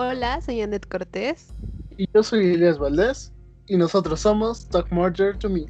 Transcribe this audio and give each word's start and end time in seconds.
Hola, 0.00 0.40
soy 0.40 0.62
Annette 0.62 0.86
Cortés. 0.86 1.52
Y 1.96 2.06
yo 2.14 2.22
soy 2.22 2.54
Elias 2.54 2.78
Valdés. 2.78 3.32
Y 3.66 3.76
nosotros 3.76 4.20
somos 4.20 4.68
Talk 4.68 4.92
Marger 4.92 5.36
to 5.36 5.50
Me. 5.50 5.66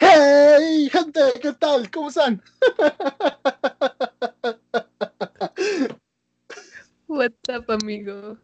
¡Hey, 0.00 0.88
gente! 0.90 1.20
¿Qué 1.42 1.52
tal? 1.52 1.90
¿Cómo 1.90 2.08
están? 2.08 2.42
amigo? 7.86 8.36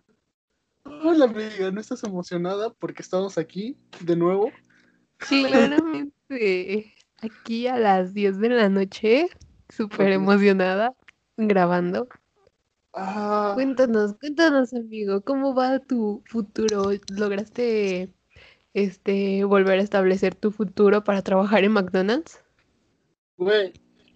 Hola, 0.85 1.25
amiga. 1.25 1.73
¿No 1.73 1.81
estás 1.81 2.05
emocionada 2.05 2.73
porque 2.75 3.03
estamos 3.03 3.39
aquí 3.39 3.77
de 4.01 4.15
nuevo? 4.15 4.53
Claramente. 5.19 6.95
Aquí 7.21 7.67
a 7.67 7.77
las 7.77 8.15
10 8.15 8.39
de 8.39 8.51
la 8.51 8.69
noche, 8.69 9.31
súper 9.69 10.13
emocionada, 10.13 10.95
grabando. 11.37 12.07
Ah, 12.95 13.51
Cuéntanos, 13.55 14.15
cuéntanos, 14.21 14.73
amigo, 14.75 15.23
¿cómo 15.23 15.57
va 15.57 15.81
tu 15.81 16.23
futuro? 16.27 16.93
¿Lograste 17.09 18.15
este 18.75 19.43
volver 19.43 19.81
a 19.81 19.83
establecer 19.83 20.37
tu 20.37 20.53
futuro 20.53 21.03
para 21.03 21.23
trabajar 21.23 21.65
en 21.65 21.73
McDonald's? 21.73 22.41
güey. 23.37 23.73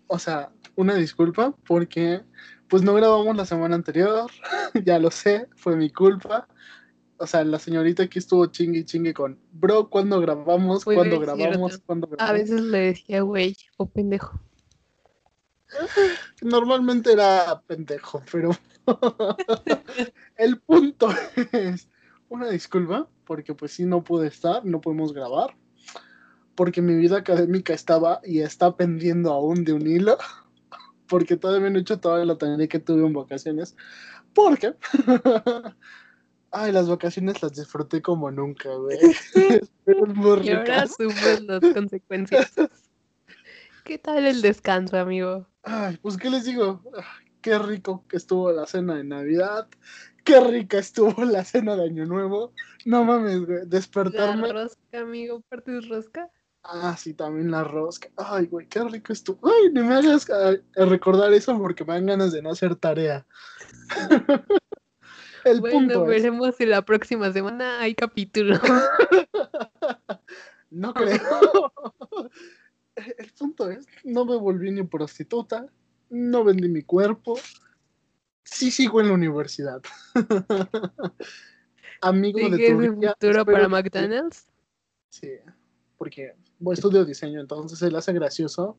O 0.07 0.21
sea, 0.21 0.53
una 0.77 0.95
disculpa 0.95 1.53
porque 1.67 2.23
pues 2.69 2.83
no 2.83 2.95
grabamos 2.95 3.37
la 3.37 3.45
semana 3.45 3.75
anterior. 3.75 4.31
ya 4.85 4.99
lo 4.99 5.11
sé, 5.11 5.49
fue 5.57 5.77
mi 5.77 5.91
culpa. 5.91 6.49
O 7.19 7.27
sea, 7.27 7.45
la 7.45 7.59
señorita 7.59 8.03
aquí 8.03 8.19
estuvo 8.19 8.47
chingue 8.47 8.85
chingue 8.85 9.15
con, 9.15 9.41
bro, 9.53 9.89
¿cuándo 9.89 10.21
grabamos? 10.21 10.85
¿Cuándo 10.85 11.19
grabamos? 11.19 11.79
¿Cuándo 11.79 12.07
A 12.07 12.11
grabamos? 12.11 12.41
veces 12.41 12.61
le 12.61 12.79
decía 12.79 13.23
güey 13.23 13.57
o 13.79 13.89
pendejo. 13.89 14.39
Normalmente 16.43 17.13
era 17.13 17.63
pendejo, 17.67 18.23
pero 18.31 18.51
el 20.37 20.61
punto 20.61 21.09
es 21.53 21.89
una 22.29 22.49
disculpa, 22.51 23.09
porque 23.25 23.55
pues 23.55 23.73
sí 23.73 23.85
no 23.85 24.05
pude 24.05 24.29
estar, 24.29 24.65
no 24.65 24.81
pudimos 24.81 25.13
grabar, 25.13 25.57
porque 26.55 26.83
mi 26.83 26.95
vida 26.95 27.19
académica 27.19 27.73
estaba 27.73 28.21
y 28.25 28.41
está 28.41 28.77
pendiendo 28.77 29.33
aún 29.33 29.65
de 29.65 29.73
un 29.73 29.87
hilo, 29.87 30.19
porque 31.09 31.37
todavía 31.37 31.71
no 31.71 31.79
he 31.79 31.83
hecho 31.83 31.99
toda 31.99 32.25
la 32.25 32.37
tarea 32.37 32.67
que 32.67 32.79
tuve 32.79 33.07
en 33.07 33.13
vacaciones, 33.13 33.77
porque 34.35 34.75
ay, 36.51 36.73
las 36.73 36.89
vacaciones 36.89 37.43
las 37.43 37.55
disfruté 37.55 38.03
como 38.03 38.31
nunca, 38.31 38.69
güey. 38.75 38.99
Y 40.43 40.51
ahora 40.51 40.87
sufres 40.87 41.43
las 41.43 41.61
consecuencias. 41.73 42.53
¿Qué 43.85 43.99
tal 43.99 44.27
el 44.27 44.43
descanso, 44.43 44.99
amigo? 44.99 45.47
Ay, 45.63 45.97
pues 46.03 46.17
qué 46.17 46.29
les 46.29 46.45
digo, 46.45 46.83
Ay, 46.97 47.31
qué 47.41 47.59
rico 47.59 48.05
que 48.09 48.17
estuvo 48.17 48.51
la 48.51 48.67
cena 48.67 48.97
de 48.97 49.05
Navidad, 49.05 49.69
qué 50.25 50.41
rica 50.41 50.79
estuvo 50.79 51.25
la 51.25 51.45
cena 51.45 51.77
de 51.77 51.85
Año 51.85 52.05
Nuevo. 52.05 52.53
No 52.85 53.05
mames, 53.05 53.47
güey, 53.47 53.59
La 53.61 53.65
despertarme. 53.67 54.53
rosca, 54.53 55.01
amigo, 55.01 55.41
¿partes 55.49 55.89
rosca? 55.89 56.31
Ah, 56.69 56.97
sí, 56.99 57.15
también 57.15 57.51
la 57.51 57.63
rosca. 57.63 58.09
Ay, 58.17 58.47
güey, 58.47 58.67
qué 58.67 58.83
rico 58.83 59.13
estuvo. 59.13 59.39
Ay, 59.49 59.71
ni 59.73 59.83
me 59.83 59.95
hagas 59.95 60.27
recordar 60.75 61.33
eso 61.33 61.57
porque 61.59 61.85
me 61.85 61.93
dan 61.95 62.07
ganas 62.07 62.33
de 62.33 62.43
no 62.43 62.51
hacer 62.51 62.75
tarea. 62.77 63.25
El 65.45 65.61
Bueno, 65.61 65.79
punto 65.79 66.03
es, 66.03 66.09
veremos 66.09 66.57
si 66.57 66.67
la 66.67 66.83
próxima 66.83 67.33
semana 67.33 67.81
hay 67.81 67.95
capítulo. 67.95 68.59
no 70.71 70.93
creo. 70.93 71.73
El 72.97 73.31
punto 73.39 73.71
es, 73.71 73.87
no 74.03 74.25
me 74.25 74.37
volví 74.37 74.73
ni 74.73 74.83
prostituta, 74.83 75.67
no 76.11 76.43
vendí 76.43 76.69
mi 76.69 76.83
cuerpo, 76.83 77.39
sí 78.43 78.73
sigo 78.73 79.01
en 79.01 79.09
la 79.09 79.15
universidad. 79.15 79.81
Amigo 82.01 82.39
de 82.39 82.57
¿Sigues 82.57 82.79
de 82.79 82.87
Turquía. 82.89 83.11
futuro 83.13 83.45
para 83.47 83.61
que- 83.63 83.69
McDonald's? 83.69 84.47
Sí, 85.11 85.31
porque 85.97 86.35
voy 86.59 86.75
estudio 86.75 87.05
diseño, 87.05 87.41
entonces 87.41 87.79
se 87.79 87.91
le 87.91 87.99
hace 87.99 88.13
gracioso 88.13 88.79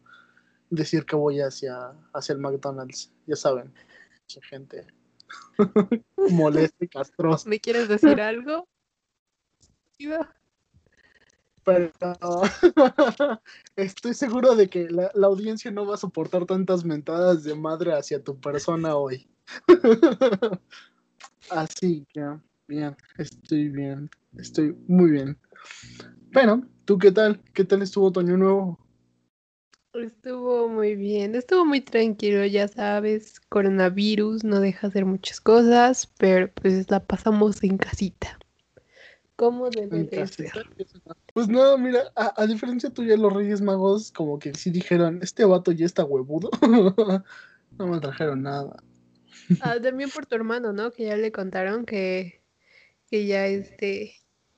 decir 0.70 1.06
que 1.06 1.16
voy 1.16 1.42
hacia, 1.42 1.94
hacia 2.14 2.34
el 2.34 2.40
McDonald's. 2.40 3.12
Ya 3.26 3.36
saben, 3.36 3.74
mucha 4.22 4.48
gente 4.48 4.88
molesta 6.32 6.84
y 6.84 6.88
castrosa. 6.88 7.50
¿Me 7.50 7.60
quieres 7.60 7.88
decir 7.88 8.22
algo? 8.22 8.68
Pero 11.64 11.92
estoy 13.76 14.14
seguro 14.14 14.56
de 14.56 14.70
que 14.70 14.90
la, 14.90 15.12
la 15.14 15.28
audiencia 15.28 15.70
no 15.70 15.86
va 15.86 15.96
a 15.96 15.98
soportar 15.98 16.46
tantas 16.46 16.86
mentadas 16.86 17.44
de 17.44 17.56
madre 17.56 17.94
hacia 17.94 18.24
tu 18.24 18.40
persona 18.40 18.96
hoy. 18.96 19.28
Así 21.50 22.06
que, 22.14 22.38
bien, 22.68 22.96
estoy 23.18 23.70
bien, 23.70 24.10
estoy 24.38 24.78
muy 24.88 25.12
bien. 25.12 25.38
Pero, 26.34 26.62
¿tú 26.86 26.98
qué 26.98 27.12
tal? 27.12 27.40
¿Qué 27.54 27.64
tal 27.64 27.82
estuvo 27.82 28.12
tu 28.12 28.20
año 28.20 28.38
nuevo? 28.38 28.80
Estuvo 29.94 30.70
muy 30.70 30.96
bien, 30.96 31.34
estuvo 31.34 31.66
muy 31.66 31.82
tranquilo, 31.82 32.46
ya 32.46 32.68
sabes, 32.68 33.40
coronavirus 33.50 34.44
no 34.44 34.60
deja 34.60 34.88
hacer 34.88 35.06
muchas 35.06 35.42
cosas, 35.42 36.12
pero 36.20 36.52
pues 36.54 36.92
la 36.92 37.00
pasamos 37.00 37.64
en 37.64 37.78
casita. 37.78 38.38
¿Cómo 39.36 39.70
debe 39.70 40.04
de 40.04 40.28
ser? 40.28 40.52
Pues 41.34 41.48
nada, 41.48 41.78
mira, 41.78 42.12
a, 42.16 42.42
a 42.42 42.48
diferencia 42.48 42.92
tuya, 42.92 43.18
los 43.18 43.34
Reyes 43.34 43.62
Magos 43.62 44.12
como 44.12 44.38
que 44.38 44.54
sí 44.54 44.70
dijeron, 44.70 45.20
este 45.22 45.46
vato 45.46 45.72
ya 45.72 45.86
está 45.86 46.04
huevudo. 46.04 46.50
no 47.80 47.88
me 47.88 48.00
trajeron 48.00 48.44
nada. 48.44 48.78
Ah, 49.62 49.80
también 49.82 50.10
por 50.10 50.26
tu 50.26 50.36
hermano, 50.36 50.74
¿no? 50.74 50.92
Que 50.92 51.06
ya 51.06 51.18
le 51.18 51.32
contaron 51.32 51.86
que, 51.86 52.44
que 53.10 53.26
ya 53.26 53.48
este, 53.48 54.16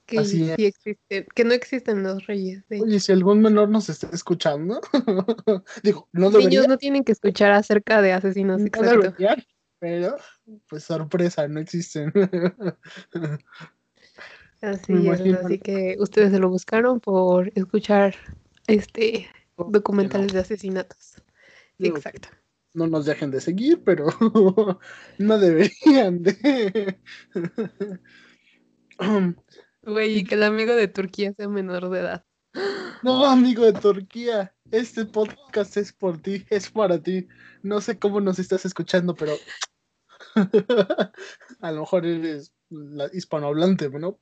que 0.10 0.20
Así 0.20 0.52
sí 0.56 0.66
existen, 0.66 1.28
que 1.36 1.44
no 1.44 1.54
existen 1.54 2.04
los 2.04 2.26
reyes. 2.26 2.68
de 2.68 2.78
hecho. 2.78 2.86
Oye, 2.86 3.00
si 3.00 3.12
algún 3.12 3.42
menor 3.42 3.70
nos 3.70 3.90
está 3.90 4.10
escuchando, 4.12 4.82
digo, 5.84 6.10
no 6.12 6.32
debería, 6.32 6.50
Niños 6.50 6.68
no 6.68 6.78
tienen 6.78 7.04
que 7.04 7.12
escuchar 7.12 7.52
acerca 7.52 8.02
de 8.02 8.14
asesinos, 8.14 8.60
no 8.60 8.66
exacto. 8.66 9.02
deberían, 9.02 9.44
pero 9.78 10.18
pues 10.68 10.84
sorpresa, 10.84 11.48
no 11.48 11.60
existen. 11.60 12.12
Así 14.62 15.08
es, 15.08 15.22
así 15.38 15.58
que 15.58 15.96
ustedes 16.00 16.32
se 16.32 16.40
lo 16.40 16.50
buscaron 16.50 17.00
por 17.00 17.50
escuchar 17.56 18.14
este 18.68 19.30
documentales 19.56 20.34
de 20.34 20.40
asesinatos. 20.40 21.24
Digo, 21.78 21.96
Exacto. 21.96 22.28
no 22.74 22.88
nos 22.88 23.06
dejen 23.06 23.32
de 23.32 23.40
seguir, 23.40 23.82
pero 23.86 24.08
no 25.18 25.40
deberían 25.40 26.24
de. 26.24 27.00
Güey, 29.90 30.20
y 30.20 30.24
que 30.24 30.36
el 30.36 30.44
amigo 30.44 30.76
de 30.76 30.88
Turquía 30.88 31.34
sea 31.34 31.48
menor 31.48 31.90
de 31.90 32.00
edad. 32.00 32.26
No, 33.02 33.26
amigo 33.26 33.64
de 33.64 33.74
Turquía, 33.74 34.54
este 34.72 35.06
podcast 35.06 35.78
es 35.78 35.94
por 35.94 36.22
ti, 36.22 36.46
es 36.50 36.70
para 36.70 37.02
ti. 37.02 37.28
No 37.64 37.82
sé 37.82 37.98
cómo 37.98 38.20
nos 38.22 38.40
estás 38.40 38.66
escuchando, 38.66 39.16
pero 39.16 39.34
a 41.62 41.72
lo 41.72 41.82
mejor 41.82 42.06
eres 42.06 42.54
la 42.70 43.10
hispanohablante, 43.14 43.90
¿no? 43.90 44.20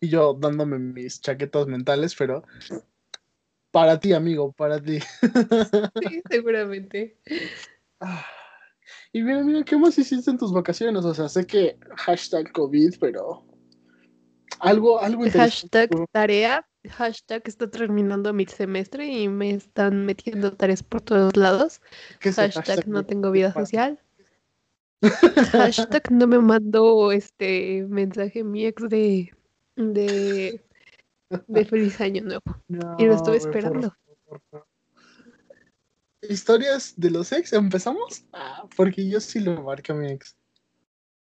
Y 0.00 0.08
yo 0.08 0.34
dándome 0.34 0.78
mis 0.78 1.20
chaquetas 1.20 1.66
mentales, 1.66 2.14
pero 2.14 2.44
para 3.70 4.00
ti, 4.00 4.12
amigo, 4.12 4.52
para 4.52 4.82
ti. 4.82 4.98
Sí, 6.02 6.22
seguramente. 6.28 7.18
Ah, 8.00 8.26
Y 9.12 9.22
mira, 9.22 9.42
mira, 9.42 9.64
¿qué 9.64 9.76
más 9.76 9.98
hiciste 9.98 10.30
en 10.30 10.38
tus 10.38 10.52
vacaciones? 10.52 11.04
O 11.04 11.14
sea, 11.14 11.28
sé 11.28 11.46
que 11.46 11.78
hashtag 11.96 12.52
COVID, 12.52 12.96
pero 13.00 13.45
algo, 14.60 15.00
algo. 15.00 15.24
Hashtag 15.30 15.90
tarea, 16.12 16.66
hashtag 16.88 17.42
está 17.46 17.70
terminando 17.70 18.32
mi 18.32 18.46
semestre 18.46 19.06
y 19.06 19.28
me 19.28 19.50
están 19.50 20.06
metiendo 20.06 20.52
tareas 20.52 20.82
por 20.82 21.00
todos 21.00 21.36
lados. 21.36 21.80
¿Qué 22.20 22.30
es 22.30 22.38
el 22.38 22.52
Hashtag 22.52 22.88
no 22.88 23.04
tengo 23.04 23.30
vida 23.30 23.52
social. 23.52 24.00
Hashtag 25.52 26.10
no 26.10 26.26
me 26.26 26.38
mandó 26.38 27.12
este 27.12 27.84
mensaje 27.88 28.42
mi 28.44 28.66
ex 28.66 28.88
de, 28.88 29.32
de, 29.76 30.64
de 31.46 31.64
feliz 31.64 32.00
año 32.00 32.22
nuevo. 32.22 32.42
Y 32.98 33.04
lo 33.04 33.14
estuve 33.14 33.38
por 33.38 33.48
esperando. 33.48 33.96
por. 34.24 34.66
¿Historias 36.28 36.94
de 36.96 37.10
los 37.10 37.30
ex? 37.32 37.52
¿Empezamos? 37.52 38.24
Ah, 38.32 38.66
porque 38.76 39.08
yo 39.08 39.20
sí 39.20 39.40
lo 39.40 39.62
marqué 39.62 39.92
a 39.92 39.94
mi 39.94 40.10
ex. 40.10 40.36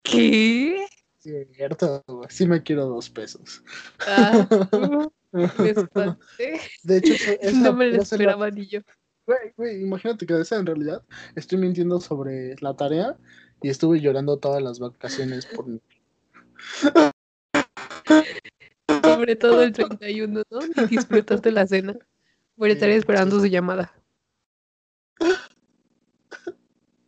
¿Qué? 0.04 0.86
Cierto, 1.26 2.04
güey, 2.08 2.30
sí 2.30 2.46
me 2.46 2.62
quiero 2.62 2.86
dos 2.86 3.10
pesos. 3.10 3.64
Ah, 4.08 4.48
uh, 4.72 5.10
me 5.60 5.70
espanté. 5.72 6.62
De 6.84 6.98
hecho, 6.98 7.14
No 7.56 7.74
me 7.74 7.88
lo 7.88 7.98
la- 7.98 8.04
esperaba 8.04 8.52
ni 8.52 8.68
yo. 8.68 8.82
Güey, 9.26 9.54
güey, 9.58 9.82
imagínate 9.82 10.28
que 10.28 10.40
esa 10.40 10.58
en 10.58 10.68
realidad 10.68 11.04
estoy 11.36 11.58
mintiendo 11.58 12.00
sobre 12.00 12.56
la 12.62 12.76
tarea 12.76 13.18
y 13.64 13.70
estuve 13.70 14.00
llorando 14.00 14.38
todas 14.38 14.62
las 14.62 14.78
vacaciones 14.78 15.48
por 15.48 15.66
mí. 15.66 15.82
Sobre 19.02 19.36
todo 19.36 19.64
el 19.64 19.74
31, 19.74 20.44
¿no? 20.48 20.60
Y 20.84 20.88
disfrutaste 20.88 21.52
la 21.52 21.66
cena. 21.66 21.96
Voy 22.56 22.70
a 22.70 22.74
estar 22.74 22.90
esperando 22.90 23.40
su 23.40 23.48
llamada. 23.48 23.92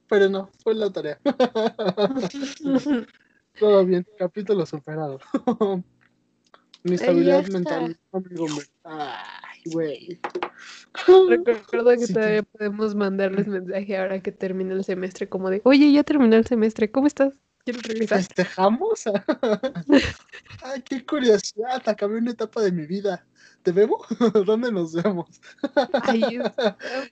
Pero 0.09 0.29
no, 0.29 0.49
fue 0.63 0.73
la 0.73 0.91
tarea. 0.91 1.19
Todo 3.59 3.85
bien, 3.85 4.05
capítulo 4.17 4.65
superado. 4.65 5.19
Mi 6.83 6.95
estabilidad 6.95 7.47
mental, 7.47 7.97
amigo. 8.11 8.45
Ay, 8.83 9.61
güey. 9.65 10.19
Recuerdo 11.27 11.91
que 11.91 12.07
Sí, 12.07 12.13
todavía 12.13 12.43
podemos 12.43 12.95
mandarles 12.95 13.47
mensaje 13.47 13.97
ahora 13.97 14.21
que 14.21 14.31
termine 14.31 14.73
el 14.73 14.83
semestre, 14.83 15.27
como 15.27 15.49
de, 15.49 15.61
oye, 15.65 15.91
ya 15.91 16.03
terminó 16.03 16.35
el 16.35 16.45
semestre, 16.45 16.91
¿cómo 16.91 17.07
estás? 17.07 17.33
¿Quieres 17.65 17.83
regresar? 17.83 18.19
¿Festejamos? 18.19 19.03
Ay, 20.63 20.81
qué 20.83 21.05
curiosidad, 21.05 21.81
acabé 21.85 22.19
una 22.19 22.31
etapa 22.31 22.61
de 22.61 22.71
mi 22.71 22.85
vida. 22.85 23.25
¿Te 23.63 23.71
vemos? 23.71 24.07
¿Dónde 24.45 24.71
nos 24.71 24.93
vemos? 24.93 25.41
Ay, 26.03 26.39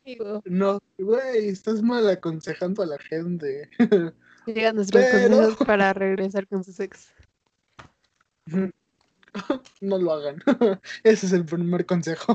amigo. 0.06 0.42
No, 0.46 0.80
güey, 0.98 1.50
estás 1.50 1.82
mal 1.82 2.08
aconsejando 2.08 2.84
a 2.84 2.86
la 2.86 3.00
gente. 3.00 3.70
Llegan 4.46 4.76
nuestros 4.76 5.04
Pero- 5.04 5.36
consejos 5.38 5.58
para 5.68 5.94
regresar 5.94 6.48
con 6.48 6.64
sus 6.64 6.80
ex. 6.80 7.14
No 9.82 9.98
lo 9.98 10.14
hagan. 10.14 10.42
Ese 11.04 11.26
es 11.26 11.34
el 11.34 11.44
primer 11.44 11.86
consejo. 11.86 12.32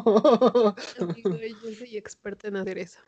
Amigo, 1.00 1.30
yo 1.64 1.72
soy 1.78 1.96
experta 1.96 2.48
en 2.48 2.56
hacer 2.56 2.76
eso. 2.76 3.00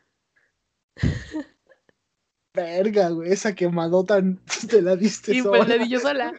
Verga, 2.55 3.11
güey, 3.11 3.31
esa 3.33 3.55
quemadota 3.55 4.23
te 4.69 4.81
la 4.81 4.97
diste 4.97 5.35
Y 5.37 5.43
pues 5.43 5.61
sola. 5.63 5.77
la 5.77 5.85
di 5.85 5.91
yo 5.91 6.01
sola. 6.01 6.33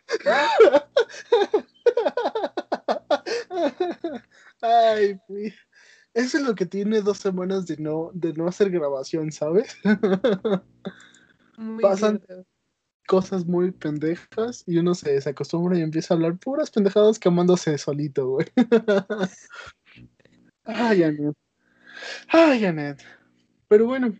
Ay, 4.61 5.19
güey. 5.27 5.53
Eso 6.13 6.37
es 6.37 6.43
lo 6.43 6.55
que 6.55 6.65
tiene 6.65 7.01
dos 7.01 7.17
semanas 7.17 7.65
de 7.65 7.77
no, 7.77 8.11
de 8.13 8.33
no 8.33 8.47
hacer 8.47 8.69
grabación, 8.69 9.31
¿sabes? 9.31 9.75
Muy 11.57 11.81
Pasan- 11.83 12.21
cierto. 12.25 12.47
Cosas 13.07 13.45
muy 13.45 13.71
pendejas 13.71 14.63
y 14.65 14.77
uno 14.77 14.95
se 14.95 15.11
desacostumbra 15.11 15.77
y 15.77 15.81
empieza 15.81 16.13
a 16.13 16.15
hablar 16.15 16.37
puras 16.37 16.71
pendejadas 16.71 17.19
quemándose 17.19 17.77
solito, 17.77 18.27
güey. 18.27 18.47
Ay, 20.63 21.03
Anet. 21.03 21.35
Ay, 22.29 22.65
Anet. 22.65 23.03
Pero 23.67 23.87
bueno, 23.87 24.13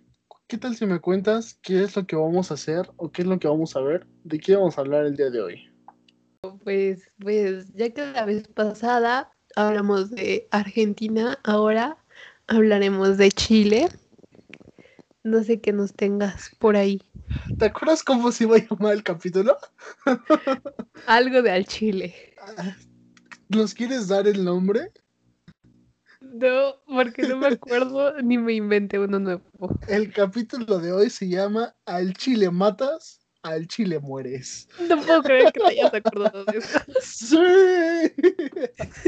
¿qué 0.47 0.57
tal 0.57 0.75
si 0.75 0.85
me 0.85 1.00
cuentas 1.00 1.57
qué 1.62 1.83
es 1.83 1.95
lo 1.95 2.06
que 2.06 2.15
vamos 2.15 2.51
a 2.51 2.56
hacer 2.56 2.91
o 2.97 3.12
qué 3.12 3.21
es 3.21 3.27
lo 3.27 3.39
que 3.39 3.47
vamos 3.47 3.75
a 3.75 3.81
ver? 3.81 4.06
¿De 4.24 4.39
qué 4.39 4.56
vamos 4.56 4.77
a 4.77 4.81
hablar 4.81 5.06
el 5.06 5.15
día 5.15 5.30
de 5.30 5.41
hoy? 5.41 5.69
Pues, 6.63 7.09
pues, 7.19 7.74
ya 7.74 7.89
que 7.91 8.06
la 8.06 8.25
vez 8.25 8.47
pasada 8.50 9.31
hablamos 9.56 10.12
de 10.12 10.47
Argentina, 10.51 11.39
ahora 11.44 11.97
hablaremos 12.47 13.18
de 13.18 13.31
Chile. 13.31 13.88
No 15.23 15.43
sé 15.43 15.61
qué 15.61 15.71
nos 15.71 15.93
tengas 15.93 16.51
por 16.59 16.75
ahí. 16.75 17.01
¿Te 17.57 17.65
acuerdas 17.65 18.03
cómo 18.03 18.31
se 18.31 18.43
iba 18.43 18.57
a 18.57 18.59
llamar 18.59 18.93
el 18.93 19.03
capítulo? 19.03 19.57
Algo 21.07 21.41
de 21.41 21.51
al 21.51 21.65
Chile. 21.65 22.35
Ah, 22.39 22.75
¿Nos 23.49 23.73
quieres 23.73 24.07
dar 24.07 24.27
el 24.27 24.43
nombre? 24.43 24.91
No, 26.21 26.75
porque 26.87 27.23
no 27.27 27.37
me 27.37 27.47
acuerdo 27.47 28.21
ni 28.23 28.37
me 28.37 28.53
inventé 28.53 28.99
uno 28.99 29.19
nuevo. 29.19 29.43
El 29.87 30.11
capítulo 30.11 30.79
de 30.79 30.91
hoy 30.91 31.09
se 31.09 31.27
llama 31.29 31.75
Al 31.85 32.13
Chile 32.13 32.49
matas, 32.49 33.21
al 33.43 33.67
Chile 33.67 33.99
mueres. 33.99 34.67
No 34.89 34.99
puedo 35.01 35.21
creer 35.23 35.51
que 35.53 35.59
te 35.59 35.67
hayas 35.67 35.93
acordado 35.93 36.45
de 36.45 36.57
eso. 36.57 36.79
¡Sí! 37.01 37.37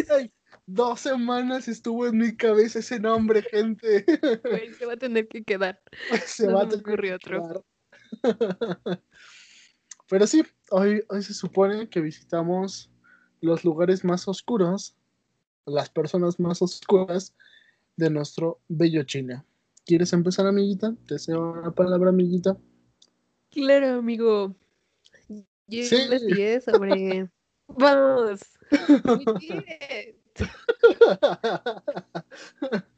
Ay, 0.09 0.31
dos 0.67 1.01
semanas 1.01 1.67
estuvo 1.67 2.07
en 2.07 2.17
mi 2.17 2.35
cabeza 2.35 2.79
ese 2.79 2.99
nombre, 2.99 3.41
gente. 3.43 4.05
Güey, 4.43 4.73
se 4.73 4.85
va 4.85 4.93
a 4.93 4.97
tener 4.97 5.27
que 5.27 5.43
quedar. 5.43 5.79
Se 6.25 6.47
No 6.47 6.53
va 6.55 6.63
a 6.63 6.69
tener 6.69 6.99
que 6.99 7.13
otro. 7.13 7.41
quedar. 7.41 7.63
Pero 10.09 10.27
sí, 10.27 10.43
hoy, 10.69 11.03
hoy 11.09 11.23
se 11.23 11.33
supone 11.33 11.89
que 11.89 11.99
visitamos 11.99 12.91
los 13.41 13.63
lugares 13.65 14.03
más 14.03 14.27
oscuros, 14.27 14.95
las 15.65 15.89
personas 15.89 16.39
más 16.39 16.61
oscuras 16.61 17.33
de 17.97 18.09
nuestro 18.11 18.59
bello 18.67 19.03
Chile. 19.03 19.41
¿Quieres 19.85 20.13
empezar, 20.13 20.45
amiguita? 20.47 20.93
Te 21.07 21.17
cedo 21.19 21.55
la 21.61 21.71
palabra, 21.71 22.09
amiguita. 22.09 22.57
Claro, 23.51 23.99
amigo. 23.99 24.55
Yo 25.67 25.83
Sí. 25.83 25.95
investigué 26.03 26.61
sobre. 26.61 27.29
Vamos. 27.67 28.41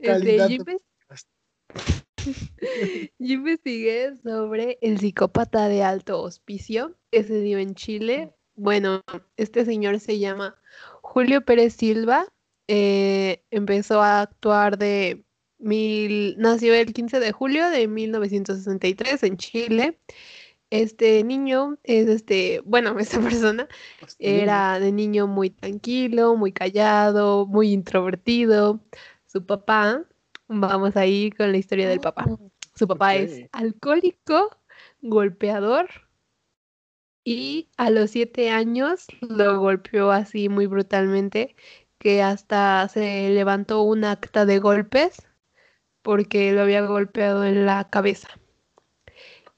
Este, 0.00 0.36
yo, 0.36 0.64
yo 3.18 3.34
investigué 3.34 4.16
sobre 4.22 4.78
el 4.80 4.98
psicópata 4.98 5.68
de 5.68 5.82
alto 5.82 6.22
hospicio 6.22 6.96
que 7.10 7.24
se 7.24 7.40
dio 7.40 7.58
en 7.58 7.74
Chile. 7.74 8.32
Bueno, 8.54 9.02
este 9.36 9.64
señor 9.64 9.98
se 9.98 10.18
llama 10.18 10.56
Julio 11.02 11.44
Pérez 11.44 11.74
Silva. 11.74 12.26
eh, 12.68 13.42
empezó 13.50 14.02
a 14.02 14.20
actuar 14.20 14.78
de 14.78 15.24
mil, 15.58 16.36
nació 16.38 16.74
el 16.74 16.92
15 16.92 17.18
de 17.18 17.32
julio 17.32 17.68
de 17.70 17.88
1963 17.88 19.22
en 19.24 19.36
Chile. 19.36 19.98
Este 20.70 21.24
niño 21.24 21.78
es 21.82 22.08
este, 22.08 22.60
bueno, 22.64 22.96
esta 22.98 23.20
persona 23.20 23.68
era 24.18 24.78
de 24.78 24.92
niño 24.92 25.26
muy 25.26 25.50
tranquilo, 25.50 26.36
muy 26.36 26.52
callado, 26.52 27.46
muy 27.46 27.72
introvertido. 27.72 28.80
Su 29.26 29.44
papá, 29.44 30.04
vamos 30.46 30.96
ahí 30.96 31.30
con 31.30 31.52
la 31.52 31.58
historia 31.58 31.88
del 31.88 32.00
papá. 32.00 32.26
Su 32.74 32.86
papá 32.86 33.16
es 33.16 33.48
alcohólico, 33.52 34.56
golpeador 35.00 35.88
y 37.24 37.68
a 37.76 37.90
los 37.90 38.12
siete 38.12 38.48
años 38.48 39.06
lo 39.20 39.60
golpeó 39.60 40.10
así 40.12 40.48
muy 40.48 40.66
brutalmente 40.66 41.56
que 41.98 42.22
hasta 42.22 42.88
se 42.88 43.28
levantó 43.28 43.82
un 43.82 44.04
acta 44.04 44.46
de 44.46 44.58
golpes 44.60 45.26
porque 46.00 46.52
lo 46.52 46.62
había 46.62 46.80
golpeado 46.82 47.44
en 47.44 47.66
la 47.66 47.90
cabeza. 47.90 48.28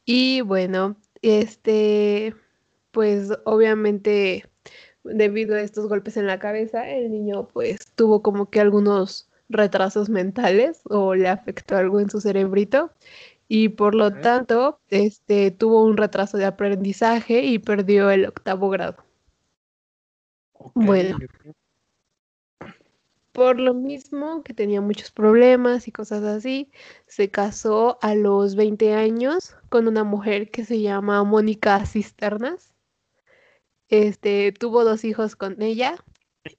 Y 0.05 0.41
bueno, 0.41 0.97
este, 1.23 2.35
pues 2.91 3.31
obviamente 3.45 4.45
debido 5.05 5.57
a 5.57 5.61
estos 5.61 5.89
golpes 5.89 6.17
en 6.17 6.27
la 6.27 6.39
cabeza, 6.39 6.89
el 6.89 7.11
niño 7.11 7.49
pues 7.49 7.79
tuvo 7.95 8.23
como 8.23 8.51
que 8.51 8.61
algunos 8.61 9.31
retrasos 9.49 10.09
mentales 10.09 10.83
o 10.85 11.15
le 11.15 11.29
afectó 11.29 11.77
algo 11.77 12.01
en 12.01 12.11
su 12.11 12.21
cerebrito 12.21 12.93
y 13.49 13.71
por 13.71 13.95
lo 13.95 14.13
tanto 14.13 14.81
este 14.89 15.51
tuvo 15.51 15.85
un 15.85 15.97
retraso 15.97 16.39
de 16.39 16.45
aprendizaje 16.45 17.43
y 17.43 17.59
perdió 17.59 18.11
el 18.11 18.27
octavo 18.27 18.71
grado. 18.71 19.05
Bueno. 20.75 21.19
Por 23.33 23.61
lo 23.61 23.75
mismo 23.75 24.43
que 24.43 24.55
tenía 24.55 24.81
muchos 24.81 25.11
problemas 25.13 25.87
y 25.89 25.93
cosas 25.93 26.25
así, 26.25 26.71
se 27.07 27.31
casó 27.31 27.99
a 28.03 28.15
los 28.15 28.57
20 28.57 28.93
años 28.95 29.57
con 29.71 29.89
una 29.89 30.05
mujer 30.05 30.51
que 30.51 30.65
se 30.67 30.83
llama 30.83 31.25
Mónica 31.25 31.87
Cisternas. 31.87 32.75
Este, 33.89 34.53
tuvo 34.53 34.85
dos 34.85 35.05
hijos 35.05 35.37
con 35.37 35.63
ella 35.63 35.97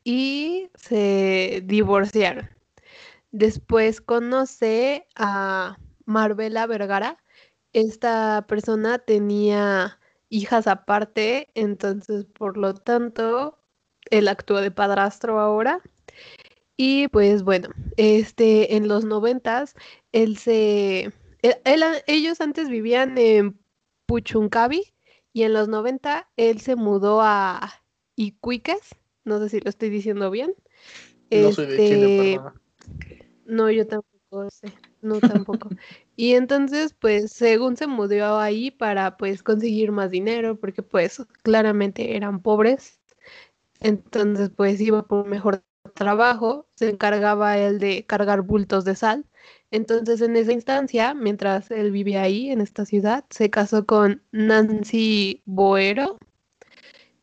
y 0.03 0.69
se 0.75 1.61
divorciaron. 1.65 2.49
Después 3.31 4.01
conoce 4.01 5.07
a 5.15 5.77
Marbella 6.05 6.65
Vergara. 6.67 7.17
Esta 7.73 8.45
persona 8.47 8.97
tenía 8.99 9.99
hijas 10.29 10.67
aparte, 10.67 11.49
entonces 11.55 12.25
por 12.25 12.57
lo 12.57 12.73
tanto, 12.73 13.59
él 14.09 14.27
actúa 14.27 14.61
de 14.61 14.71
padrastro 14.71 15.39
ahora. 15.39 15.81
Y 16.77 17.07
pues 17.09 17.43
bueno, 17.43 17.69
este 17.97 18.75
en 18.75 18.87
los 18.87 19.05
noventas, 19.05 19.75
él 20.11 20.37
se 20.37 21.13
él- 21.41 21.57
él 21.65 21.83
ellos 22.07 22.41
antes 22.41 22.69
vivían 22.69 23.17
en 23.17 23.59
Puchuncavi 24.05 24.93
y 25.33 25.43
en 25.43 25.53
los 25.53 25.67
90 25.67 26.29
él 26.37 26.59
se 26.61 26.75
mudó 26.75 27.21
a 27.21 27.71
Iquiques, 28.15 28.95
no 29.23 29.39
sé 29.39 29.49
si 29.49 29.59
lo 29.59 29.69
estoy 29.69 29.89
diciendo 29.89 30.31
bien. 30.31 30.53
No 31.31 31.51
soy 31.51 31.65
de 31.65 31.75
Chile, 31.83 32.05
Este, 32.07 32.39
no, 33.45 33.69
yo 33.71 33.87
tampoco 33.87 34.49
sé, 34.49 34.73
no 35.01 35.21
tampoco. 35.21 35.69
Y 36.15 36.33
entonces, 36.35 36.93
pues, 36.99 37.31
según 37.31 37.77
se 37.77 37.87
mudó 37.87 38.37
ahí 38.39 38.69
para, 38.71 39.17
pues, 39.17 39.43
conseguir 39.43 39.91
más 39.91 40.11
dinero, 40.11 40.59
porque, 40.59 40.83
pues, 40.83 41.23
claramente 41.43 42.15
eran 42.15 42.41
pobres. 42.41 42.99
Entonces, 43.81 44.51
pues, 44.55 44.81
iba 44.81 45.03
por 45.07 45.27
mejor 45.27 45.63
trabajo, 45.95 46.67
se 46.75 46.89
encargaba 46.89 47.57
él 47.57 47.79
de 47.79 48.05
cargar 48.05 48.41
bultos 48.41 48.85
de 48.85 48.95
sal 48.95 49.25
Entonces, 49.71 50.21
en 50.21 50.35
esa 50.35 50.51
instancia, 50.51 51.13
mientras 51.13 51.71
él 51.71 51.91
vivía 51.91 52.21
ahí, 52.23 52.51
en 52.51 52.59
esta 52.59 52.85
ciudad, 52.85 53.23
se 53.29 53.49
casó 53.49 53.85
con 53.85 54.21
Nancy 54.31 55.41
Boero. 55.45 56.17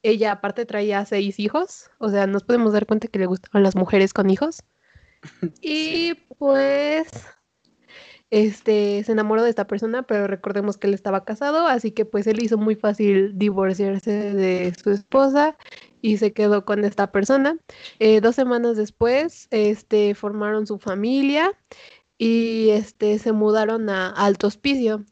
Ella 0.02 0.32
aparte 0.32 0.64
traía 0.64 1.04
seis 1.04 1.38
hijos, 1.38 1.90
o 1.98 2.08
sea, 2.08 2.26
nos 2.26 2.44
podemos 2.44 2.72
dar 2.72 2.86
cuenta 2.86 3.08
que 3.08 3.18
le 3.18 3.26
gustaban 3.26 3.62
las 3.62 3.76
mujeres 3.76 4.12
con 4.14 4.30
hijos. 4.30 4.62
Y 5.60 6.14
pues 6.38 7.08
este, 8.30 9.02
se 9.04 9.12
enamoró 9.12 9.42
de 9.42 9.50
esta 9.50 9.66
persona, 9.66 10.02
pero 10.02 10.26
recordemos 10.26 10.76
que 10.76 10.86
él 10.86 10.94
estaba 10.94 11.24
casado, 11.24 11.66
así 11.66 11.92
que 11.92 12.04
pues 12.04 12.26
él 12.26 12.42
hizo 12.42 12.58
muy 12.58 12.76
fácil 12.76 13.38
divorciarse 13.38 14.34
de 14.34 14.72
su 14.74 14.90
esposa 14.90 15.56
y 16.02 16.18
se 16.18 16.32
quedó 16.32 16.64
con 16.64 16.84
esta 16.84 17.10
persona. 17.10 17.58
Eh, 17.98 18.20
dos 18.20 18.36
semanas 18.36 18.76
después, 18.76 19.48
este, 19.50 20.14
formaron 20.14 20.66
su 20.66 20.78
familia 20.78 21.52
y 22.18 22.70
este, 22.70 23.18
se 23.18 23.32
mudaron 23.32 23.88
a 23.88 24.10
Alto 24.10 24.48
Hospicio. 24.48 25.04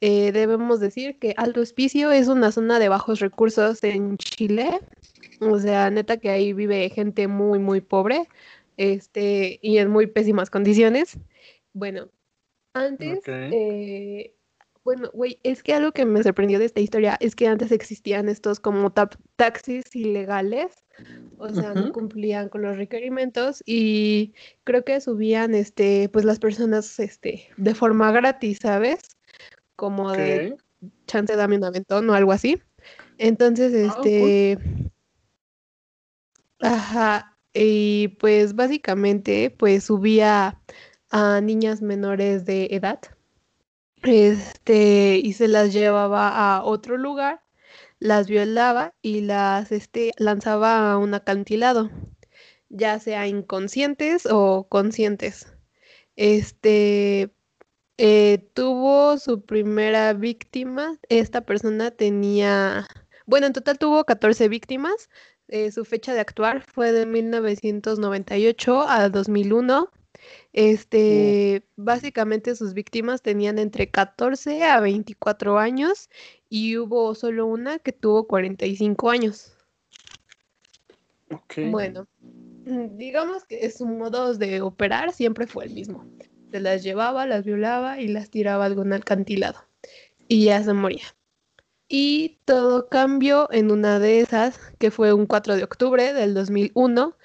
Eh, 0.00 0.32
debemos 0.32 0.80
decir 0.80 1.18
que 1.18 1.34
Alto 1.36 1.60
Hospicio 1.60 2.10
es 2.10 2.28
una 2.28 2.50
zona 2.50 2.78
de 2.78 2.88
bajos 2.88 3.20
recursos 3.20 3.84
en 3.84 4.16
Chile, 4.16 4.80
o 5.40 5.58
sea, 5.58 5.90
neta 5.90 6.16
que 6.16 6.30
ahí 6.30 6.52
vive 6.52 6.88
gente 6.90 7.28
muy, 7.28 7.58
muy 7.58 7.80
pobre, 7.80 8.28
este, 8.76 9.58
y 9.62 9.78
en 9.78 9.90
muy 9.90 10.06
pésimas 10.06 10.50
condiciones. 10.50 11.18
Bueno, 11.72 12.08
antes, 12.74 13.20
eh, 13.26 14.34
bueno, 14.84 15.10
güey, 15.12 15.38
es 15.44 15.62
que 15.62 15.74
algo 15.74 15.92
que 15.92 16.04
me 16.04 16.22
sorprendió 16.22 16.58
de 16.58 16.64
esta 16.64 16.80
historia 16.80 17.16
es 17.20 17.36
que 17.36 17.46
antes 17.46 17.70
existían 17.70 18.28
estos 18.28 18.58
como 18.58 18.92
taxis 19.36 19.84
ilegales, 19.94 20.72
o 21.38 21.48
sea, 21.48 21.72
no 21.72 21.92
cumplían 21.92 22.48
con 22.48 22.62
los 22.62 22.76
requerimientos 22.76 23.62
y 23.64 24.34
creo 24.64 24.84
que 24.84 25.00
subían, 25.00 25.54
este, 25.54 26.08
pues 26.08 26.24
las 26.24 26.40
personas, 26.40 26.98
este, 26.98 27.48
de 27.56 27.74
forma 27.74 28.10
gratis, 28.10 28.58
¿sabes? 28.60 29.00
Como 29.76 30.10
de 30.12 30.56
chance 31.06 31.36
dame 31.36 31.56
un 31.56 31.64
aventón 31.64 32.10
o 32.10 32.14
algo 32.14 32.32
así. 32.32 32.60
Entonces, 33.18 33.72
ah, 33.88 33.94
este, 33.96 34.58
ajá, 36.60 37.38
y 37.54 38.08
pues 38.18 38.56
básicamente, 38.56 39.54
pues 39.56 39.84
subía 39.84 40.60
a 41.10 41.40
niñas 41.40 41.82
menores 41.82 42.44
de 42.46 42.66
edad 42.72 42.98
este, 44.02 45.20
y 45.22 45.32
se 45.34 45.48
las 45.48 45.72
llevaba 45.72 46.56
a 46.56 46.64
otro 46.64 46.96
lugar, 46.96 47.42
las 47.98 48.28
violaba 48.28 48.94
y 49.02 49.22
las 49.22 49.72
este, 49.72 50.12
lanzaba 50.18 50.92
a 50.92 50.98
un 50.98 51.14
acantilado, 51.14 51.90
ya 52.68 52.98
sea 52.98 53.26
inconscientes 53.28 54.26
o 54.30 54.66
conscientes. 54.68 55.52
Este 56.16 57.32
eh, 57.98 58.50
tuvo 58.54 59.18
su 59.18 59.44
primera 59.44 60.12
víctima. 60.14 60.98
Esta 61.08 61.42
persona 61.42 61.90
tenía, 61.90 62.88
bueno, 63.26 63.46
en 63.46 63.52
total 63.52 63.78
tuvo 63.78 64.04
14 64.04 64.48
víctimas. 64.48 65.10
Eh, 65.48 65.70
su 65.70 65.84
fecha 65.84 66.14
de 66.14 66.20
actuar 66.20 66.62
fue 66.62 66.92
de 66.92 67.06
1998 67.06 68.82
a 68.88 69.08
2001. 69.08 69.90
Este, 70.52 71.64
básicamente 71.76 72.54
sus 72.54 72.74
víctimas 72.74 73.22
tenían 73.22 73.58
entre 73.58 73.90
14 73.90 74.64
a 74.64 74.80
24 74.80 75.58
años 75.58 76.10
y 76.50 76.76
hubo 76.76 77.14
solo 77.14 77.46
una 77.46 77.78
que 77.78 77.92
tuvo 77.92 78.26
45 78.26 79.10
años. 79.10 79.56
Bueno, 81.70 82.06
mm, 82.66 82.96
digamos 82.96 83.44
que 83.44 83.70
su 83.70 83.86
modo 83.86 84.34
de 84.34 84.60
operar 84.60 85.12
siempre 85.12 85.46
fue 85.46 85.64
el 85.64 85.72
mismo. 85.72 86.06
Se 86.50 86.60
las 86.60 86.82
llevaba, 86.82 87.26
las 87.26 87.44
violaba 87.44 87.98
y 88.00 88.08
las 88.08 88.28
tiraba 88.28 88.64
a 88.64 88.66
algún 88.66 88.92
alcantilado. 88.92 89.64
Y 90.28 90.44
ya 90.46 90.62
se 90.62 90.74
moría. 90.74 91.04
Y 91.88 92.38
todo 92.44 92.88
cambió 92.88 93.50
en 93.52 93.70
una 93.70 93.98
de 93.98 94.20
esas, 94.20 94.58
que 94.78 94.90
fue 94.90 95.12
un 95.12 95.26
4 95.26 95.56
de 95.56 95.64
octubre 95.64 96.12
del 96.12 96.34
2001, 96.34 97.16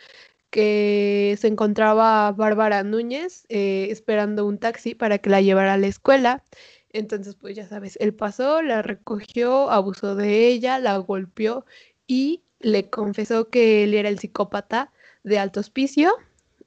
que 0.49 1.35
se 1.39 1.47
encontraba 1.47 2.31
Bárbara 2.31 2.83
Núñez 2.83 3.45
eh, 3.49 3.87
esperando 3.91 4.45
un 4.45 4.57
taxi 4.57 4.95
para 4.95 5.17
que 5.17 5.29
la 5.29 5.41
llevara 5.41 5.73
a 5.73 5.77
la 5.77 5.87
escuela. 5.87 6.43
Entonces, 6.89 7.35
pues 7.35 7.55
ya 7.55 7.67
sabes, 7.67 7.97
él 7.99 8.13
pasó, 8.13 8.61
la 8.61 8.81
recogió, 8.81 9.69
abusó 9.69 10.15
de 10.15 10.47
ella, 10.47 10.79
la 10.79 10.97
golpeó 10.97 11.65
y 12.07 12.43
le 12.59 12.89
confesó 12.89 13.49
que 13.49 13.83
él 13.83 13.93
era 13.93 14.09
el 14.09 14.19
psicópata 14.19 14.91
de 15.23 15.39
alto 15.39 15.59
hospicio. 15.59 16.13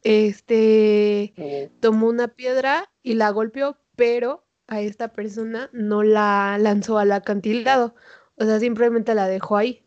Este 0.02 1.34
oh. 1.38 1.70
tomó 1.80 2.08
una 2.08 2.28
piedra 2.28 2.90
y 3.02 3.14
la 3.14 3.30
golpeó, 3.30 3.78
pero 3.96 4.44
a 4.66 4.80
esta 4.80 5.12
persona 5.12 5.68
no 5.72 6.02
la 6.02 6.58
lanzó 6.58 6.98
al 6.98 7.12
acantilado. 7.12 7.94
O 8.36 8.44
sea, 8.44 8.60
simplemente 8.60 9.14
la 9.14 9.26
dejó 9.26 9.56
ahí. 9.56 9.82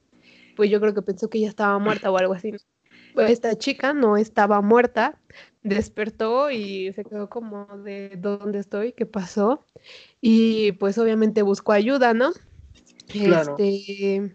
Pues 0.55 0.69
yo 0.69 0.79
creo 0.81 0.93
que 0.93 1.01
pensó 1.01 1.29
que 1.29 1.39
ya 1.39 1.47
estaba 1.47 1.79
muerta 1.79 2.11
o 2.11 2.17
algo 2.17 2.33
así 2.33 2.53
esta 3.17 3.57
chica 3.57 3.93
no 3.93 4.17
estaba 4.17 4.61
muerta, 4.61 5.19
despertó 5.61 6.51
y 6.51 6.91
se 6.93 7.03
quedó 7.03 7.29
como 7.29 7.65
de 7.83 8.15
dónde 8.17 8.59
estoy, 8.59 8.93
qué 8.93 9.05
pasó. 9.05 9.65
Y 10.21 10.73
pues 10.73 10.97
obviamente 10.97 11.41
buscó 11.41 11.71
ayuda, 11.71 12.13
¿no? 12.13 12.31
Este, 13.13 14.33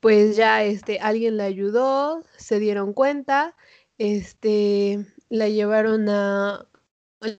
pues 0.00 0.36
ya 0.36 0.64
este, 0.64 0.98
alguien 1.00 1.36
le 1.36 1.44
ayudó, 1.44 2.24
se 2.36 2.58
dieron 2.58 2.92
cuenta, 2.92 3.56
este, 3.98 5.06
la 5.28 5.48
llevaron 5.48 6.08
a, 6.08 6.66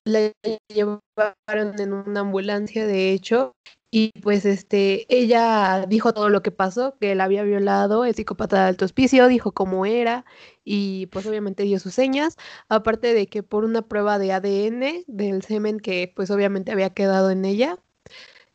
la 0.05 0.31
llevaron 0.67 1.79
en 1.79 1.93
una 1.93 2.21
ambulancia, 2.21 2.85
de 2.88 3.12
hecho, 3.12 3.55
y 3.95 4.12
pues 4.21 4.43
este, 4.45 5.05
ella 5.15 5.85
dijo 5.88 6.13
todo 6.13 6.29
lo 6.29 6.41
que 6.41 6.50
pasó, 6.50 6.97
que 7.00 7.13
la 7.13 7.25
había 7.25 7.43
violado 7.43 8.05
el 8.05 8.15
psicópata 8.15 8.63
de 8.63 8.69
alto 8.69 8.85
hospicio, 8.85 9.27
dijo 9.27 9.51
cómo 9.51 9.85
era 9.85 10.25
y 10.65 11.05
pues 11.12 11.27
obviamente 11.27 11.62
dio 11.62 11.77
sus 11.77 11.93
señas, 11.93 12.38
aparte 12.69 13.13
de 13.13 13.27
que 13.27 13.43
por 13.43 13.63
una 13.63 13.83
prueba 13.83 14.17
de 14.17 14.31
ADN 14.33 15.03
del 15.05 15.43
semen 15.43 15.79
que 15.79 16.12
pues 16.15 16.31
obviamente 16.31 16.71
había 16.71 16.89
quedado 16.89 17.29
en 17.29 17.45
ella, 17.45 17.77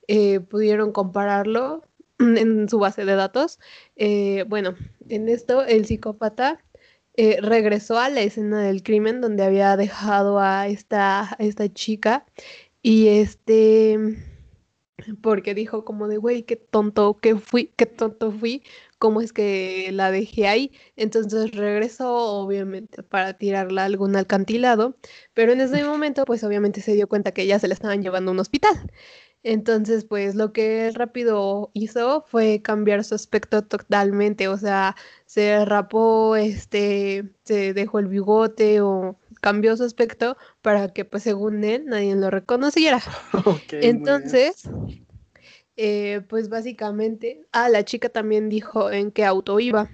eh, 0.09 0.40
pudieron 0.40 0.90
compararlo 0.90 1.85
en 2.18 2.68
su 2.68 2.80
base 2.80 3.04
de 3.04 3.14
datos. 3.14 3.61
Eh, 3.95 4.45
bueno, 4.49 4.75
en 5.09 5.28
esto 5.28 5.64
el 5.64 5.87
psicópata 5.87 6.64
eh, 7.14 7.38
regresó 7.40 8.00
a 8.00 8.09
la 8.09 8.23
escena 8.23 8.61
del 8.62 8.83
crimen 8.83 9.21
donde 9.21 9.45
había 9.45 9.76
dejado 9.76 10.40
a 10.40 10.66
esta, 10.66 11.35
a 11.35 11.37
esta 11.38 11.73
chica 11.73 12.26
y 12.83 13.07
este 13.07 14.16
porque 15.23 15.55
dijo 15.55 15.85
como 15.85 16.09
de, 16.09 16.17
güey, 16.17 16.43
qué 16.43 16.57
tonto 16.57 17.19
que 17.21 17.37
fui, 17.37 17.73
qué 17.76 17.87
tonto 17.87 18.33
fui, 18.33 18.62
cómo 18.99 19.21
es 19.21 19.33
que 19.33 19.90
la 19.93 20.11
dejé 20.11 20.49
ahí. 20.49 20.73
Entonces 20.97 21.52
regresó, 21.52 22.14
obviamente, 22.14 23.02
para 23.02 23.35
tirarla 23.35 23.83
a 23.83 23.87
algún 23.87 24.17
alcantilado, 24.17 24.97
pero 25.35 25.52
en 25.52 25.61
ese 25.61 25.85
momento, 25.85 26.25
pues 26.25 26.45
obviamente 26.45 26.81
se 26.81 26.95
dio 26.95 27.09
cuenta 27.09 27.33
que 27.33 27.47
ya 27.47 27.59
se 27.59 27.69
la 27.69 27.75
estaban 27.75 28.02
llevando 28.02 28.31
a 28.31 28.35
un 28.35 28.40
hospital. 28.40 28.90
Entonces, 29.45 30.05
pues 30.05 30.35
lo 30.35 30.52
que 30.52 30.90
rápido 30.93 31.71
hizo 31.73 32.25
fue 32.26 32.61
cambiar 32.61 33.05
su 33.05 33.14
aspecto 33.14 33.62
totalmente, 33.64 34.49
o 34.49 34.57
sea, 34.59 34.97
se 35.26 35.64
rapó, 35.64 36.37
este, 36.37 37.31
se 37.45 37.73
dejó 37.73 38.00
el 38.00 38.09
bigote 38.09 38.81
o 38.81 39.17
cambió 39.40 39.76
su 39.76 39.85
aspecto 39.85 40.37
para 40.62 40.92
que, 40.92 41.04
pues, 41.04 41.23
según 41.23 41.64
él, 41.64 41.87
nadie 41.87 42.14
lo 42.14 42.30
reconociera. 42.30 43.00
Entonces, 43.73 44.68
eh, 45.76 46.23
pues 46.28 46.49
básicamente, 46.49 47.47
ah, 47.52 47.68
la 47.68 47.85
chica 47.85 48.09
también 48.09 48.49
dijo 48.49 48.90
en 48.90 49.12
qué 49.12 49.25
auto 49.25 49.61
iba. 49.61 49.90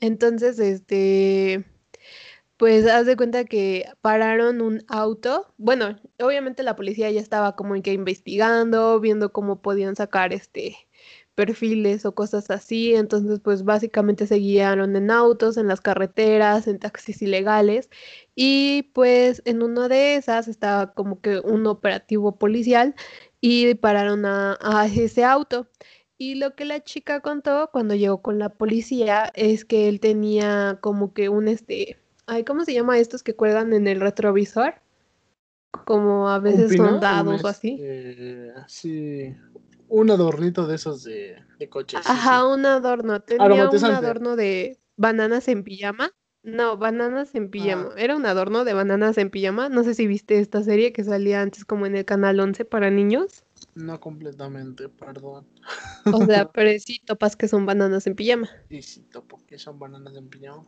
Entonces, 0.00 0.58
este, 0.58 1.64
pues 2.56 2.86
haz 2.86 3.06
de 3.06 3.16
cuenta 3.16 3.44
que 3.44 3.86
pararon 4.00 4.60
un 4.60 4.84
auto. 4.88 5.54
Bueno, 5.56 5.98
obviamente 6.18 6.62
la 6.62 6.76
policía 6.76 7.10
ya 7.10 7.20
estaba 7.20 7.56
como 7.56 7.80
que 7.80 7.92
investigando, 7.92 9.00
viendo 9.00 9.32
cómo 9.32 9.62
podían 9.62 9.96
sacar 9.96 10.32
este 10.32 10.76
perfiles 11.40 12.04
o 12.04 12.14
cosas 12.14 12.50
así. 12.50 12.94
Entonces, 12.94 13.40
pues 13.40 13.64
básicamente 13.64 14.26
se 14.26 14.34
guiaron 14.34 14.94
en 14.94 15.10
autos, 15.10 15.56
en 15.56 15.68
las 15.68 15.80
carreteras, 15.80 16.68
en 16.68 16.78
taxis 16.78 17.22
ilegales. 17.22 17.88
Y 18.34 18.90
pues 18.92 19.40
en 19.46 19.62
una 19.62 19.88
de 19.88 20.16
esas 20.16 20.48
estaba 20.48 20.92
como 20.92 21.22
que 21.22 21.38
un 21.40 21.66
operativo 21.66 22.36
policial 22.36 22.94
y 23.40 23.74
pararon 23.76 24.26
a, 24.26 24.58
ese 24.94 25.24
auto. 25.24 25.66
Y 26.18 26.34
lo 26.34 26.54
que 26.54 26.66
la 26.66 26.84
chica 26.84 27.20
contó 27.20 27.70
cuando 27.72 27.94
llegó 27.94 28.20
con 28.20 28.38
la 28.38 28.50
policía 28.50 29.32
es 29.34 29.64
que 29.64 29.88
él 29.88 29.98
tenía 29.98 30.78
como 30.82 31.14
que 31.14 31.30
un 31.30 31.48
este, 31.48 31.96
ay, 32.26 32.44
¿cómo 32.44 32.66
se 32.66 32.74
llama 32.74 32.98
estos 32.98 33.22
que 33.22 33.34
cuelgan 33.34 33.72
en 33.72 33.88
el 33.88 34.00
retrovisor? 34.00 34.74
Como 35.86 36.28
a 36.28 36.38
veces 36.38 36.76
son 36.76 37.00
dados 37.00 37.42
o 37.42 37.48
así. 37.48 37.78
Este, 37.80 38.52
sí, 38.66 39.34
un 39.90 40.10
adornito 40.10 40.66
de 40.66 40.76
esos 40.76 41.04
de, 41.04 41.36
de 41.58 41.68
coches. 41.68 42.00
Ajá, 42.04 42.46
un 42.46 42.64
adorno. 42.64 43.20
Tenía 43.20 43.68
un 43.68 43.84
adorno 43.84 44.36
de 44.36 44.78
bananas 44.96 45.48
en 45.48 45.64
pijama. 45.64 46.12
No, 46.42 46.78
bananas 46.78 47.34
en 47.34 47.50
pijama. 47.50 47.90
Ah. 47.90 47.94
Era 47.98 48.16
un 48.16 48.24
adorno 48.24 48.64
de 48.64 48.72
bananas 48.72 49.18
en 49.18 49.30
pijama. 49.30 49.68
No 49.68 49.84
sé 49.84 49.94
si 49.94 50.06
viste 50.06 50.38
esta 50.38 50.62
serie 50.62 50.92
que 50.92 51.04
salía 51.04 51.42
antes 51.42 51.64
como 51.64 51.84
en 51.86 51.96
el 51.96 52.04
canal 52.04 52.40
11 52.40 52.64
para 52.64 52.90
niños. 52.90 53.44
No 53.74 54.00
completamente, 54.00 54.88
perdón. 54.88 55.46
O 56.12 56.24
sea, 56.24 56.48
pero 56.52 56.70
sí 56.78 57.00
topas 57.04 57.36
que 57.36 57.48
son 57.48 57.66
bananas 57.66 58.06
en 58.06 58.14
pijama. 58.14 58.48
Y 58.70 58.82
si 58.82 59.02
topo 59.02 59.38
que 59.46 59.58
son 59.58 59.78
bananas 59.78 60.16
en 60.16 60.28
pijama. 60.28 60.64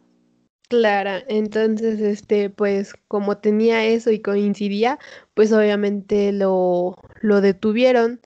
Clara, 0.69 1.23
entonces, 1.29 2.01
este, 2.01 2.49
pues 2.49 2.95
como 3.07 3.37
tenía 3.37 3.85
eso 3.85 4.11
y 4.11 4.23
coincidía, 4.23 4.99
pues 5.35 5.53
obviamente 5.53 6.33
lo, 6.33 6.97
lo 7.21 7.43
detuvieron, 7.43 8.23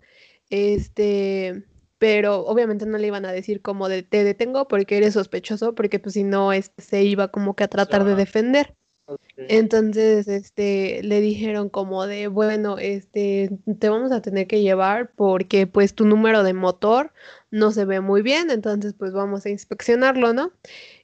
este, 0.50 1.64
pero 1.98 2.40
obviamente 2.46 2.86
no 2.86 2.98
le 2.98 3.08
iban 3.08 3.24
a 3.24 3.32
decir 3.32 3.62
como 3.62 3.88
de 3.88 4.02
te 4.02 4.24
detengo 4.24 4.68
porque 4.68 4.96
eres 4.96 5.14
sospechoso, 5.14 5.74
porque 5.74 5.98
pues 5.98 6.14
si 6.14 6.24
no, 6.24 6.52
este, 6.52 6.82
se 6.82 7.02
iba 7.02 7.28
como 7.28 7.54
que 7.54 7.64
a 7.64 7.68
tratar 7.68 8.04
de 8.04 8.14
defender. 8.14 8.74
Entonces, 9.36 10.26
este, 10.28 11.02
le 11.02 11.20
dijeron 11.20 11.68
como 11.68 12.06
de, 12.06 12.28
bueno, 12.28 12.78
este, 12.78 13.50
te 13.78 13.88
vamos 13.88 14.10
a 14.12 14.22
tener 14.22 14.46
que 14.46 14.62
llevar 14.62 15.12
porque 15.14 15.66
pues 15.66 15.94
tu 15.94 16.04
número 16.06 16.42
de 16.42 16.54
motor 16.54 17.12
no 17.50 17.70
se 17.70 17.84
ve 17.84 18.00
muy 18.00 18.22
bien, 18.22 18.50
entonces 18.50 18.94
pues 18.94 19.12
vamos 19.12 19.46
a 19.46 19.50
inspeccionarlo, 19.50 20.32
¿no? 20.32 20.52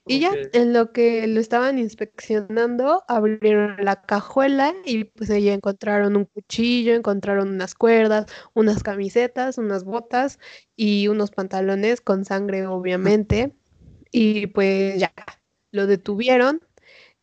Y 0.06 0.18
ya, 0.18 0.32
en 0.52 0.72
lo 0.72 0.90
que 0.92 1.26
lo 1.28 1.38
estaban 1.40 1.78
inspeccionando, 1.78 3.04
abrieron 3.06 3.76
la 3.84 4.02
cajuela 4.02 4.74
y 4.84 5.04
pues 5.04 5.30
ahí 5.30 5.48
encontraron 5.48 6.16
un 6.16 6.24
cuchillo, 6.24 6.94
encontraron 6.94 7.48
unas 7.50 7.74
cuerdas, 7.76 8.26
unas 8.54 8.82
camisetas, 8.82 9.58
unas 9.58 9.84
botas 9.84 10.40
y 10.74 11.06
unos 11.06 11.30
pantalones 11.30 12.00
con 12.00 12.24
sangre, 12.24 12.66
obviamente. 12.66 13.54
Y 14.10 14.48
pues 14.48 14.98
ya, 14.98 15.12
lo 15.70 15.86
detuvieron. 15.86 16.60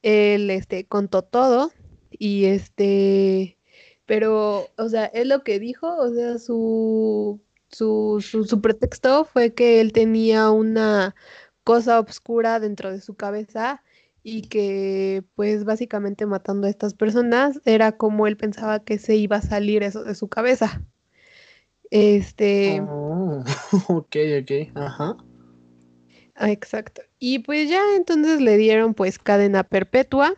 Él 0.01 0.49
este 0.49 0.85
contó 0.85 1.23
todo 1.23 1.71
y 2.11 2.45
este, 2.45 3.57
pero, 4.05 4.67
o 4.77 4.89
sea, 4.89 5.05
él 5.05 5.29
lo 5.29 5.43
que 5.43 5.59
dijo, 5.59 5.95
o 5.95 6.13
sea, 6.13 6.39
su, 6.39 7.39
su, 7.69 8.23
su, 8.27 8.45
su 8.45 8.61
pretexto 8.61 9.25
fue 9.25 9.53
que 9.53 9.81
él 9.81 9.93
tenía 9.93 10.49
una 10.51 11.15
cosa 11.63 11.99
oscura 11.99 12.59
dentro 12.59 12.91
de 12.91 13.01
su 13.01 13.15
cabeza 13.15 13.83
y 14.23 14.43
que 14.43 15.23
pues 15.35 15.63
básicamente 15.63 16.25
matando 16.25 16.67
a 16.67 16.69
estas 16.69 16.93
personas 16.93 17.61
era 17.65 17.93
como 17.93 18.27
él 18.27 18.37
pensaba 18.37 18.83
que 18.83 18.97
se 18.97 19.15
iba 19.15 19.37
a 19.37 19.41
salir 19.41 19.83
eso 19.83 20.03
de 20.03 20.15
su 20.15 20.27
cabeza. 20.27 20.81
Este, 21.91 22.81
Oh, 22.81 23.43
ok, 23.89 24.15
ok. 24.41 24.51
Ajá. 24.75 25.17
Exacto. 26.39 27.01
Y 27.19 27.39
pues 27.39 27.69
ya 27.69 27.81
entonces 27.95 28.41
le 28.41 28.57
dieron 28.57 28.93
pues 28.93 29.19
cadena 29.19 29.63
perpetua 29.63 30.33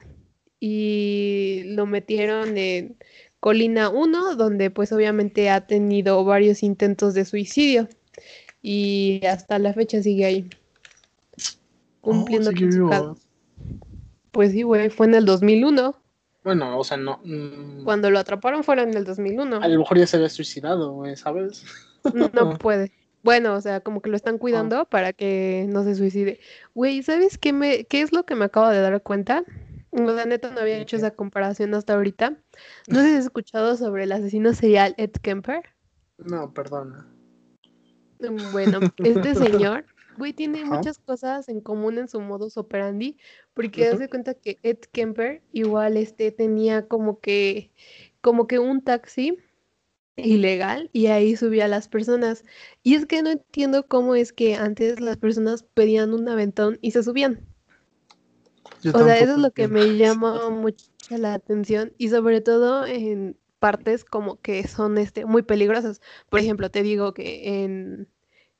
y 0.60 1.63
lo 1.67 1.86
metieron 1.86 2.58
en 2.58 2.98
Colina 3.39 3.89
1, 3.89 4.36
donde 4.36 4.70
pues 4.70 4.91
obviamente 4.91 5.50
ha 5.50 5.65
tenido 5.67 6.24
varios 6.24 6.63
intentos 6.63 7.13
de 7.13 7.25
suicidio 7.25 7.88
y 8.62 9.22
hasta 9.25 9.58
la 9.60 9.74
fecha 9.74 10.01
sigue 10.03 10.25
ahí 10.25 10.50
Oh, 12.03 12.10
cumpliendo 12.12 12.51
con 12.51 12.72
su 12.72 12.89
cadena. 12.89 13.15
Pues 14.31 14.51
sí, 14.53 14.63
güey, 14.63 14.89
fue 14.89 15.05
en 15.05 15.15
el 15.15 15.25
2001. 15.25 15.96
Bueno, 16.43 16.79
o 16.79 16.84
sea, 16.84 16.98
no. 16.98 17.20
mm, 17.24 17.84
Cuando 17.84 18.10
lo 18.10 18.17
atraparon 18.17 18.63
fueron 18.63 18.89
en 18.89 18.98
el 18.98 19.03
2001. 19.03 19.58
A 19.62 19.67
lo 19.67 19.79
mejor 19.79 20.00
ya 20.00 20.08
se 20.08 20.17
había 20.17 20.29
suicidado, 20.29 20.93
güey, 20.93 21.15
¿sabes? 21.15 21.63
No 22.13 22.31
puede. 22.60 22.91
Bueno, 23.23 23.53
o 23.55 23.61
sea, 23.61 23.81
como 23.81 24.01
que 24.01 24.09
lo 24.09 24.15
están 24.15 24.37
cuidando 24.37 24.85
para 24.85 25.13
que 25.13 25.65
no 25.69 25.83
se 25.83 25.95
suicide. 25.95 26.39
Güey, 26.73 27.03
¿sabes 27.03 27.37
qué 27.37 27.53
me, 27.53 27.85
qué 27.85 28.01
es 28.01 28.11
lo 28.11 28.25
que 28.25 28.35
me 28.35 28.45
acabo 28.45 28.69
de 28.69 28.81
dar 28.81 29.01
cuenta? 29.03 29.43
O 29.91 30.13
sea, 30.15 30.25
neta 30.25 30.51
no 30.51 30.61
había 30.61 30.77
hecho 30.77 30.95
esa 30.95 31.11
comparación 31.11 31.73
hasta 31.73 31.93
ahorita. 31.93 32.37
No 32.87 33.01
sé 33.01 33.09
si 33.09 33.15
has 33.15 33.25
escuchado 33.25 33.75
sobre 33.75 34.05
el 34.05 34.11
asesino 34.11 34.53
serial 34.53 34.95
Ed 34.97 35.11
Kemper. 35.21 35.63
No, 36.17 36.53
perdona. 36.53 37.07
Mm, 38.19 38.51
Bueno, 38.51 38.79
este 39.03 39.35
señor, 39.35 39.85
güey, 40.17 40.33
tiene 40.33 40.63
Ajá. 40.63 40.77
muchas 40.77 40.97
cosas 40.99 41.49
en 41.49 41.61
común 41.61 41.97
en 41.97 42.07
su 42.07 42.21
modus 42.21 42.57
operandi, 42.57 43.17
porque 43.53 43.85
Ujú. 43.85 43.95
hace 43.95 44.10
cuenta 44.10 44.34
que 44.34 44.60
Ed 44.63 44.79
Kemper 44.91 45.41
igual 45.51 45.97
este 45.97 46.31
tenía 46.31 46.88
como 46.88 47.19
que, 47.19 47.71
como 48.21 48.47
que 48.47 48.60
un 48.60 48.81
taxi 48.84 49.38
ilegal 50.17 50.89
y 50.93 51.08
ahí 51.08 51.36
subía 51.36 51.65
a 51.65 51.67
las 51.67 51.88
personas. 51.88 52.43
Y 52.84 52.95
es 52.95 53.06
que 53.06 53.21
no 53.24 53.30
entiendo 53.32 53.88
cómo 53.88 54.15
es 54.15 54.34
que 54.34 54.56
antes 54.56 55.00
las 55.00 55.17
personas 55.17 55.63
pedían 55.63 56.13
un 56.13 56.28
aventón 56.30 56.78
y 56.82 56.91
se 56.91 57.04
subían. 57.04 57.39
Yo 58.84 58.91
O 58.95 59.04
sea, 59.04 59.19
eso 59.19 59.34
es 59.34 59.39
lo 59.39 59.52
que 59.52 59.67
me 59.67 59.95
llama 59.97 60.50
mucho 60.50 60.86
la 61.10 61.34
atención 61.34 61.93
y 61.97 62.10
sobre 62.10 62.41
todo 62.41 62.86
en 62.86 63.38
partes 63.60 64.06
como 64.06 64.39
que 64.41 64.67
son 64.67 64.97
este 64.97 65.26
muy 65.26 65.43
peligrosas. 65.43 66.02
Por 66.30 66.39
ejemplo, 66.39 66.69
te 66.71 66.82
digo 66.82 67.13
que 67.13 67.63
en, 67.63 68.08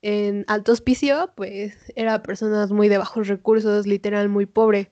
en 0.02 0.46
Alto 0.48 0.72
Hospicio, 0.74 1.32
pues 1.36 1.76
era 1.96 2.22
personas 2.24 2.72
muy 2.72 2.88
de 2.90 2.98
bajos 3.00 3.28
recursos, 3.28 3.88
literal 3.88 4.30
muy 4.30 4.46
pobre. 4.46 4.92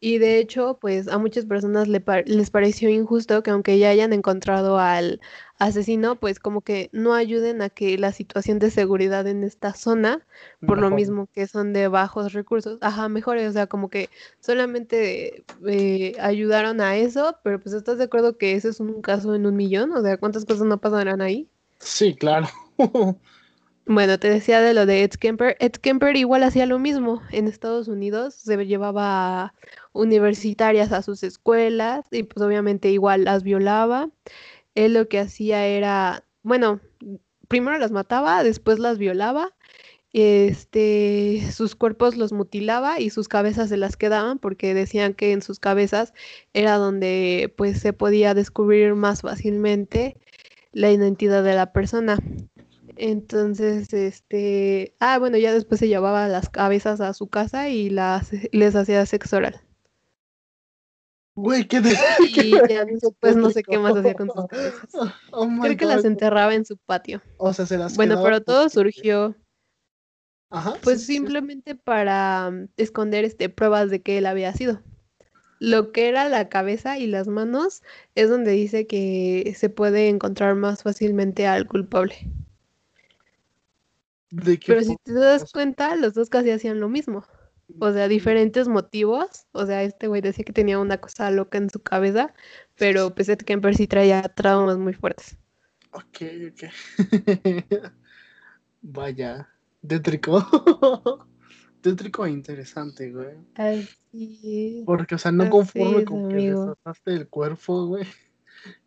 Y 0.00 0.18
de 0.18 0.38
hecho, 0.38 0.78
pues 0.80 1.08
a 1.08 1.18
muchas 1.18 1.46
personas 1.46 1.88
le 1.88 2.00
par- 2.00 2.28
les 2.28 2.50
pareció 2.50 2.90
injusto 2.90 3.42
que 3.42 3.50
aunque 3.50 3.78
ya 3.78 3.90
hayan 3.90 4.12
encontrado 4.12 4.78
al 4.78 5.20
asesino, 5.58 6.16
pues 6.16 6.38
como 6.38 6.60
que 6.60 6.90
no 6.92 7.14
ayuden 7.14 7.62
a 7.62 7.70
que 7.70 7.96
la 7.98 8.12
situación 8.12 8.58
de 8.58 8.70
seguridad 8.70 9.26
en 9.26 9.44
esta 9.44 9.74
zona 9.74 10.26
por 10.66 10.78
lo 10.78 10.90
mismo 10.90 11.28
que 11.32 11.46
son 11.46 11.72
de 11.72 11.88
bajos 11.88 12.32
recursos, 12.32 12.78
ajá, 12.80 13.08
mejores, 13.08 13.50
o 13.50 13.52
sea, 13.52 13.66
como 13.66 13.88
que 13.88 14.08
solamente 14.40 15.44
eh, 15.66 16.14
ayudaron 16.20 16.80
a 16.80 16.96
eso, 16.96 17.36
pero 17.42 17.60
pues 17.60 17.74
estás 17.74 17.98
de 17.98 18.04
acuerdo 18.04 18.36
que 18.36 18.54
ese 18.54 18.68
es 18.70 18.80
un 18.80 19.00
caso 19.00 19.34
en 19.34 19.46
un 19.46 19.56
millón, 19.56 19.92
o 19.92 20.02
sea, 20.02 20.16
¿cuántas 20.16 20.44
cosas 20.44 20.66
no 20.66 20.78
pasarán 20.78 21.20
ahí? 21.20 21.48
Sí, 21.78 22.14
claro. 22.14 22.48
Bueno, 23.86 24.18
te 24.18 24.30
decía 24.30 24.62
de 24.62 24.72
lo 24.72 24.86
de 24.86 25.02
Ed 25.02 25.10
Kemper. 25.10 25.56
Ed 25.60 25.72
Kemper 25.72 26.16
igual 26.16 26.42
hacía 26.42 26.64
lo 26.64 26.78
mismo. 26.78 27.20
En 27.30 27.46
Estados 27.46 27.86
Unidos 27.86 28.34
se 28.34 28.56
llevaba 28.64 29.52
universitarias 29.92 30.90
a 30.90 31.02
sus 31.02 31.22
escuelas 31.22 32.06
y 32.10 32.22
pues 32.22 32.42
obviamente 32.44 32.90
igual 32.90 33.24
las 33.24 33.42
violaba. 33.42 34.08
Él 34.74 34.94
lo 34.94 35.08
que 35.08 35.20
hacía 35.20 35.66
era, 35.66 36.24
bueno, 36.42 36.80
primero 37.48 37.78
las 37.78 37.92
mataba, 37.92 38.42
después 38.42 38.78
las 38.78 38.98
violaba 38.98 39.54
este, 40.14 41.42
sus 41.52 41.74
cuerpos 41.74 42.16
los 42.16 42.32
mutilaba 42.32 43.00
y 43.00 43.10
sus 43.10 43.26
cabezas 43.26 43.68
se 43.68 43.76
las 43.76 43.96
quedaban 43.96 44.38
porque 44.38 44.72
decían 44.72 45.12
que 45.12 45.32
en 45.32 45.42
sus 45.42 45.58
cabezas 45.58 46.14
era 46.52 46.76
donde 46.76 47.52
pues 47.56 47.80
se 47.80 47.92
podía 47.92 48.32
descubrir 48.32 48.94
más 48.94 49.22
fácilmente 49.22 50.16
la 50.70 50.92
identidad 50.92 51.42
de 51.42 51.56
la 51.56 51.72
persona. 51.72 52.16
Entonces, 52.96 53.92
este, 53.92 54.94
ah, 55.00 55.18
bueno, 55.18 55.36
ya 55.36 55.52
después 55.52 55.80
se 55.80 55.88
llevaba 55.88 56.28
las 56.28 56.48
cabezas 56.48 57.00
a 57.00 57.12
su 57.12 57.26
casa 57.26 57.68
y 57.68 57.90
las 57.90 58.30
les 58.52 58.76
hacía 58.76 59.04
sexo 59.06 59.38
oral. 59.38 59.62
Güey, 61.36 61.66
qué 61.66 61.80
de... 61.80 61.90
Y 62.36 62.50
ya 62.68 62.84
después 62.84 63.36
no 63.36 63.50
sé 63.50 63.62
qué 63.62 63.78
más 63.78 63.96
hacía 63.96 64.14
con 64.14 64.30
sus 64.30 64.46
cabezas. 64.46 64.88
Oh 65.32 65.48
Creo 65.60 65.76
que 65.76 65.86
las 65.86 66.04
enterraba 66.04 66.54
en 66.54 66.64
su 66.64 66.76
patio. 66.76 67.20
O 67.38 67.52
sea, 67.52 67.66
se 67.66 67.76
las 67.76 67.96
Bueno, 67.96 68.22
pero 68.22 68.42
todo 68.42 68.68
surgió 68.68 69.34
Ajá. 70.50 70.74
Pues 70.82 71.00
sí, 71.00 71.06
sí, 71.06 71.12
sí. 71.12 71.18
simplemente 71.18 71.74
para 71.74 72.50
mm, 72.50 72.68
esconder 72.76 73.24
este, 73.24 73.48
pruebas 73.48 73.90
de 73.90 74.02
que 74.02 74.18
él 74.18 74.26
había 74.26 74.52
sido. 74.52 74.80
Lo 75.58 75.92
que 75.92 76.08
era 76.08 76.28
la 76.28 76.48
cabeza 76.48 76.98
y 76.98 77.06
las 77.06 77.26
manos 77.26 77.82
es 78.14 78.28
donde 78.28 78.52
dice 78.52 78.86
que 78.86 79.52
se 79.56 79.68
puede 79.68 80.08
encontrar 80.08 80.54
más 80.54 80.82
fácilmente 80.82 81.46
al 81.46 81.66
culpable. 81.66 82.16
¿De 84.30 84.58
qué 84.58 84.66
Pero 84.66 84.82
si 84.82 84.96
te 85.02 85.12
das 85.12 85.50
cuenta, 85.52 85.96
los 85.96 86.14
dos 86.14 86.28
casi 86.28 86.50
hacían 86.50 86.80
lo 86.80 86.88
mismo. 86.88 87.24
O 87.80 87.92
sea, 87.92 88.08
diferentes 88.08 88.68
motivos. 88.68 89.46
O 89.52 89.66
sea, 89.66 89.82
este 89.82 90.06
güey 90.08 90.20
decía 90.20 90.44
que 90.44 90.52
tenía 90.52 90.78
una 90.78 90.98
cosa 90.98 91.30
loca 91.30 91.58
en 91.58 91.70
su 91.70 91.80
cabeza, 91.80 92.34
pero 92.76 93.14
pues 93.14 93.28
Ed 93.28 93.38
Kemper 93.38 93.74
sí 93.76 93.86
traía 93.86 94.22
traumas 94.22 94.78
muy 94.78 94.92
fuertes. 94.92 95.36
Ok, 95.92 96.22
ok. 96.52 96.64
Vaya. 98.82 99.48
Tétrico. 99.86 100.44
Tétrico 101.80 102.24
e 102.24 102.30
interesante, 102.30 103.12
güey. 103.12 103.36
Así 103.56 104.78
es. 104.80 104.84
Porque, 104.86 105.14
o 105.14 105.18
sea, 105.18 105.32
no 105.32 105.44
Así 105.44 105.50
conforme 105.50 105.98
es, 105.98 106.04
con 106.06 106.28
que 106.28 106.34
amigo. 106.34 106.60
desataste 106.60 107.12
el 107.12 107.28
cuerpo, 107.28 107.86
güey. 107.86 108.06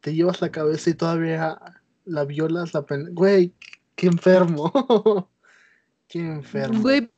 Te 0.02 0.14
llevas 0.14 0.42
la 0.42 0.52
cabeza 0.52 0.90
y 0.90 0.96
todavía 0.96 1.60
la 2.06 2.26
violas, 2.26 2.74
la 2.74 2.84
pen... 2.86 3.14
Güey, 3.14 3.54
qué 3.96 4.08
enfermo. 4.08 4.72
Qué 6.08 6.20
enfermo. 6.20 6.82
Güey, 6.82 7.12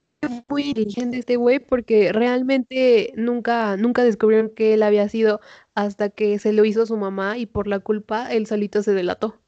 muy 0.49 0.63
inteligente 0.63 1.17
este 1.17 1.37
güey 1.37 1.59
porque 1.59 2.11
realmente 2.11 3.13
nunca, 3.15 3.77
nunca 3.77 4.03
descubrieron 4.03 4.49
que 4.49 4.73
él 4.73 4.83
había 4.83 5.07
sido 5.09 5.39
hasta 5.75 6.09
que 6.09 6.39
se 6.39 6.51
lo 6.53 6.65
hizo 6.65 6.85
su 6.85 6.97
mamá 6.97 7.37
y 7.37 7.45
por 7.45 7.67
la 7.67 7.79
culpa 7.79 8.31
él 8.31 8.45
solito 8.47 8.83
se 8.83 8.93
delató. 8.93 9.39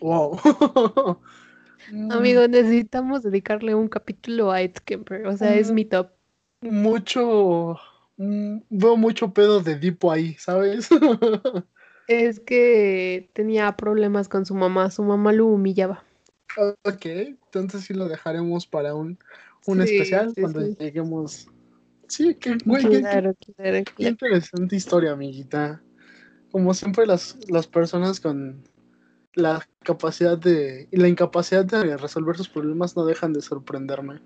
Wow. 0.00 0.40
Amigo, 2.10 2.46
necesitamos 2.48 3.22
dedicarle 3.22 3.74
un 3.74 3.88
capítulo 3.88 4.50
a 4.52 4.60
Ed 4.62 4.74
Kemper, 4.84 5.26
o 5.26 5.36
sea, 5.36 5.56
es 5.56 5.70
Mm. 5.70 5.74
mi 5.74 5.84
top. 5.84 6.10
Mucho, 6.62 7.78
mm, 8.16 8.58
veo 8.70 8.96
mucho 8.96 9.32
pedo 9.32 9.60
de 9.60 9.76
Dipo 9.78 10.10
ahí, 10.12 10.34
¿sabes? 10.34 10.88
Es 12.06 12.40
que 12.40 13.30
tenía 13.32 13.74
problemas 13.74 14.28
con 14.28 14.44
su 14.44 14.54
mamá, 14.54 14.90
su 14.90 15.02
mamá 15.02 15.32
lo 15.32 15.46
humillaba. 15.46 16.04
ok, 16.56 17.06
entonces 17.06 17.84
sí 17.84 17.94
lo 17.94 18.08
dejaremos 18.08 18.66
para 18.66 18.94
un, 18.94 19.18
un 19.66 19.86
Sí, 19.86 19.94
especial 19.94 20.32
sí, 20.34 20.40
cuando 20.40 20.66
sí. 20.66 20.76
lleguemos. 20.78 21.46
Sí, 22.08 22.34
qué, 22.34 22.56
güey, 22.64 22.82
qué- 22.84 22.90
qué- 22.90 23.00
Claro, 23.00 23.34
claro, 23.56 23.84
qué 23.84 23.92
claro. 23.94 24.10
interesante 24.10 24.76
historia, 24.76 25.12
amiguita. 25.12 25.82
Como 26.50 26.74
siempre, 26.74 27.06
las, 27.06 27.36
las 27.48 27.66
personas 27.68 28.18
con 28.20 28.62
la 29.34 29.64
capacidad 29.84 30.36
de 30.36 30.88
y 30.90 30.96
la 30.96 31.06
incapacidad 31.08 31.64
de 31.64 31.96
resolver 31.96 32.36
sus 32.36 32.48
problemas 32.48 32.96
no 32.96 33.04
dejan 33.04 33.32
de 33.32 33.40
sorprenderme. 33.42 34.20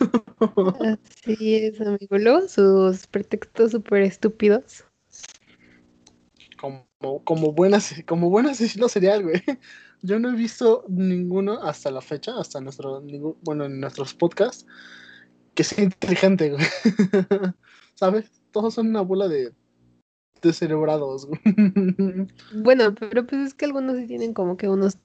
Así 1.24 1.54
es, 1.56 1.80
amigo. 1.80 2.18
Luego 2.18 2.46
sus 2.48 3.06
pretextos 3.06 3.70
súper 3.70 4.02
estúpidos. 4.02 4.84
como, 6.60 6.86
como, 7.24 7.52
buen 7.52 7.72
como 8.06 8.28
buen 8.30 8.46
asesino 8.46 8.88
serial, 8.88 9.22
güey. 9.22 9.42
Yo 10.04 10.18
no 10.18 10.28
he 10.28 10.36
visto 10.36 10.84
ninguno 10.88 11.62
hasta 11.62 11.90
la 11.90 12.02
fecha, 12.02 12.38
hasta 12.38 12.60
nuestro, 12.60 13.00
ningún- 13.00 13.38
bueno, 13.42 13.64
en 13.64 13.80
nuestros 13.80 14.12
podcasts, 14.12 14.66
que 15.54 15.64
sea 15.64 15.82
inteligente, 15.82 16.50
güey. 16.50 16.62
¿Sabes? 17.94 18.30
Todos 18.52 18.74
son 18.74 18.88
una 18.88 19.00
bola 19.00 19.28
de 19.28 19.54
descerebrados, 20.42 21.26
güey. 21.26 21.40
Bueno, 22.52 22.94
pero 22.94 23.26
pues 23.26 23.46
es 23.46 23.54
que 23.54 23.64
algunos 23.64 23.96
sí 23.96 24.06
tienen 24.06 24.34
como 24.34 24.58
que 24.58 24.68
unos 24.68 24.98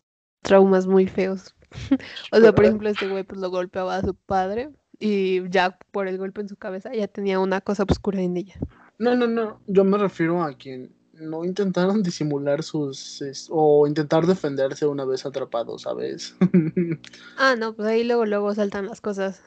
traumas 0.44 0.86
muy 0.86 1.08
feos. 1.08 1.56
O 2.34 2.40
sea, 2.42 2.54
por 2.54 2.66
ejemplo, 2.66 2.90
este 2.90 3.08
güey 3.08 3.24
pues 3.24 3.40
lo 3.40 3.50
golpeaba 3.52 3.96
a 3.96 4.02
su 4.02 4.16
padre 4.16 4.70
y 5.00 5.48
ya 5.50 5.78
por 5.92 6.08
el 6.10 6.18
golpe 6.18 6.42
en 6.42 6.50
su 6.50 6.58
cabeza 6.58 6.92
ya 6.94 7.08
tenía 7.08 7.40
una 7.40 7.62
cosa 7.62 7.86
oscura 7.88 8.20
en 8.22 8.36
ella. 8.36 8.56
No, 8.98 9.16
no, 9.16 9.28
no. 9.28 9.62
Yo 9.68 9.86
me 9.86 9.98
refiero 9.98 10.44
a 10.44 10.54
quien 10.58 10.94
no 11.19 11.45
intentaron 11.45 12.01
disimular 12.03 12.63
sus 12.63 13.21
es- 13.21 13.47
o 13.51 13.86
intentar 13.88 14.25
defenderse 14.25 14.86
una 14.86 15.05
vez 15.05 15.25
atrapados, 15.25 15.84
¿sabes? 15.84 16.36
Ah, 17.38 17.55
no, 17.58 17.73
pues 17.75 17.88
ahí 17.88 18.03
luego 18.03 18.25
luego 18.25 18.53
saltan 18.55 18.86
las 18.88 19.01
cosas. 19.01 19.41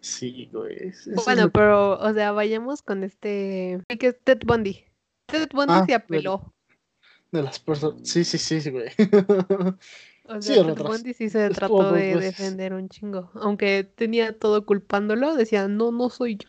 sí, 0.00 0.48
güey. 0.52 0.92
Bueno, 1.24 1.50
pero 1.50 1.98
o 1.98 2.12
sea, 2.14 2.32
vayamos 2.32 2.82
con 2.82 3.02
este 3.04 3.80
que 3.98 4.08
es 4.08 4.16
Ted 4.22 4.40
Bundy. 4.46 4.84
Ted 5.26 5.48
Bundy 5.52 5.72
Ah, 5.74 5.84
se 5.86 5.94
apeló. 5.94 6.52
de 7.32 7.42
las 7.42 7.58
personas. 7.58 8.08
Sí, 8.08 8.24
sí, 8.24 8.38
sí, 8.38 8.60
sí, 8.60 8.70
güey. 8.70 8.88
O 10.28 10.42
Sí, 10.42 10.54
sea, 10.54 10.64
Ted 10.64 10.74
retras- 10.74 10.88
Bundy 10.88 11.14
sí 11.14 11.28
se 11.30 11.48
trató 11.50 11.92
de 11.92 12.16
veces. 12.16 12.36
defender 12.36 12.74
un 12.74 12.88
chingo. 12.88 13.30
Aunque 13.34 13.84
tenía 13.84 14.36
todo 14.36 14.66
culpándolo, 14.66 15.36
decía, 15.36 15.68
no, 15.68 15.92
no 15.92 16.10
soy 16.10 16.36
yo. 16.36 16.48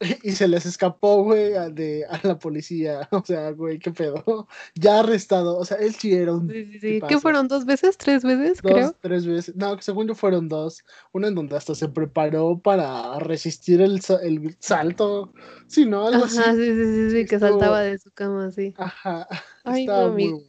Y 0.22 0.32
se 0.32 0.46
les 0.48 0.64
escapó, 0.66 1.24
güey, 1.24 1.54
a, 1.54 1.68
de, 1.70 2.04
a 2.06 2.20
la 2.26 2.38
policía. 2.38 3.08
O 3.12 3.24
sea, 3.24 3.50
güey, 3.50 3.78
qué 3.78 3.90
pedo. 3.90 4.46
Ya 4.74 5.00
arrestado. 5.00 5.58
O 5.58 5.64
sea, 5.64 5.76
él 5.78 5.94
sí 5.94 6.14
era 6.14 6.34
un 6.34 6.48
Sí, 6.48 6.64
sí, 6.72 6.78
sí. 6.80 7.00
¿Qué 7.08 7.18
fueron? 7.18 7.48
¿Dos 7.48 7.64
veces? 7.64 7.96
¿Tres 7.98 8.22
veces? 8.24 8.62
Dos, 8.62 8.72
Creo. 8.72 8.96
tres 9.00 9.26
veces. 9.26 9.56
No, 9.56 9.80
según 9.80 10.06
yo 10.08 10.14
fueron 10.14 10.48
dos. 10.48 10.84
Una 11.12 11.28
en 11.28 11.34
donde 11.34 11.56
hasta 11.56 11.74
se 11.74 11.88
preparó 11.88 12.58
para 12.60 13.18
resistir 13.18 13.80
el, 13.80 14.00
el 14.22 14.56
salto. 14.60 15.32
Sí, 15.66 15.84
¿no? 15.84 16.06
Algo 16.06 16.24
Ajá, 16.24 16.50
así. 16.50 16.58
sí, 16.58 16.74
sí, 16.74 16.84
sí, 16.84 17.10
sí, 17.10 17.26
que 17.26 17.38
saltaba 17.38 17.80
de 17.80 17.98
su 17.98 18.10
cama, 18.12 18.50
sí. 18.50 18.74
Ajá. 18.76 19.26
Ay, 19.64 19.82
Estaba 19.82 20.06
amigo. 20.06 20.40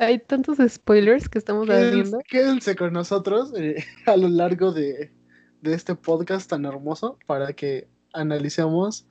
Hay 0.00 0.18
tantos 0.20 0.58
spoilers 0.68 1.28
que 1.28 1.38
estamos 1.38 1.66
Quédense, 1.66 1.88
haciendo. 1.88 2.18
quédense 2.28 2.76
con 2.76 2.92
nosotros 2.92 3.52
eh, 3.56 3.84
a 4.06 4.16
lo 4.16 4.28
largo 4.28 4.72
de, 4.72 5.12
de 5.60 5.74
este 5.74 5.96
podcast 5.96 6.48
tan 6.48 6.64
hermoso 6.64 7.18
para 7.26 7.52
que 7.52 7.88
analicemos 8.12 9.06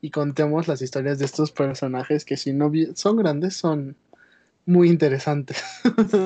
y 0.00 0.10
contemos 0.10 0.68
las 0.68 0.82
historias 0.82 1.18
de 1.18 1.26
estos 1.26 1.52
personajes 1.52 2.24
que 2.24 2.36
si 2.36 2.52
no 2.52 2.70
son 2.94 3.16
grandes, 3.16 3.56
son 3.56 3.96
muy 4.66 4.88
interesantes. 4.88 5.62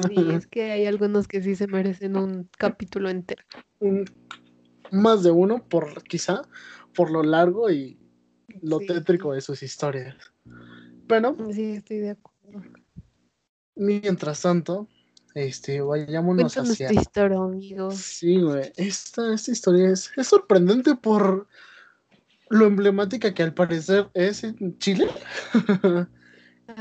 Sí, 0.09 0.14
es 0.33 0.47
que 0.47 0.71
hay 0.73 0.87
algunos 0.87 1.27
que 1.29 1.43
sí 1.43 1.57
se 1.57 1.67
merecen 1.67 2.17
un 2.17 2.49
capítulo 2.59 3.09
entero. 3.11 3.43
Un- 3.81 4.05
más 4.90 5.23
de 5.23 5.31
uno, 5.31 5.64
por 5.69 6.05
quizá, 6.05 6.43
por 6.95 7.11
lo 7.11 7.23
largo 7.23 7.71
y 7.71 7.99
lo 8.62 8.79
Sí. 8.79 8.87
tétrico 8.87 9.33
de 9.33 9.40
sus 9.40 9.62
historias. 9.62 10.14
Pero, 11.09 11.37
Sí, 11.53 11.73
estoy 11.73 11.99
de 11.99 12.11
acuerdo. 12.11 12.62
mientras 13.75 14.43
tanto, 14.43 14.88
este, 15.35 15.81
vayámonos 15.81 16.55
Cuéntanos 16.55 16.71
hacia... 16.73 16.88
tu 16.88 16.95
historia. 16.95 17.38
Sí, 17.90 18.40
güey. 18.40 18.73
Esta, 18.77 19.35
esta 19.35 19.51
historia 19.51 19.90
es, 19.90 20.12
es 20.17 20.27
sorprendente 20.29 20.95
por 20.95 21.49
lo 22.50 22.66
emblemática 22.66 23.35
que 23.35 23.42
al 23.42 23.54
parecer 23.54 24.09
es 24.14 24.44
en 24.44 24.78
Chile 24.78 25.09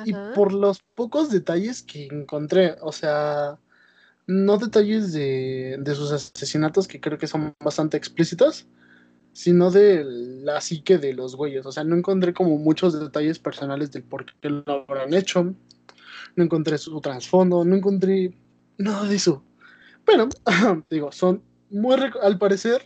y 0.06 0.14
por 0.36 0.54
los 0.54 0.82
pocos 0.96 1.30
detalles 1.30 1.84
que 1.84 2.08
encontré. 2.12 2.76
O 2.82 2.92
sea, 2.92 3.60
no 4.28 4.58
detalles 4.58 5.14
de, 5.14 5.78
de 5.80 5.96
sus 5.96 6.12
asesinatos 6.12 6.88
que 6.88 7.00
creo 7.00 7.18
que 7.18 7.28
son 7.28 7.56
bastante 7.60 7.98
explícitos, 7.98 8.68
sino 9.34 9.72
de 9.72 10.04
la 10.06 10.62
psique 10.62 10.98
de 10.98 11.14
los 11.14 11.36
güeyes. 11.36 11.66
O 11.66 11.72
sea, 11.72 11.84
no 11.84 11.96
encontré 11.96 12.34
como 12.34 12.58
muchos 12.58 13.00
detalles 13.00 13.40
personales 13.40 13.92
del 13.92 14.04
por 14.04 14.26
qué 14.26 14.50
lo 14.50 14.64
habrán 14.68 15.14
hecho. 15.14 15.56
No 16.36 16.44
encontré 16.44 16.78
su 16.78 17.00
trasfondo, 17.02 17.64
no 17.66 17.76
encontré 17.76 18.36
nada 18.78 19.08
de 19.08 19.16
eso. 19.16 19.44
Pero, 20.06 20.30
digo, 20.90 21.12
son 21.12 21.44
muy, 21.70 21.96
al 22.22 22.38
parecer, 22.38 22.84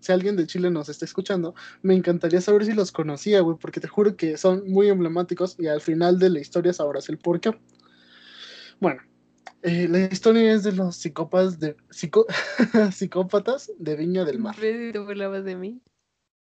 si 0.00 0.12
alguien 0.12 0.36
de 0.36 0.46
Chile 0.46 0.70
nos 0.70 0.88
está 0.88 1.04
escuchando, 1.04 1.54
me 1.82 1.94
encantaría 1.94 2.40
saber 2.40 2.64
si 2.64 2.72
los 2.72 2.92
conocía, 2.92 3.40
güey, 3.40 3.56
porque 3.58 3.80
te 3.80 3.88
juro 3.88 4.16
que 4.16 4.36
son 4.36 4.70
muy 4.70 4.88
emblemáticos 4.88 5.56
y 5.58 5.66
al 5.66 5.80
final 5.80 6.18
de 6.18 6.30
la 6.30 6.40
historia 6.40 6.72
sabrás 6.72 7.08
el 7.08 7.18
por 7.18 7.40
qué. 7.40 7.52
Bueno, 8.80 9.02
eh, 9.62 9.88
la 9.88 10.00
historia 10.00 10.52
es 10.52 10.62
de 10.62 10.72
los 10.72 10.96
psicópatas 10.96 11.58
de, 11.58 11.76
psicó- 11.90 12.26
psicópatas 12.92 13.72
de 13.78 13.96
Viña 13.96 14.24
del 14.24 14.38
Mar. 14.38 14.54
¿Ves 14.60 14.76
si 14.78 14.92
te 14.92 14.98
burlabas 14.98 15.44
de 15.44 15.56
mí? 15.56 15.80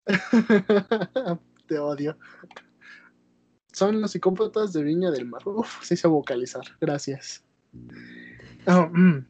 Te 1.66 1.78
odio. 1.78 2.16
Son 3.72 4.00
los 4.00 4.11
psicópatas 4.11 4.72
de 4.72 4.83
Viña 4.83 5.11
del 5.11 5.26
Mar. 5.26 5.42
Uf, 5.46 5.85
sí 5.85 5.96
sé 5.96 6.09
vocalizar. 6.09 6.64
Gracias. 6.80 7.44
Ah, 8.66 8.90
mm. 8.92 9.24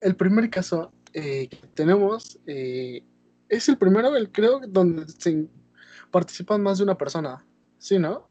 el 0.00 0.16
primer 0.16 0.50
caso 0.50 0.92
eh, 1.12 1.48
que 1.48 1.56
tenemos 1.74 2.38
eh, 2.46 3.04
es 3.48 3.68
el 3.68 3.78
primero, 3.78 4.16
el, 4.16 4.30
creo, 4.30 4.60
donde 4.66 5.06
se 5.08 5.48
participan 6.10 6.62
más 6.62 6.78
de 6.78 6.84
una 6.84 6.96
persona. 6.96 7.44
¿Sí, 7.78 7.98
no? 7.98 8.28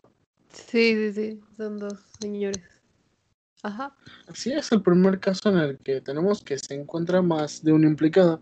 Sí, 0.52 0.96
sí, 0.96 1.14
sí. 1.14 1.42
Son 1.56 1.78
dos 1.78 2.00
señores. 2.20 2.64
Ajá. 3.64 3.96
Sí, 4.34 4.52
es 4.52 4.72
el 4.72 4.82
primer 4.82 5.20
caso 5.20 5.50
en 5.50 5.58
el 5.58 5.78
que 5.80 6.02
tenemos 6.02 6.44
que 6.44 6.58
se 6.58 6.76
encuentra 6.76 7.22
más 7.22 7.64
de 7.64 7.74
un 7.74 7.84
implicado. 7.84 8.40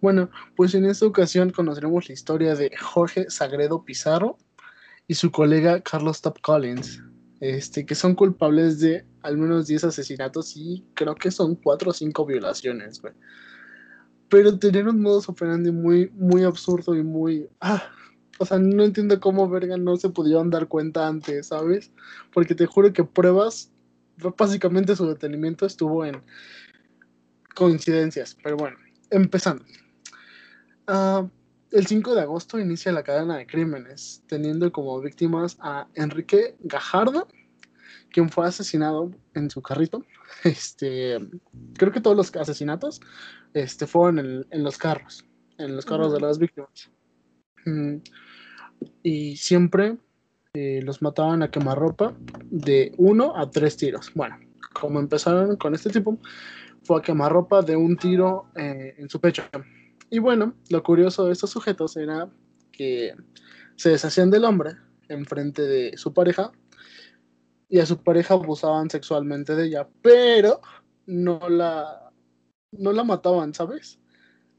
Bueno, 0.00 0.30
pues 0.56 0.74
en 0.74 0.84
esta 0.84 1.06
ocasión 1.06 1.50
conoceremos 1.50 2.08
la 2.08 2.14
historia 2.14 2.54
de 2.54 2.70
Jorge 2.76 3.30
Sagredo 3.30 3.84
Pizarro 3.84 4.38
y 5.06 5.14
su 5.14 5.30
colega 5.30 5.80
Carlos 5.80 6.20
Top 6.22 6.40
Collins, 6.40 7.02
este, 7.40 7.84
que 7.84 7.94
son 7.94 8.14
culpables 8.14 8.80
de 8.80 9.04
al 9.22 9.38
menos 9.38 9.66
10 9.66 9.84
asesinatos 9.84 10.56
y 10.56 10.84
creo 10.94 11.14
que 11.14 11.30
son 11.30 11.54
4 11.56 11.90
o 11.90 11.94
5 11.94 12.26
violaciones, 12.26 13.00
güey. 13.00 13.14
Pero 14.28 14.58
tenían 14.58 14.88
un 14.88 15.02
modus 15.02 15.28
operandi 15.28 15.70
muy, 15.70 16.10
muy 16.14 16.44
absurdo 16.44 16.94
y 16.94 17.02
muy... 17.02 17.48
Ah, 17.60 17.82
o 18.38 18.46
sea, 18.46 18.58
no 18.58 18.82
entiendo 18.82 19.20
cómo 19.20 19.48
verga 19.48 19.76
no 19.76 19.96
se 19.96 20.08
pudieron 20.08 20.50
dar 20.50 20.66
cuenta 20.66 21.06
antes, 21.06 21.48
¿sabes? 21.48 21.92
Porque 22.32 22.54
te 22.54 22.66
juro 22.66 22.92
que 22.92 23.04
pruebas 23.04 23.70
básicamente 24.36 24.96
su 24.96 25.06
detenimiento 25.06 25.66
estuvo 25.66 26.04
en 26.04 26.22
coincidencias, 27.54 28.36
pero 28.42 28.56
bueno, 28.56 28.76
empezando. 29.10 29.64
Ah, 30.86 31.26
el 31.70 31.86
5 31.86 32.14
de 32.14 32.22
agosto 32.22 32.58
inicia 32.58 32.92
la 32.92 33.02
cadena 33.02 33.36
de 33.36 33.46
crímenes, 33.46 34.22
teniendo 34.26 34.70
como 34.70 35.00
víctimas 35.00 35.56
a 35.60 35.88
Enrique 35.94 36.54
Gajardo, 36.60 37.26
quien 38.14 38.30
fue 38.30 38.46
asesinado 38.46 39.10
en 39.34 39.50
su 39.50 39.60
carrito. 39.60 40.04
Este, 40.44 41.18
creo 41.74 41.92
que 41.92 42.00
todos 42.00 42.16
los 42.16 42.34
asesinatos 42.36 43.00
este, 43.54 43.86
fueron 43.86 44.18
en, 44.18 44.46
en 44.50 44.62
los 44.62 44.78
carros, 44.78 45.24
en 45.58 45.76
los 45.76 45.84
carros 45.84 46.12
de 46.12 46.20
las 46.20 46.38
víctimas. 46.38 46.90
Mm, 47.64 47.96
y 49.02 49.36
siempre 49.36 49.96
eh, 50.54 50.80
los 50.82 51.02
mataban 51.02 51.42
a 51.42 51.50
quemarropa 51.50 52.14
de 52.44 52.92
uno 52.98 53.36
a 53.36 53.50
tres 53.50 53.76
tiros. 53.76 54.12
Bueno, 54.14 54.38
como 54.72 55.00
empezaron 55.00 55.56
con 55.56 55.74
este 55.74 55.90
tipo, 55.90 56.18
fue 56.82 56.98
a 56.98 57.02
quemarropa 57.02 57.62
de 57.62 57.76
un 57.76 57.96
tiro 57.96 58.46
eh, 58.56 58.94
en 58.98 59.08
su 59.08 59.20
pecho. 59.20 59.42
Y 60.10 60.18
bueno, 60.18 60.54
lo 60.68 60.82
curioso 60.82 61.26
de 61.26 61.32
estos 61.32 61.50
sujetos 61.50 61.96
era 61.96 62.28
que 62.70 63.14
se 63.76 63.90
deshacían 63.90 64.30
del 64.30 64.44
hombre 64.44 64.72
en 65.08 65.24
frente 65.24 65.62
de 65.62 65.96
su 65.96 66.12
pareja 66.12 66.52
y 67.74 67.80
a 67.80 67.86
su 67.86 68.00
pareja 68.00 68.34
abusaban 68.34 68.88
sexualmente 68.88 69.56
de 69.56 69.66
ella, 69.66 69.88
pero 70.00 70.60
no 71.06 71.48
la, 71.48 72.12
no 72.70 72.92
la 72.92 73.02
mataban, 73.02 73.52
¿sabes? 73.52 73.98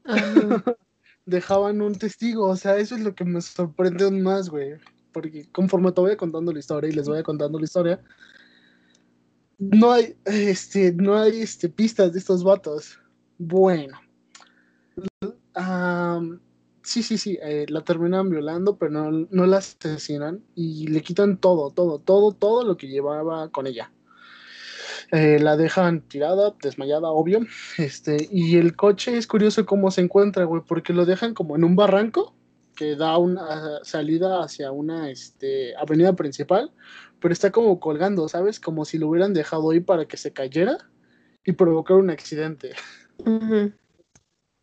Dejaban 1.24 1.80
un 1.80 1.94
testigo, 1.94 2.46
o 2.46 2.56
sea, 2.56 2.76
eso 2.76 2.94
es 2.94 3.00
lo 3.00 3.14
que 3.14 3.24
me 3.24 3.40
sorprende 3.40 4.04
aún 4.04 4.20
más, 4.20 4.50
güey. 4.50 4.74
porque 5.12 5.50
conforme 5.50 5.92
te 5.92 6.02
voy 6.02 6.14
contando 6.18 6.52
la 6.52 6.58
historia 6.58 6.90
y 6.90 6.92
les 6.92 7.08
voy 7.08 7.22
contando 7.22 7.58
la 7.58 7.64
historia, 7.64 8.04
no 9.58 9.92
hay, 9.92 10.14
este, 10.26 10.92
no 10.92 11.16
hay 11.16 11.40
este, 11.40 11.70
pistas 11.70 12.12
de 12.12 12.18
estos 12.18 12.44
vatos. 12.44 12.98
Bueno. 13.38 13.98
Sí, 16.86 17.02
sí, 17.02 17.18
sí, 17.18 17.38
eh, 17.42 17.66
la 17.68 17.82
terminan 17.82 18.30
violando, 18.30 18.76
pero 18.76 18.90
no, 18.92 19.26
no 19.28 19.46
la 19.46 19.58
asesinan 19.58 20.44
y 20.54 20.86
le 20.86 21.02
quitan 21.02 21.38
todo, 21.38 21.72
todo, 21.72 21.98
todo, 21.98 22.32
todo 22.32 22.64
lo 22.64 22.76
que 22.76 22.86
llevaba 22.86 23.50
con 23.50 23.66
ella. 23.66 23.92
Eh, 25.10 25.38
la 25.40 25.56
dejan 25.56 26.00
tirada, 26.02 26.54
desmayada, 26.62 27.10
obvio. 27.10 27.40
Este, 27.78 28.28
y 28.30 28.56
el 28.56 28.76
coche 28.76 29.16
es 29.16 29.26
curioso 29.26 29.66
cómo 29.66 29.90
se 29.90 30.00
encuentra, 30.00 30.44
güey, 30.44 30.62
porque 30.66 30.92
lo 30.92 31.04
dejan 31.04 31.34
como 31.34 31.56
en 31.56 31.64
un 31.64 31.76
barranco 31.76 32.34
que 32.76 32.94
da 32.94 33.18
una 33.18 33.82
salida 33.84 34.42
hacia 34.42 34.70
una 34.70 35.10
este, 35.10 35.74
avenida 35.76 36.14
principal, 36.14 36.72
pero 37.20 37.32
está 37.32 37.50
como 37.50 37.80
colgando, 37.80 38.28
¿sabes? 38.28 38.60
Como 38.60 38.84
si 38.84 38.98
lo 38.98 39.08
hubieran 39.08 39.32
dejado 39.32 39.70
ahí 39.70 39.80
para 39.80 40.06
que 40.06 40.16
se 40.16 40.32
cayera 40.32 40.78
y 41.44 41.52
provocar 41.52 41.96
un 41.96 42.10
accidente. 42.10 42.72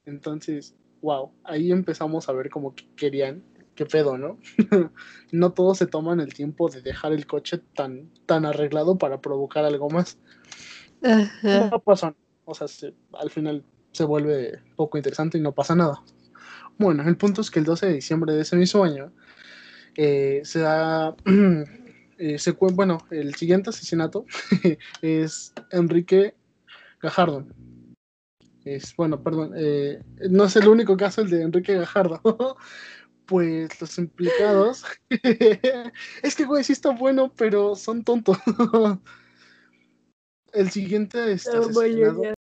Entonces, 0.06 0.76
wow, 1.04 1.32
ahí 1.44 1.72
empezamos 1.72 2.28
a 2.30 2.32
ver 2.32 2.50
como 2.50 2.74
que 2.74 2.86
querían, 2.96 3.44
qué 3.76 3.86
pedo, 3.86 4.18
¿no? 4.18 4.40
no 5.32 5.52
todos 5.52 5.78
se 5.78 5.86
toman 5.86 6.22
el 6.22 6.34
tiempo 6.34 6.70
de 6.70 6.82
dejar 6.82 7.12
el 7.12 7.28
coche 7.28 7.60
tan, 7.76 8.10
tan 8.26 8.46
arreglado 8.46 8.98
para 8.98 9.22
provocar 9.22 9.66
algo 9.66 9.90
más. 9.90 10.18
No 11.02 11.80
pasa, 11.80 12.16
o 12.46 12.56
sea, 12.56 12.68
al 13.20 13.30
final 13.30 13.64
se 13.92 14.06
vuelve 14.06 14.62
poco 14.78 14.98
interesante 14.98 15.38
y 15.38 15.42
no 15.42 15.52
pasa 15.52 15.76
nada. 15.76 16.02
Bueno, 16.80 17.04
el 17.08 17.18
punto 17.18 17.42
es 17.42 17.52
que 17.52 17.60
el 17.60 17.66
12 17.66 17.88
de 17.88 17.94
diciembre 17.94 18.34
de 18.34 18.42
ese 18.42 18.56
mismo 18.56 18.84
año 18.86 19.12
eh, 19.96 20.42
se 20.46 20.60
da, 20.60 21.16
eh, 22.18 22.40
se, 22.40 22.52
bueno, 22.52 23.00
el 23.12 23.36
siguiente 23.36 23.72
asesinato 23.72 24.26
es 25.02 25.54
Enrique 25.72 26.34
Gajardo. 27.02 27.46
Es, 28.66 28.96
bueno, 28.96 29.22
perdón, 29.22 29.54
eh, 29.56 30.02
no 30.30 30.46
es 30.46 30.56
el 30.56 30.68
único 30.68 30.96
caso 30.96 31.22
el 31.22 31.30
de 31.30 31.42
Enrique 31.42 31.76
Gajardo. 31.76 32.22
pues 33.26 33.80
los 33.80 33.98
implicados. 33.98 34.84
es 36.24 36.36
que, 36.36 36.46
güey, 36.46 36.64
sí 36.64 36.74
está 36.74 36.92
bueno, 36.92 37.32
pero 37.36 37.76
son 37.76 38.04
tontos. 38.04 38.38
el 40.54 40.70
siguiente 40.72 41.32
está 41.32 41.62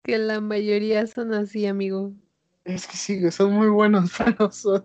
que 0.04 0.18
la 0.18 0.42
mayoría 0.42 1.06
son 1.08 1.34
así, 1.34 1.66
amigo. 1.66 2.14
Es 2.66 2.88
que 2.88 2.98
sí, 2.98 3.32
son 3.32 3.54
muy 3.54 3.68
buenos, 3.68 4.12
pero 4.18 4.52
son, 4.52 4.84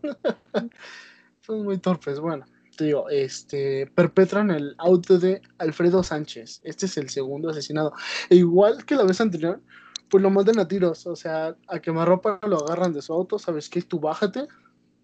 son 1.40 1.64
muy 1.64 1.78
torpes. 1.78 2.20
Bueno, 2.20 2.44
te 2.76 2.84
digo, 2.84 3.08
este, 3.08 3.86
perpetran 3.94 4.50
el 4.50 4.74
auto 4.78 5.18
de 5.18 5.40
Alfredo 5.58 6.02
Sánchez. 6.02 6.60
Este 6.64 6.86
es 6.86 6.96
el 6.96 7.08
segundo 7.08 7.50
asesinado. 7.50 7.92
E 8.28 8.36
igual 8.36 8.84
que 8.84 8.96
la 8.96 9.04
vez 9.04 9.20
anterior, 9.20 9.60
pues 10.08 10.22
lo 10.22 10.30
matan 10.30 10.58
a 10.58 10.68
tiros. 10.68 11.06
O 11.06 11.16
sea, 11.16 11.56
a 11.68 11.78
quemarropa 11.80 12.40
lo 12.46 12.58
agarran 12.64 12.92
de 12.92 13.02
su 13.02 13.12
auto, 13.12 13.38
¿sabes 13.38 13.68
qué? 13.68 13.82
Tú 13.82 14.00
bájate 14.00 14.46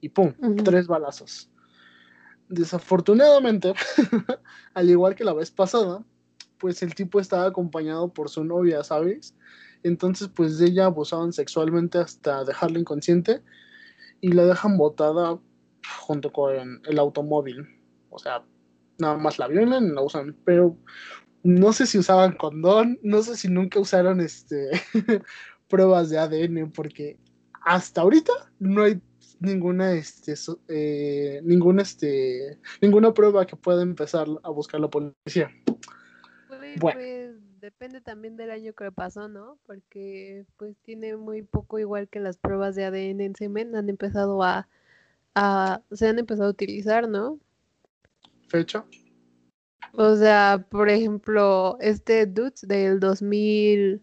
y 0.01 0.09
¡pum! 0.09 0.33
Tres 0.65 0.87
balazos. 0.87 1.51
Desafortunadamente, 2.49 3.75
al 4.75 4.91
igual 4.91 5.15
que 5.15 5.25
la 5.25 5.33
vez 5.33 5.51
pasada, 5.51 6.05
pues 6.59 6.83
el 6.83 6.95
tipo 6.95 7.21
estaba 7.21 7.47
acompañado 7.47 8.13
por 8.13 8.29
su 8.29 8.45
novia, 8.45 8.83
¿sabes? 8.83 9.35
Entonces, 9.83 10.29
pues 10.29 10.59
de 10.59 10.67
ella 10.67 10.87
abusaban 10.87 11.33
sexualmente 11.33 11.99
hasta 11.99 12.45
dejarla 12.45 12.79
inconsciente 12.79 13.43
y 14.21 14.33
la 14.33 14.45
dejan 14.45 14.77
botada 14.77 15.39
junto 16.01 16.33
con 16.33 16.83
el 16.85 16.99
automóvil. 16.99 17.67
O 18.11 18.19
sea, 18.19 18.45
nada 18.99 19.17
más 19.17 19.39
la 19.39 19.49
violan 19.49 19.87
y 19.87 19.93
la 19.93 20.03
usan. 20.03 20.37
Pero 20.45 20.77
no 21.43 21.73
sé 21.73 21.87
si 21.87 21.99
usaban 21.99 22.37
condón, 22.37 22.99
no 23.03 23.23
sé 23.23 23.37
si 23.37 23.49
nunca 23.49 23.81
usaron 23.81 24.21
este 24.21 24.71
pruebas 25.69 26.11
de 26.11 26.19
ADN, 26.19 26.71
porque 26.71 27.19
hasta 27.63 28.01
ahorita 28.01 28.33
no 28.59 28.83
hay 28.83 29.01
ninguna 29.41 29.93
este 29.93 30.35
eh, 30.69 31.41
ninguna 31.45 31.83
este 31.83 32.59
ninguna 32.81 33.15
prueba 33.15 33.47
que 33.47 33.57
pueda 33.57 33.83
empezar 33.83 34.27
a 34.43 34.51
buscar 34.51 34.81
la 34.81 34.89
policía. 34.89 35.51
bueno 36.79 37.01
depende 37.61 38.01
también 38.01 38.37
del 38.37 38.51
año 38.51 38.73
que 38.73 38.91
pasó, 38.91 39.29
¿no? 39.29 39.59
Porque 39.67 40.47
pues 40.57 40.77
tiene 40.79 41.17
muy 41.17 41.43
poco 41.43 41.79
igual 41.79 42.09
que 42.09 42.21
las 42.21 42.39
pruebas 42.39 42.75
de 42.75 42.85
ADN 42.85 43.21
en 43.21 43.37
semen 43.37 43.77
han 43.77 43.89
empezado 43.89 44.43
a, 44.43 44.69
a 45.35 45.83
se 45.93 46.09
han 46.09 46.19
empezado 46.19 46.49
a 46.49 46.53
utilizar, 46.53 47.09
¿no? 47.09 47.39
¿Fecha? 48.49 48.85
O 49.95 50.17
sea, 50.17 50.65
por 50.71 50.89
ejemplo, 50.89 51.77
este 51.81 52.27
Dudes 52.27 52.67
del 52.67 53.01
2000 53.01 54.03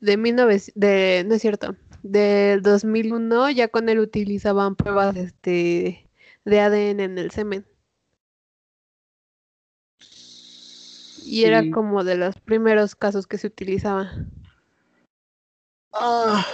de 0.00 0.16
1900 0.16 0.72
de 0.74 1.24
no 1.26 1.34
es 1.34 1.42
cierto, 1.42 1.76
del 2.02 2.62
2001 2.62 3.50
ya 3.50 3.68
con 3.68 3.88
él 3.88 3.98
utilizaban 3.98 4.76
pruebas 4.76 5.16
este 5.16 6.08
de 6.44 6.60
ADN 6.60 7.00
en 7.00 7.18
el 7.18 7.30
semen. 7.30 7.66
Y 11.24 11.44
era 11.44 11.70
como 11.70 12.04
de 12.04 12.16
los 12.16 12.36
primeros 12.40 12.94
casos 12.94 13.26
que 13.26 13.36
se 13.36 13.48
utilizaba. 13.48 14.10
Ah, 15.92 16.46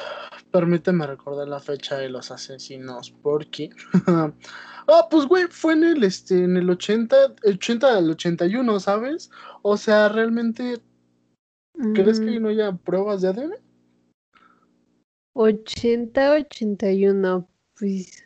permíteme 0.54 1.04
recordar 1.04 1.48
la 1.48 1.58
fecha 1.58 1.98
de 1.98 2.08
los 2.08 2.30
asesinos, 2.30 3.10
porque... 3.22 3.70
ah, 4.06 5.08
pues 5.10 5.26
güey, 5.26 5.46
fue 5.50 5.72
en 5.72 5.82
el, 5.82 6.04
este, 6.04 6.44
en 6.44 6.56
el 6.56 6.70
80, 6.70 7.34
80 7.44 7.98
al 7.98 8.10
81, 8.10 8.78
¿sabes? 8.78 9.32
O 9.62 9.76
sea, 9.76 10.08
realmente... 10.08 10.80
¿Crees 11.94 12.20
que 12.20 12.38
mm. 12.38 12.42
no 12.42 12.50
haya 12.50 12.70
pruebas 12.70 13.22
de 13.22 13.28
ADN? 13.30 13.54
80, 15.32 16.30
81, 16.30 17.48
pues... 17.76 18.22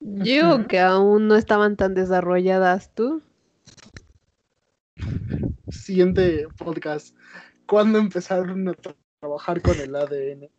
Yo 0.00 0.68
que 0.68 0.80
aún 0.80 1.28
no 1.28 1.34
estaban 1.34 1.76
tan 1.76 1.94
desarrolladas, 1.94 2.94
¿tú? 2.94 3.22
siguiente 5.70 6.46
podcast, 6.58 7.16
¿cuándo 7.64 7.98
empezaron 7.98 8.68
a 8.68 8.74
trabajar 9.18 9.62
con 9.62 9.80
el 9.80 9.96
ADN? 9.96 10.50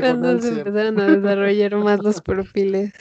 Cuando 0.00 0.40
se 0.40 0.48
empezaron 0.48 1.00
a 1.00 1.16
desarrollar 1.16 1.76
más 1.76 2.02
los 2.02 2.20
perfiles. 2.22 2.92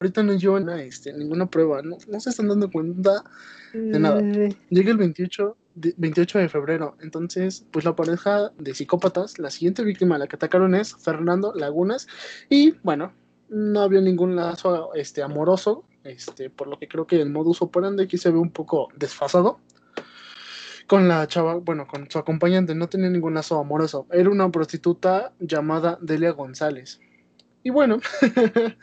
Ahorita 0.00 0.22
no 0.22 0.34
llevan 0.34 0.68
este, 0.80 1.12
ninguna 1.12 1.46
prueba, 1.46 1.80
no, 1.80 1.96
no, 2.08 2.20
se 2.20 2.30
están 2.30 2.48
dando 2.48 2.70
cuenta 2.70 3.24
de 3.72 3.98
nada. 3.98 4.20
Llega 4.20 4.90
el 4.90 4.98
28 4.98 5.56
de, 5.76 5.94
28 5.96 6.38
de 6.40 6.48
febrero, 6.48 6.96
entonces, 7.00 7.66
pues 7.70 7.86
la 7.86 7.96
pareja 7.96 8.50
de 8.58 8.74
psicópatas, 8.74 9.38
la 9.38 9.50
siguiente 9.50 9.82
víctima 9.82 10.16
a 10.16 10.18
la 10.18 10.26
que 10.26 10.36
atacaron 10.36 10.74
es 10.74 10.94
Fernando 10.96 11.54
Lagunas, 11.54 12.06
y 12.50 12.72
bueno, 12.82 13.14
no 13.48 13.80
había 13.80 14.02
ningún 14.02 14.36
lazo 14.36 14.92
este, 14.94 15.22
amoroso 15.22 15.84
este, 16.04 16.50
por 16.50 16.68
lo 16.68 16.78
que 16.78 16.86
creo 16.86 17.06
que 17.06 17.20
el 17.20 17.30
modus 17.30 17.62
operandi 17.62 18.04
aquí 18.04 18.18
se 18.18 18.30
ve 18.30 18.38
un 18.38 18.50
poco 18.50 18.88
desfasado. 18.94 19.58
Con 20.86 21.08
la 21.08 21.26
chava, 21.26 21.54
bueno, 21.54 21.86
con 21.86 22.10
su 22.10 22.18
acompañante, 22.18 22.74
no 22.74 22.88
tenía 22.88 23.08
ningún 23.08 23.34
lazo 23.34 23.58
amoroso. 23.58 24.06
Era 24.10 24.30
una 24.30 24.50
prostituta 24.50 25.32
llamada 25.40 25.98
Delia 26.00 26.32
González. 26.32 27.00
Y 27.62 27.70
bueno, 27.70 27.98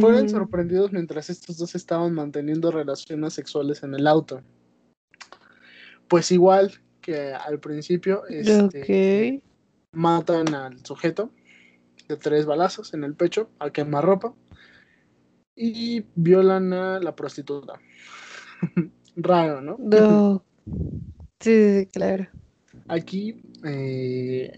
fueron 0.00 0.28
sorprendidos 0.28 0.92
mientras 0.92 1.30
estos 1.30 1.56
dos 1.56 1.76
estaban 1.76 2.12
manteniendo 2.14 2.72
relaciones 2.72 3.34
sexuales 3.34 3.84
en 3.84 3.94
el 3.94 4.08
auto. 4.08 4.42
Pues 6.08 6.32
igual 6.32 6.72
que 7.00 7.32
al 7.32 7.60
principio, 7.60 8.24
este, 8.28 9.40
matan 9.92 10.52
al 10.54 10.84
sujeto 10.84 11.30
de 12.08 12.16
tres 12.16 12.44
balazos 12.44 12.92
en 12.94 13.04
el 13.04 13.14
pecho 13.14 13.50
a 13.60 13.70
quemarropa 13.70 14.34
y 15.54 16.04
violan 16.16 16.72
a 16.72 16.98
la 16.98 17.14
prostituta. 17.14 17.74
Raro, 19.16 19.60
¿no? 19.60 19.76
No. 19.78 20.44
Sí, 21.44 21.86
claro. 21.92 22.26
Aquí, 22.88 23.42
eh, 23.64 24.50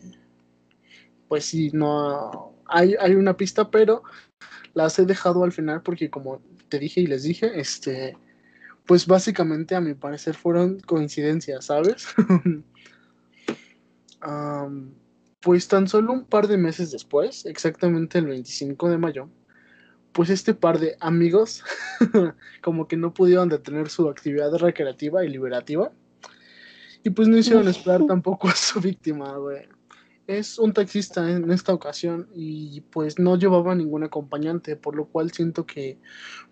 pues 1.26 1.44
sí, 1.44 1.70
no 1.72 2.54
hay, 2.64 2.94
hay 3.00 3.16
una 3.16 3.36
pista, 3.36 3.72
pero 3.72 4.04
las 4.72 4.96
he 5.00 5.04
dejado 5.04 5.42
al 5.42 5.50
final 5.50 5.82
porque 5.82 6.10
como 6.10 6.40
te 6.68 6.78
dije 6.78 7.00
y 7.00 7.08
les 7.08 7.24
dije, 7.24 7.58
este, 7.58 8.16
pues 8.86 9.04
básicamente 9.04 9.74
a 9.74 9.80
mi 9.80 9.94
parecer 9.94 10.36
fueron 10.36 10.78
coincidencias, 10.78 11.64
¿sabes? 11.64 12.06
pues 15.40 15.66
tan 15.66 15.88
solo 15.88 16.12
un 16.12 16.24
par 16.24 16.46
de 16.46 16.56
meses 16.56 16.92
después, 16.92 17.46
exactamente 17.46 18.18
el 18.18 18.26
25 18.26 18.88
de 18.90 18.98
mayo, 18.98 19.28
pues 20.12 20.30
este 20.30 20.54
par 20.54 20.78
de 20.78 20.96
amigos 21.00 21.64
como 22.62 22.86
que 22.86 22.96
no 22.96 23.12
pudieron 23.12 23.48
detener 23.48 23.88
su 23.88 24.08
actividad 24.08 24.52
recreativa 24.54 25.24
y 25.24 25.30
liberativa. 25.30 25.90
Y 27.06 27.10
pues 27.10 27.28
no 27.28 27.38
hicieron 27.38 27.68
esperar 27.68 28.04
tampoco 28.04 28.48
a 28.48 28.54
su 28.56 28.80
víctima, 28.80 29.36
güey. 29.36 29.68
es 30.26 30.58
un 30.58 30.72
taxista 30.72 31.30
en 31.30 31.52
esta 31.52 31.72
ocasión 31.72 32.28
y 32.34 32.80
pues 32.80 33.20
no 33.20 33.38
llevaba 33.38 33.76
ningún 33.76 34.02
acompañante, 34.02 34.74
por 34.74 34.96
lo 34.96 35.06
cual 35.06 35.30
siento 35.30 35.64
que 35.64 36.00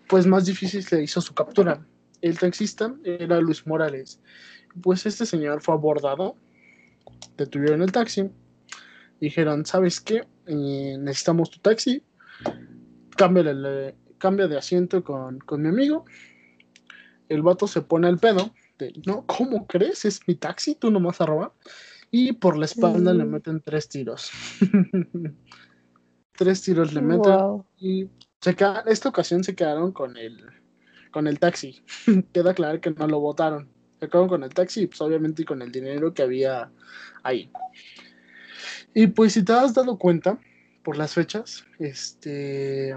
pues 0.07 0.25
más 0.25 0.45
difícil 0.45 0.81
se 0.81 1.03
hizo 1.03 1.19
su 1.19 1.33
captura. 1.33 1.85
El 2.21 2.39
taxista 2.39 2.95
era 3.03 3.41
Luis 3.41 3.67
Morales. 3.67 4.21
Pues 4.81 5.05
este 5.05 5.25
señor 5.25 5.61
fue 5.61 5.75
abordado, 5.75 6.37
detuvieron 7.35 7.81
el 7.81 7.91
taxi, 7.91 8.29
dijeron, 9.19 9.65
¿sabes 9.65 9.99
qué? 9.99 10.25
Eh, 10.45 10.95
necesitamos 10.97 11.49
tu 11.49 11.59
taxi, 11.59 12.01
cambia 13.17 13.43
de 14.47 14.57
asiento 14.57 15.03
con, 15.03 15.37
con 15.39 15.61
mi 15.63 15.67
amigo. 15.67 16.05
El 17.27 17.41
vato 17.41 17.67
se 17.67 17.81
pone 17.81 18.07
al 18.07 18.19
pedo, 18.19 18.53
de, 18.77 18.93
no, 19.05 19.25
¿cómo 19.25 19.67
crees? 19.67 20.05
Es 20.05 20.21
mi 20.27 20.35
taxi, 20.35 20.75
tú 20.75 20.91
no 20.91 20.99
vas 20.99 21.21
a 21.21 21.25
robar 21.25 21.51
y 22.11 22.33
por 22.33 22.57
la 22.57 22.65
espalda 22.65 23.13
le 23.13 23.25
meten 23.25 23.61
tres 23.61 23.89
tiros. 23.89 24.31
tres 26.31 26.61
tiros 26.61 26.93
le 26.93 27.01
meten 27.01 27.63
y 27.77 28.07
se 28.41 28.55
esta 28.87 29.09
ocasión 29.09 29.43
se 29.43 29.55
quedaron 29.55 29.91
con 29.91 30.17
el 30.17 30.43
con 31.11 31.27
el 31.27 31.39
taxi. 31.39 31.83
Queda 32.33 32.53
claro 32.53 32.79
que 32.79 32.91
no 32.91 33.07
lo 33.07 33.19
votaron. 33.19 33.69
Se 33.99 34.07
quedaron 34.07 34.29
con 34.29 34.43
el 34.43 34.53
taxi 34.53 34.83
y 34.83 34.87
pues 34.87 35.01
obviamente 35.01 35.45
con 35.45 35.61
el 35.61 35.71
dinero 35.71 36.13
que 36.13 36.23
había 36.23 36.71
ahí. 37.23 37.51
Y 38.93 39.07
pues 39.07 39.33
si 39.33 39.43
te 39.43 39.53
has 39.53 39.73
dado 39.73 39.97
cuenta 39.97 40.39
por 40.83 40.97
las 40.97 41.13
fechas, 41.13 41.65
este 41.79 42.95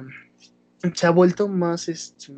se 0.95 1.07
ha 1.07 1.11
vuelto 1.11 1.49
más 1.49 1.89
este, 1.89 2.35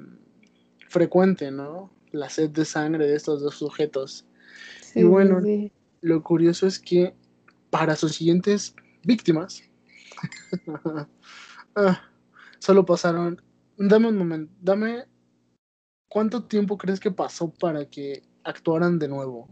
frecuente, 0.88 1.50
¿no? 1.50 1.92
La 2.12 2.28
sed 2.28 2.50
de 2.50 2.64
sangre 2.64 3.06
de 3.06 3.16
estos 3.16 3.42
dos 3.42 3.56
sujetos. 3.56 4.26
y 4.94 5.02
bueno, 5.04 5.40
lo 6.00 6.22
curioso 6.22 6.66
es 6.66 6.78
que 6.78 7.14
para 7.70 7.96
sus 7.96 8.16
siguientes 8.16 8.74
víctimas, 9.04 9.62
ah, 11.76 12.00
solo 12.58 12.84
pasaron, 12.84 13.40
dame 13.76 14.08
un 14.08 14.18
momento, 14.18 14.52
dame, 14.60 15.04
¿cuánto 16.08 16.44
tiempo 16.44 16.76
crees 16.76 16.98
que 16.98 17.10
pasó 17.10 17.52
para 17.52 17.84
que 17.88 18.22
actuaran 18.44 18.98
de 18.98 19.08
nuevo? 19.08 19.48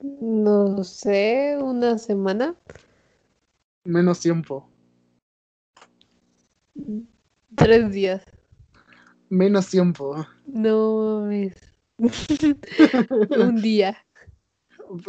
No 0.00 0.84
sé, 0.84 1.58
una 1.60 1.98
semana. 1.98 2.54
Menos 3.84 4.20
tiempo. 4.20 4.68
Tres 7.56 7.90
días. 7.90 8.22
Menos 9.28 9.68
tiempo. 9.68 10.26
No 10.46 11.20
mames. 11.20 11.54
un 13.38 13.60
día. 13.60 13.96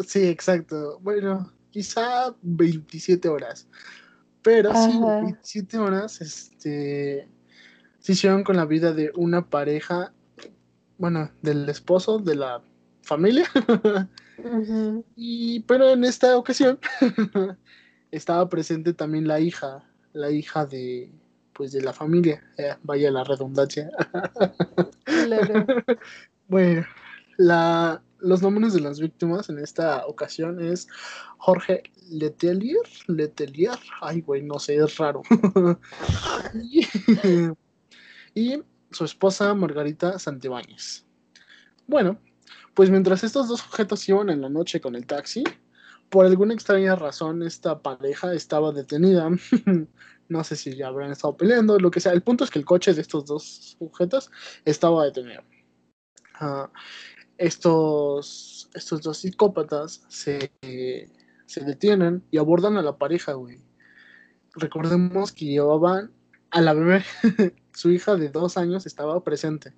Sí, 0.07 0.27
exacto. 0.27 0.99
Bueno, 1.01 1.51
quizá 1.69 2.35
27 2.41 3.29
horas. 3.29 3.67
Pero 4.41 4.73
sí, 4.73 4.99
27 4.99 5.77
horas 5.77 6.21
este, 6.21 7.27
se 7.99 8.11
hicieron 8.11 8.43
con 8.43 8.55
la 8.55 8.65
vida 8.65 8.93
de 8.93 9.11
una 9.15 9.49
pareja, 9.49 10.13
bueno, 10.97 11.29
del 11.41 11.67
esposo, 11.67 12.19
de 12.19 12.35
la 12.35 12.61
familia. 13.01 13.45
y, 15.15 15.59
pero 15.61 15.89
en 15.89 16.03
esta 16.03 16.37
ocasión 16.37 16.79
estaba 18.11 18.47
presente 18.49 18.93
también 18.93 19.27
la 19.27 19.39
hija, 19.39 19.83
la 20.13 20.31
hija 20.31 20.65
de, 20.65 21.11
pues, 21.57 21.71
de 21.71 21.81
la 21.81 21.91
familia. 21.91 22.43
Eh, 22.57 22.75
vaya 22.83 23.09
la 23.09 23.23
redundancia. 23.23 23.89
bueno, 26.47 26.85
la, 27.37 28.01
los 28.19 28.41
nombres 28.43 28.73
de 28.73 28.81
las 28.81 28.99
víctimas 28.99 29.49
en 29.49 29.59
esta 29.59 30.05
ocasión 30.05 30.63
es 30.63 30.87
Jorge 31.37 31.83
Letelier, 32.09 32.81
Letelier, 33.07 33.77
ay 34.01 34.21
güey, 34.21 34.43
no 34.43 34.59
sé, 34.59 34.75
es 34.75 34.97
raro. 34.97 35.23
y, 38.35 38.63
su 38.91 39.03
esposa 39.03 39.53
Margarita 39.53 40.17
Santibáñez. 40.17 41.05
Bueno, 41.87 42.19
pues 42.73 42.89
mientras 42.89 43.23
estos 43.23 43.49
dos 43.49 43.59
sujetos 43.59 44.07
iban 44.07 44.29
en 44.29 44.41
la 44.41 44.49
noche 44.49 44.79
con 44.79 44.95
el 44.95 45.05
taxi, 45.05 45.43
por 46.09 46.25
alguna 46.25 46.53
extraña 46.53 46.95
razón 46.95 47.43
esta 47.43 47.81
pareja 47.81 48.33
estaba 48.33 48.71
detenida. 48.71 49.29
no 50.29 50.43
sé 50.43 50.55
si 50.55 50.75
ya 50.75 50.87
habrán 50.87 51.11
estado 51.11 51.37
peleando, 51.37 51.79
lo 51.79 51.91
que 51.91 51.99
sea. 51.99 52.13
El 52.13 52.21
punto 52.21 52.43
es 52.43 52.51
que 52.51 52.59
el 52.59 52.65
coche 52.65 52.93
de 52.93 53.01
estos 53.01 53.25
dos 53.25 53.75
sujetos 53.79 54.31
estaba 54.65 55.05
detenido. 55.05 55.41
Uh, 56.39 56.67
estos, 57.37 58.69
estos 58.73 59.01
dos 59.01 59.17
psicópatas 59.19 60.03
se, 60.09 60.51
se 61.45 61.63
detienen 61.63 62.23
y 62.31 62.37
abordan 62.37 62.77
a 62.77 62.81
la 62.81 62.97
pareja, 62.97 63.33
güey. 63.33 63.59
Recordemos 64.55 65.31
que 65.31 65.45
llevaban 65.45 66.11
a 66.51 66.61
la 66.61 66.73
bebé, 66.73 67.03
su 67.73 67.91
hija 67.91 68.15
de 68.15 68.29
dos 68.29 68.57
años 68.57 68.85
estaba 68.85 69.23
presente. 69.23 69.73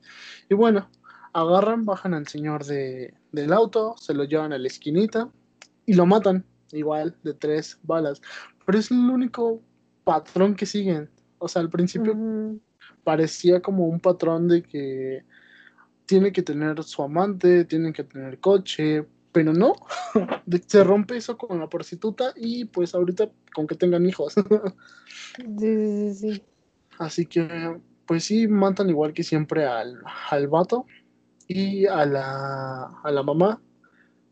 Y 0.49 0.55
bueno, 0.55 0.89
agarran, 1.33 1.85
bajan 1.85 2.13
al 2.13 2.27
señor 2.27 2.65
de, 2.65 3.13
del 3.31 3.53
auto, 3.53 3.95
se 3.97 4.13
lo 4.13 4.23
llevan 4.23 4.53
a 4.53 4.57
la 4.57 4.67
esquinita 4.67 5.29
y 5.85 5.93
lo 5.93 6.05
matan, 6.05 6.45
igual, 6.71 7.17
de 7.23 7.33
tres 7.33 7.79
balas. 7.83 8.21
Pero 8.65 8.79
es 8.79 8.91
el 8.91 8.99
único 8.99 9.61
patrón 10.03 10.55
que 10.55 10.65
siguen. 10.65 11.09
O 11.37 11.47
sea, 11.47 11.61
al 11.61 11.69
principio 11.69 12.15
parecía 13.03 13.61
como 13.61 13.87
un 13.87 13.99
patrón 13.99 14.47
de 14.47 14.61
que 14.61 15.23
tiene 16.05 16.31
que 16.31 16.41
tener 16.41 16.83
su 16.83 17.03
amante, 17.03 17.65
tiene 17.65 17.93
que 17.93 18.03
tener 18.03 18.39
coche, 18.39 19.05
pero 19.31 19.53
no, 19.53 19.75
se 20.67 20.83
rompe 20.83 21.17
eso 21.17 21.37
con 21.37 21.59
la 21.59 21.69
prostituta 21.69 22.33
y 22.35 22.65
pues 22.65 22.95
ahorita 22.95 23.29
con 23.53 23.67
que 23.67 23.75
tengan 23.75 24.05
hijos. 24.05 24.33
sí, 25.37 25.55
sí, 25.57 26.13
sí. 26.13 26.43
Así 26.97 27.25
que, 27.25 27.79
pues 28.05 28.25
sí, 28.25 28.47
matan 28.47 28.89
igual 28.89 29.13
que 29.13 29.23
siempre 29.23 29.65
al, 29.65 30.01
al 30.29 30.47
vato 30.47 30.85
y 31.47 31.85
a 31.85 32.05
la, 32.05 32.99
a 33.03 33.11
la 33.11 33.23
mamá, 33.23 33.61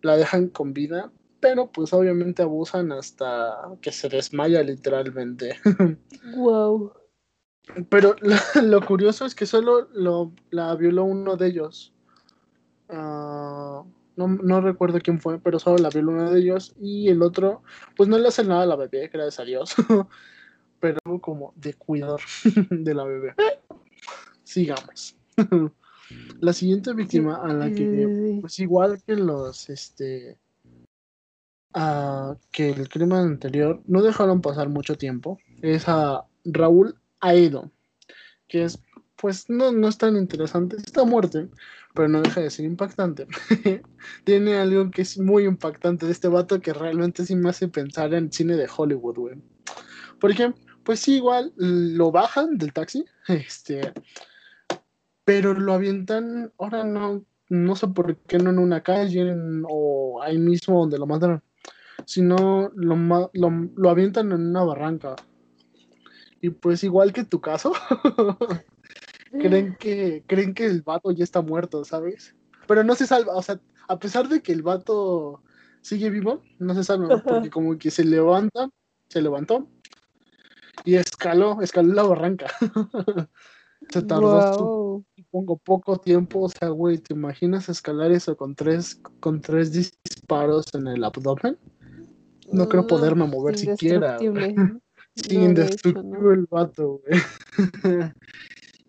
la 0.02 0.18
dejan 0.18 0.50
con 0.50 0.74
vida, 0.74 1.12
pero 1.40 1.72
pues 1.72 1.94
obviamente 1.94 2.42
abusan 2.42 2.92
hasta 2.92 3.70
que 3.82 3.92
se 3.92 4.10
desmaya 4.10 4.64
literalmente. 4.64 5.56
wow. 6.36 6.94
Pero 7.90 8.16
lo, 8.64 8.86
curioso 8.86 9.26
es 9.26 9.36
que 9.36 9.46
solo 9.46 9.88
lo, 9.94 10.34
la 10.50 10.76
violó 10.76 11.04
uno 11.04 11.36
de 11.36 11.48
ellos. 11.48 11.94
Ah, 12.90 13.84
no, 14.16 14.28
no, 14.28 14.62
recuerdo 14.62 15.00
quién 15.00 15.20
fue, 15.20 15.40
pero 15.40 15.60
solo 15.60 15.78
la 15.78 15.90
violó 15.90 16.12
uno 16.14 16.32
de 16.32 16.40
ellos. 16.40 16.74
Y 16.80 17.10
el 17.10 17.22
otro, 17.22 17.62
pues 17.96 18.10
no 18.10 18.18
le 18.18 18.28
hace 18.28 18.44
nada 18.44 18.64
a 18.64 18.68
la 18.68 18.76
bebé, 18.76 19.10
gracias 19.12 19.40
a 19.40 19.44
Dios. 19.44 19.76
pero 20.80 21.00
como 21.22 21.54
de 21.56 21.74
cuidar 21.74 22.20
de 22.70 22.94
la 22.94 23.04
bebé. 23.04 23.36
Sigamos. 24.44 25.16
la 26.40 26.54
siguiente 26.54 26.94
víctima 26.94 27.36
a 27.44 27.54
la 27.54 27.72
que, 27.72 28.40
pues 28.42 28.60
igual 28.60 29.02
que 29.04 29.16
los, 29.16 29.70
este, 29.70 30.40
que 32.52 32.70
el 32.70 32.90
crimen 32.90 33.20
anterior, 33.20 33.82
no 33.86 34.02
dejaron 34.02 34.42
pasar 34.42 34.70
mucho 34.70 34.98
tiempo, 34.98 35.38
es 35.62 35.88
a 35.88 36.26
Raúl 36.44 37.00
Aedo, 37.20 37.72
que 38.48 38.64
es, 38.64 38.80
pues 39.16 39.50
no, 39.50 39.72
no 39.72 39.88
es 39.88 39.98
tan 39.98 40.16
interesante, 40.16 40.78
está 40.78 41.04
muerte, 41.04 41.50
pero 41.94 42.08
no 42.08 42.22
deja 42.22 42.42
de 42.42 42.50
ser 42.50 42.66
impactante. 42.66 43.28
Tiene 44.24 44.56
algo 44.58 44.92
que 44.92 45.02
es 45.02 45.18
muy 45.18 45.46
impactante 45.46 46.06
de 46.06 46.12
este 46.12 46.28
vato 46.28 46.62
que 46.62 46.74
realmente 46.74 47.26
sí 47.26 47.36
me 47.36 47.50
hace 47.50 47.68
pensar 47.68 48.14
en 48.14 48.32
cine 48.32 48.56
de 48.56 48.70
Hollywood, 48.76 49.16
güey. 49.16 49.36
Porque, 50.20 50.54
pues 50.84 51.00
sí, 51.00 51.16
igual 51.18 51.54
lo 51.58 52.12
bajan 52.12 52.58
del 52.58 52.74
taxi, 52.74 53.06
este, 53.28 53.94
pero 55.24 55.54
lo 55.54 55.74
avientan, 55.74 56.54
ahora 56.58 56.84
no, 56.84 57.26
no 57.50 57.76
sé 57.76 57.88
por 57.88 58.16
qué 58.18 58.38
no 58.38 58.50
en 58.50 58.60
una 58.60 58.82
calle 58.82 59.36
o 59.68 60.22
ahí 60.22 60.38
mismo 60.38 60.80
donde 60.80 60.98
lo 60.98 61.06
mataron, 61.06 61.44
sino 62.06 62.72
lo, 62.76 63.30
lo, 63.34 63.70
lo 63.76 63.90
avientan 63.90 64.32
en 64.32 64.48
una 64.48 64.64
barranca. 64.64 65.16
Y 66.42 66.50
pues 66.52 66.84
igual 66.84 67.14
que 67.14 67.24
tu 67.24 67.42
caso, 67.42 67.74
creen 69.32 69.76
que 69.80 70.24
creen 70.28 70.54
que 70.54 70.66
el 70.66 70.82
vato 70.82 71.12
ya 71.12 71.24
está 71.24 71.42
muerto, 71.42 71.84
¿sabes? 71.84 72.36
Pero 72.68 72.84
no 72.84 72.96
se 72.96 73.08
salva, 73.08 73.36
o 73.36 73.42
sea, 73.42 73.60
a 73.88 74.00
pesar 74.00 74.28
de 74.28 74.42
que 74.42 74.52
el 74.52 74.62
vato 74.62 75.42
sigue 75.82 76.10
vivo, 76.10 76.44
no 76.60 76.74
se 76.74 76.84
salva, 76.84 77.24
porque 77.24 77.50
como 77.50 77.78
que 77.78 77.92
se 77.92 78.04
levanta, 78.04 78.70
se 79.10 79.22
levantó 79.22 79.68
y 80.86 80.96
escaló, 80.96 81.62
escaló 81.62 81.94
la 81.94 82.04
barranca. 82.04 82.48
se 83.90 84.02
tardó, 84.02 85.04
supongo, 85.16 85.58
poco 85.58 85.98
tiempo, 85.98 86.42
o 86.42 86.50
sea, 86.50 86.70
güey, 86.70 86.98
¿te 86.98 87.14
imaginas 87.14 87.70
escalar 87.70 88.12
eso 88.12 88.36
con 88.36 88.56
tres, 88.56 89.02
con 89.20 89.42
tres 89.42 89.72
disparos 89.72 90.66
en 90.74 90.88
el 90.88 91.04
abdomen? 91.04 91.58
No 92.52 92.68
creo 92.70 92.88
poderme 92.88 93.26
mover 93.26 93.58
siquiera. 93.58 94.18
Sí, 95.18 95.34
indestructible 95.34 96.36
el 96.36 96.46
vato, 96.46 97.02
güey. 97.02 97.20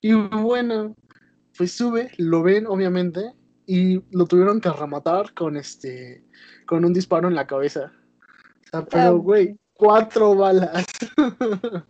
y 0.02 0.12
bueno, 0.12 0.94
pues 1.56 1.72
sube, 1.72 2.10
lo 2.18 2.42
ven, 2.42 2.66
obviamente, 2.66 3.32
y 3.64 4.02
lo 4.14 4.26
tuvieron 4.26 4.60
que 4.60 4.68
rematar 4.68 5.32
con 5.32 5.56
este, 5.56 6.22
con 6.66 6.84
un 6.84 6.92
disparo 6.92 7.28
en 7.28 7.34
la 7.34 7.46
cabeza. 7.46 7.92
sea, 8.70 8.84
pero, 8.84 9.20
güey, 9.20 9.58
cuatro 9.72 10.34
balas. 10.34 10.84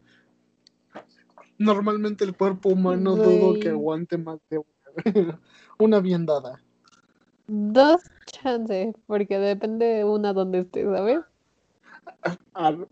Normalmente 1.59 2.25
el 2.25 2.37
cuerpo 2.37 2.69
humano 2.69 3.17
dudo 3.17 3.59
que 3.59 3.71
aguante 3.71 4.19
más 4.19 4.39
de 4.49 4.59
una. 4.59 5.41
una 5.81 5.99
bien 5.99 6.27
dada. 6.27 6.63
Dos 7.49 8.03
chances, 8.27 8.95
porque 9.07 9.39
depende 9.39 9.87
de 9.87 10.05
una 10.05 10.33
donde 10.33 10.61
esté, 10.61 10.85
¿sabes? 10.85 11.21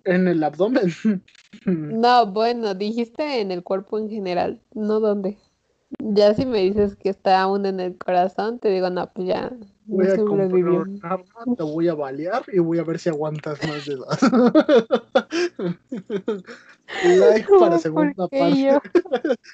En 0.04 0.28
el 0.28 0.42
abdomen. 0.42 0.92
No, 1.64 2.26
bueno, 2.26 2.74
dijiste 2.74 3.40
en 3.40 3.50
el 3.50 3.62
cuerpo 3.62 3.98
en 3.98 4.10
general, 4.10 4.60
no 4.74 5.00
dónde. 5.00 5.38
Ya 5.98 6.34
si 6.34 6.44
me 6.44 6.58
dices 6.58 6.96
que 6.96 7.08
está 7.08 7.40
aún 7.40 7.64
en 7.64 7.80
el 7.80 7.96
corazón, 7.96 8.58
te 8.58 8.68
digo, 8.68 8.90
no, 8.90 9.10
pues 9.12 9.28
ya. 9.28 9.50
Voy 9.86 10.06
a 10.06 10.16
comprar 10.16 10.52
un 10.52 11.00
arma, 11.02 11.56
te 11.56 11.62
voy 11.62 11.88
a 11.88 11.94
balear 11.94 12.44
y 12.52 12.58
voy 12.58 12.78
a 12.78 12.82
ver 12.82 12.98
si 12.98 13.08
aguantas 13.08 13.58
más 13.66 13.86
de 13.86 13.94
dos. 13.94 14.18
like 17.04 17.48
para 17.58 17.78
segunda 17.78 18.28
parte. 18.28 18.80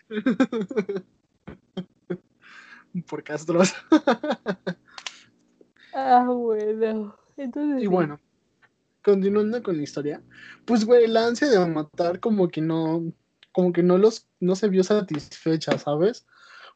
Por 3.09 3.23
Castros. 3.23 3.73
ah, 5.95 6.27
bueno. 6.29 7.17
Entonces, 7.37 7.83
y 7.83 7.87
bueno, 7.87 8.19
continuando 9.03 9.63
con 9.63 9.77
la 9.77 9.83
historia, 9.83 10.23
pues 10.65 10.85
güey, 10.85 11.07
la 11.07 11.27
ansia 11.27 11.49
de 11.49 11.67
matar 11.67 12.21
como 12.21 12.49
que 12.49 12.61
no, 12.61 13.13
como 13.53 13.73
que 13.73 13.83
no 13.83 13.99
los, 13.99 14.27
no 14.41 14.57
se 14.57 14.69
vio 14.69 14.85
satisfecha, 14.85 15.79
¿sabes? 15.79 16.27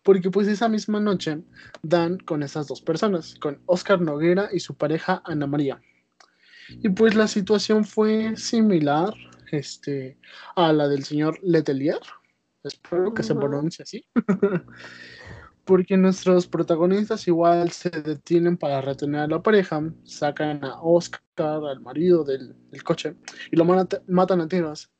Porque 0.02 0.30
pues 0.30 0.46
esa 0.48 0.68
misma 0.68 1.00
noche 1.00 1.42
dan 1.82 2.18
con 2.18 2.42
esas 2.42 2.68
dos 2.68 2.80
personas, 2.80 3.36
con 3.40 3.60
Oscar 3.66 4.00
Noguera 4.00 4.50
y 4.52 4.60
su 4.60 4.76
pareja 4.76 5.22
Ana 5.24 5.46
María. 5.46 5.80
Y 6.68 6.88
pues 6.90 7.14
la 7.14 7.28
situación 7.28 7.84
fue 7.84 8.36
similar 8.36 9.14
este, 9.50 10.18
a 10.54 10.72
la 10.72 10.88
del 10.88 11.04
señor 11.04 11.38
Letelier. 11.42 12.00
Espero 12.62 13.14
que 13.14 13.22
se 13.22 13.34
pronuncie 13.34 13.84
así. 13.84 14.04
porque 15.66 15.96
nuestros 15.96 16.46
protagonistas 16.46 17.26
igual 17.26 17.72
se 17.72 17.90
detienen 17.90 18.56
para 18.56 18.80
retener 18.80 19.22
a 19.22 19.26
la 19.26 19.42
pareja, 19.42 19.82
sacan 20.04 20.64
a 20.64 20.80
Oscar, 20.80 21.20
al 21.64 21.80
marido 21.80 22.24
del, 22.24 22.54
coche, 22.84 23.16
y 23.50 23.56
lo 23.56 23.64
matan 23.64 24.40
a 24.40 24.48
tiros, 24.48 24.92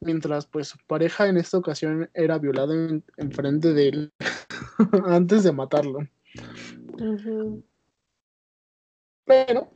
mientras 0.00 0.46
pues 0.46 0.68
su 0.68 0.78
pareja 0.88 1.28
en 1.28 1.36
esta 1.36 1.56
ocasión 1.56 2.10
era 2.14 2.36
violada 2.38 2.74
en, 2.74 3.32
frente 3.32 3.72
de 3.72 3.88
él 3.88 4.12
antes 5.06 5.44
de 5.44 5.52
matarlo. 5.52 6.00
Pero, 9.24 9.70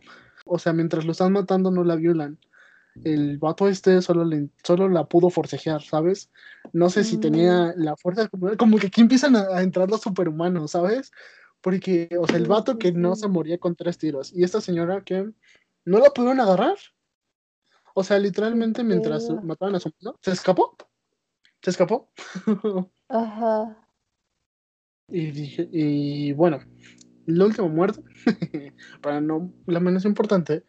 o 0.45 0.59
sea, 0.59 0.73
mientras 0.73 1.05
lo 1.05 1.13
están 1.13 1.33
matando 1.33 1.71
no 1.71 1.85
la 1.85 1.95
violan 1.95 2.39
el 3.05 3.39
vato 3.39 3.69
este 3.69 4.03
solo, 4.03 4.25
le, 4.25 4.49
solo 4.63 4.89
la 4.89 5.05
pudo 5.05 5.31
forcejear, 5.31 5.83
¿sabes? 5.83 6.31
No 6.73 6.91
sé 6.91 7.05
si 7.05 7.19
tenía 7.19 7.75
mm. 7.77 7.81
la 7.81 7.97
fuerza, 7.97 8.29
como 8.59 8.79
que 8.79 8.89
aquí 8.89 9.01
empiezan 9.01 9.37
a, 9.37 9.63
entrar 9.63 9.91
los 9.91 10.03
superhumanos, 10.03 10.73
¿sabes? 10.73 11.11
Porque, 11.61 12.09
o 12.19 12.27
sea, 12.27 12.37
el 12.37 12.47
vato 12.47 12.79
que 12.79 12.93
no 12.93 13.15
se 13.15 13.29
moría 13.29 13.59
con 13.59 13.77
tres 13.77 13.99
tiros 13.99 14.33
y 14.33 14.45
esta 14.45 14.61
señora 14.61 15.03
que 15.05 15.31
no 15.85 15.99
la 15.99 16.11
pudieron 16.11 16.41
agarrar. 16.41 16.77
O 17.95 18.03
sea, 18.03 18.19
literalmente 18.19 18.83
mientras 18.83 19.29
mataban 19.43 19.75
a 19.75 19.81
su 19.81 19.91
marido, 19.91 20.19
se 20.23 20.33
escapó. 20.33 20.77
Se 21.63 21.71
escapó. 21.71 22.11
Ajá. 23.09 23.77
Y 25.09 25.31
dije, 25.31 25.69
y 25.71 26.33
bueno, 26.33 26.61
la 27.27 27.45
última 27.45 27.69
muerte, 27.69 28.03
para 29.03 29.21
no 29.21 29.53
la 29.67 29.81
menos 29.81 30.05
importante. 30.05 30.65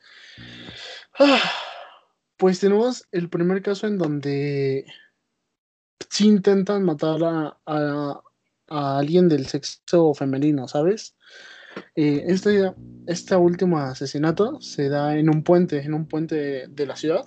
Pues 2.44 2.60
tenemos 2.60 3.08
el 3.14 3.30
primer 3.30 3.62
caso 3.62 3.88
en 3.88 3.98
donde 3.98 4.86
sí 6.10 6.28
intentan 6.28 6.84
matar 6.84 7.22
a, 7.24 8.22
alguien 8.68 9.30
del 9.30 9.46
sexo 9.46 10.14
femenino, 10.14 10.68
¿sabes? 10.68 11.16
Eh, 11.96 12.26
este, 12.28 12.74
este, 13.08 13.38
último 13.38 13.80
asesinato 13.80 14.60
se 14.60 14.89
da 14.89 15.16
en 15.16 15.30
un 15.30 15.46
puente, 15.46 15.84
en 15.84 15.94
un 15.94 16.06
puente 16.06 16.68
de 16.68 16.86
la 16.86 16.98
ciudad, 16.98 17.24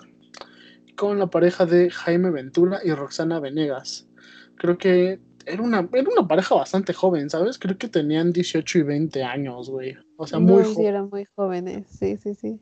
con 0.95 1.17
la 1.17 1.31
pareja 1.31 1.65
de 1.65 1.89
Jaime 1.89 2.29
Ventura 2.29 2.81
y 2.83 2.91
Roxana 2.91 3.39
Venegas. 3.39 4.07
Creo 4.55 4.77
que 4.77 5.19
era 5.47 5.63
una, 5.63 5.89
era 5.93 6.09
una 6.11 6.27
pareja 6.27 6.53
bastante 6.53 6.93
joven, 6.93 7.31
¿sabes? 7.31 7.57
Creo 7.57 7.75
que 7.75 7.87
tenían 7.87 8.31
18 8.31 8.77
y 8.77 8.83
20 8.83 9.23
años, 9.23 9.71
güey. 9.71 9.97
O 10.15 10.27
sea, 10.27 10.37
muy 10.37 10.61
jóvenes. 10.61 10.77
eran 10.77 11.09
muy 11.09 11.25
jóvenes, 11.33 11.87
sí, 11.89 12.17
sí, 12.17 12.35
sí. 12.35 12.59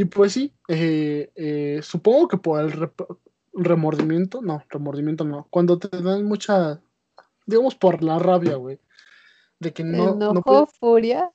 Y 0.00 0.06
pues 0.06 0.32
sí, 0.32 0.50
eh, 0.66 1.30
eh, 1.34 1.80
supongo 1.82 2.26
que 2.26 2.38
por 2.38 2.64
el 2.64 2.90
remordimiento, 3.52 4.40
no, 4.40 4.64
remordimiento 4.70 5.24
no, 5.24 5.46
cuando 5.50 5.78
te 5.78 5.90
dan 5.90 6.24
mucha, 6.24 6.80
digamos 7.44 7.74
por 7.74 8.02
la 8.02 8.18
rabia, 8.18 8.54
güey, 8.54 8.80
de 9.58 9.74
que 9.74 9.84
no... 9.84 10.14
¿Enojo, 10.14 10.68
furia? 10.68 11.30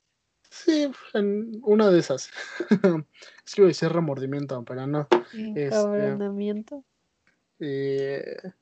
Sí, 0.50 0.90
en 1.14 1.60
una 1.62 1.90
de 1.90 2.00
esas. 2.00 2.28
es 3.46 3.54
que 3.54 3.60
iba 3.60 3.66
a 3.66 3.68
decir 3.68 3.88
remordimiento, 3.88 4.64
pero 4.64 4.84
no. 4.88 5.06
Encabronamiento. 5.32 6.82
Este, 7.60 8.48
eh, 8.48 8.52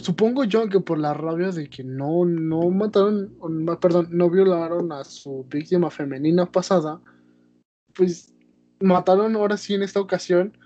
supongo 0.00 0.44
yo 0.44 0.70
que 0.70 0.80
por 0.80 0.96
la 0.96 1.12
rabia 1.12 1.50
de 1.50 1.68
que 1.68 1.84
no, 1.84 2.24
no 2.24 2.70
mataron, 2.70 3.36
perdón, 3.78 4.08
no 4.10 4.30
violaron 4.30 4.90
a 4.90 5.04
su 5.04 5.44
víctima 5.50 5.90
femenina 5.90 6.50
pasada, 6.50 6.98
pues 7.94 8.32
mataron 8.80 9.36
ahora 9.36 9.56
sí 9.56 9.74
en 9.74 9.82
esta 9.82 10.00
ocasión 10.00 10.56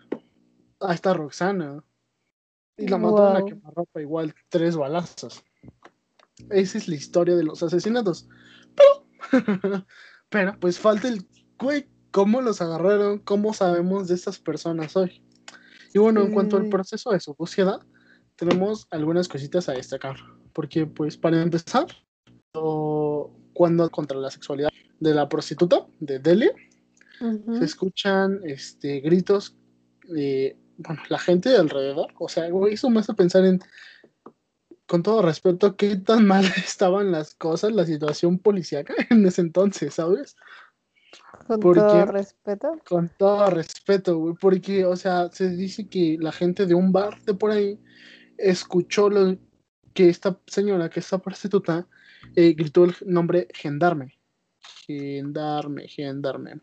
a 0.80 0.94
esta 0.94 1.14
Roxana. 1.14 1.84
Y 2.76 2.88
la 2.88 2.98
mataron 2.98 3.36
a 3.36 3.44
quemarropa 3.44 4.00
igual, 4.00 4.34
tres 4.48 4.76
balazos. 4.76 5.44
Esa 6.50 6.78
es 6.78 6.88
la 6.88 6.94
historia 6.94 7.36
de 7.36 7.44
los 7.44 7.62
asesinatos. 7.62 8.28
Pero, 8.74 9.06
pero 10.28 10.58
pues 10.58 10.78
falta 10.78 11.08
el 11.08 11.26
güey, 11.58 11.86
cómo 12.10 12.40
los 12.42 12.60
agarraron, 12.60 13.18
cómo 13.18 13.54
sabemos 13.54 14.08
de 14.08 14.14
estas 14.14 14.38
personas 14.38 14.96
hoy. 14.96 15.22
Y 15.94 15.98
bueno, 15.98 16.22
en 16.22 16.32
cuanto 16.32 16.56
al 16.56 16.68
proceso 16.68 17.10
de 17.10 17.20
su 17.20 17.34
búsqueda, 17.34 17.78
tenemos 18.36 18.86
algunas 18.90 19.28
cositas 19.28 19.68
a 19.68 19.72
destacar. 19.72 20.16
Porque, 20.52 20.86
pues, 20.86 21.16
para 21.16 21.42
empezar, 21.42 21.86
cuando 22.52 23.90
contra 23.90 24.18
la 24.18 24.30
sexualidad 24.30 24.70
de 25.00 25.14
la 25.14 25.28
prostituta 25.28 25.86
de 26.00 26.18
Delhi, 26.18 26.50
se 27.58 27.64
escuchan 27.64 28.40
este, 28.44 29.00
gritos 29.00 29.56
de, 30.04 30.56
bueno, 30.78 31.02
la 31.08 31.18
gente 31.18 31.48
de 31.48 31.56
alrededor. 31.56 32.12
O 32.18 32.28
sea, 32.28 32.48
eso 32.70 32.90
me 32.90 33.00
hace 33.00 33.14
pensar 33.14 33.44
en, 33.44 33.60
con 34.86 35.02
todo 35.02 35.22
respeto, 35.22 35.76
qué 35.76 35.96
tan 35.96 36.26
mal 36.26 36.44
estaban 36.66 37.12
las 37.12 37.34
cosas, 37.34 37.72
la 37.72 37.86
situación 37.86 38.38
policíaca 38.38 38.94
en 39.10 39.26
ese 39.26 39.40
entonces, 39.40 39.94
¿sabes? 39.94 40.36
Con 41.46 41.60
todo 41.60 42.06
respeto. 42.06 42.80
Con 42.88 43.10
todo 43.18 43.50
respeto, 43.50 44.18
güey, 44.18 44.34
porque, 44.40 44.84
o 44.84 44.96
sea, 44.96 45.30
se 45.32 45.50
dice 45.50 45.88
que 45.88 46.16
la 46.20 46.32
gente 46.32 46.66
de 46.66 46.74
un 46.74 46.92
bar 46.92 47.20
de 47.22 47.34
por 47.34 47.50
ahí 47.50 47.80
escuchó 48.38 49.10
lo 49.10 49.36
que 49.92 50.08
esta 50.08 50.38
señora, 50.46 50.88
que 50.88 51.00
esta 51.00 51.18
prostituta, 51.18 51.86
eh, 52.36 52.54
gritó 52.54 52.84
el 52.84 52.94
nombre 53.04 53.48
gendarme. 53.52 54.18
Gendarme, 54.86 55.88
gendarme. 55.88 56.60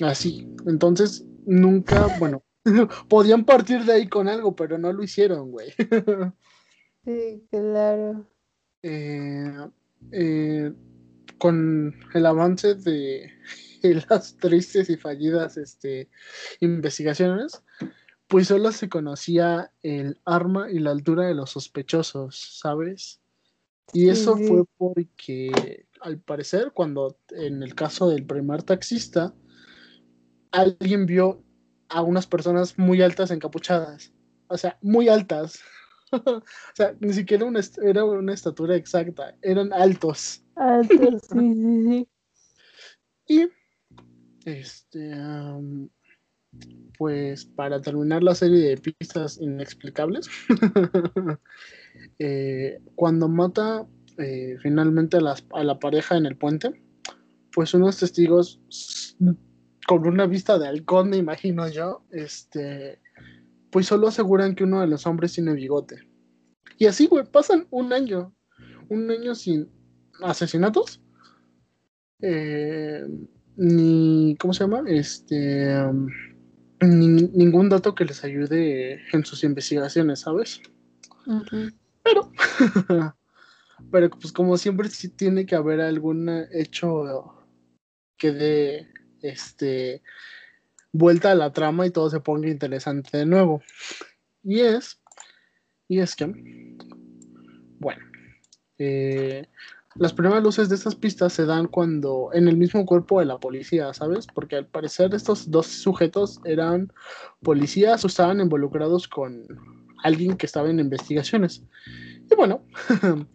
Así. 0.00 0.48
Entonces, 0.66 1.24
nunca, 1.46 2.06
bueno, 2.18 2.42
podían 3.08 3.44
partir 3.44 3.84
de 3.84 3.92
ahí 3.92 4.08
con 4.08 4.28
algo, 4.28 4.54
pero 4.54 4.78
no 4.78 4.92
lo 4.92 5.02
hicieron, 5.02 5.50
güey. 5.50 5.70
sí, 7.04 7.46
claro. 7.50 8.26
Eh, 8.82 9.68
eh, 10.10 10.72
con 11.38 11.94
el 12.14 12.26
avance 12.26 12.74
de 12.76 13.30
las 14.08 14.36
tristes 14.36 14.90
y 14.90 14.96
fallidas 14.96 15.56
este, 15.56 16.08
investigaciones, 16.60 17.62
pues 18.28 18.48
solo 18.48 18.72
se 18.72 18.88
conocía 18.88 19.72
el 19.82 20.20
arma 20.24 20.70
y 20.70 20.78
la 20.78 20.92
altura 20.92 21.26
de 21.26 21.34
los 21.34 21.50
sospechosos, 21.50 22.58
¿sabes? 22.60 23.20
Y 23.92 24.08
eso 24.08 24.38
fue 24.38 24.64
porque, 24.78 25.86
al 26.00 26.18
parecer, 26.18 26.72
cuando 26.72 27.18
en 27.30 27.62
el 27.62 27.74
caso 27.74 28.08
del 28.08 28.24
primer 28.24 28.62
taxista, 28.62 29.34
alguien 30.52 31.06
vio 31.06 31.42
a 31.88 32.02
unas 32.02 32.26
personas 32.26 32.78
muy 32.78 33.02
altas 33.02 33.30
encapuchadas. 33.30 34.12
O 34.48 34.56
sea, 34.56 34.78
muy 34.82 35.08
altas. 35.08 35.60
o 36.12 36.42
sea, 36.74 36.94
ni 37.00 37.12
siquiera 37.12 37.44
una, 37.44 37.60
era 37.82 38.04
una 38.04 38.34
estatura 38.34 38.76
exacta, 38.76 39.34
eran 39.42 39.72
altos. 39.72 40.44
Altos, 40.56 41.22
sí, 41.32 41.54
sí, 41.54 41.84
sí. 41.86 42.08
Y, 43.28 43.48
este, 44.44 45.14
pues 46.98 47.46
para 47.46 47.80
terminar 47.80 48.22
la 48.22 48.34
serie 48.34 48.68
de 48.68 48.76
pistas 48.76 49.38
inexplicables, 49.40 50.28
eh, 52.18 52.78
cuando 52.94 53.28
mata 53.28 53.86
eh, 54.18 54.56
finalmente 54.60 55.16
a, 55.16 55.34
a 55.52 55.64
la 55.64 55.78
pareja 55.78 56.16
en 56.16 56.26
el 56.26 56.36
puente, 56.36 56.82
pues 57.52 57.72
unos 57.74 57.98
testigos 57.98 58.60
con 59.86 60.06
una 60.06 60.26
vista 60.26 60.58
de 60.58 60.68
halcón, 60.68 61.10
me 61.10 61.16
imagino 61.16 61.68
yo, 61.68 62.04
este, 62.10 63.00
pues 63.70 63.86
solo 63.86 64.08
aseguran 64.08 64.54
que 64.54 64.64
uno 64.64 64.80
de 64.80 64.86
los 64.86 65.06
hombres 65.06 65.32
tiene 65.32 65.54
bigote. 65.54 66.06
Y 66.78 66.86
así, 66.86 67.06
güey, 67.06 67.24
pasan 67.24 67.66
un 67.70 67.92
año, 67.92 68.34
un 68.88 69.10
año 69.10 69.34
sin 69.34 69.68
asesinatos, 70.22 71.00
eh, 72.20 73.04
ni, 73.56 74.36
¿cómo 74.38 74.52
se 74.54 74.64
llama? 74.64 74.84
Este, 74.86 75.76
um, 75.84 76.08
ningún 76.80 77.68
dato 77.68 77.94
que 77.94 78.04
les 78.04 78.24
ayude 78.24 79.00
en 79.12 79.24
sus 79.24 79.44
investigaciones, 79.44 80.20
¿sabes? 80.20 80.60
Pero, 82.02 82.32
pero 83.90 84.10
pues 84.10 84.32
como 84.32 84.56
siempre 84.56 84.88
sí 84.88 85.08
tiene 85.08 85.46
que 85.46 85.54
haber 85.54 85.80
algún 85.80 86.28
hecho 86.52 87.46
que 88.16 88.32
dé, 88.32 88.91
este, 89.22 90.02
vuelta 90.92 91.30
a 91.30 91.34
la 91.34 91.52
trama 91.52 91.86
y 91.86 91.90
todo 91.90 92.10
se 92.10 92.20
ponga 92.20 92.48
interesante 92.48 93.18
de 93.18 93.26
nuevo. 93.26 93.62
Y 94.42 94.60
es, 94.60 95.00
y 95.88 96.00
es 96.00 96.16
que, 96.16 96.26
bueno, 97.78 98.02
eh, 98.78 99.46
las 99.94 100.12
primeras 100.12 100.42
luces 100.42 100.68
de 100.68 100.74
estas 100.74 100.94
pistas 100.94 101.32
se 101.32 101.44
dan 101.44 101.66
cuando 101.66 102.30
en 102.32 102.48
el 102.48 102.56
mismo 102.56 102.86
cuerpo 102.86 103.20
de 103.20 103.26
la 103.26 103.38
policía, 103.38 103.92
¿sabes? 103.92 104.26
Porque 104.26 104.56
al 104.56 104.66
parecer 104.66 105.14
estos 105.14 105.50
dos 105.50 105.66
sujetos 105.66 106.40
eran 106.44 106.92
policías 107.42 108.04
o 108.04 108.06
estaban 108.06 108.40
involucrados 108.40 109.06
con 109.06 109.46
alguien 110.02 110.36
que 110.36 110.46
estaba 110.46 110.70
en 110.70 110.80
investigaciones. 110.80 111.62
Y 112.30 112.34
bueno, 112.34 112.64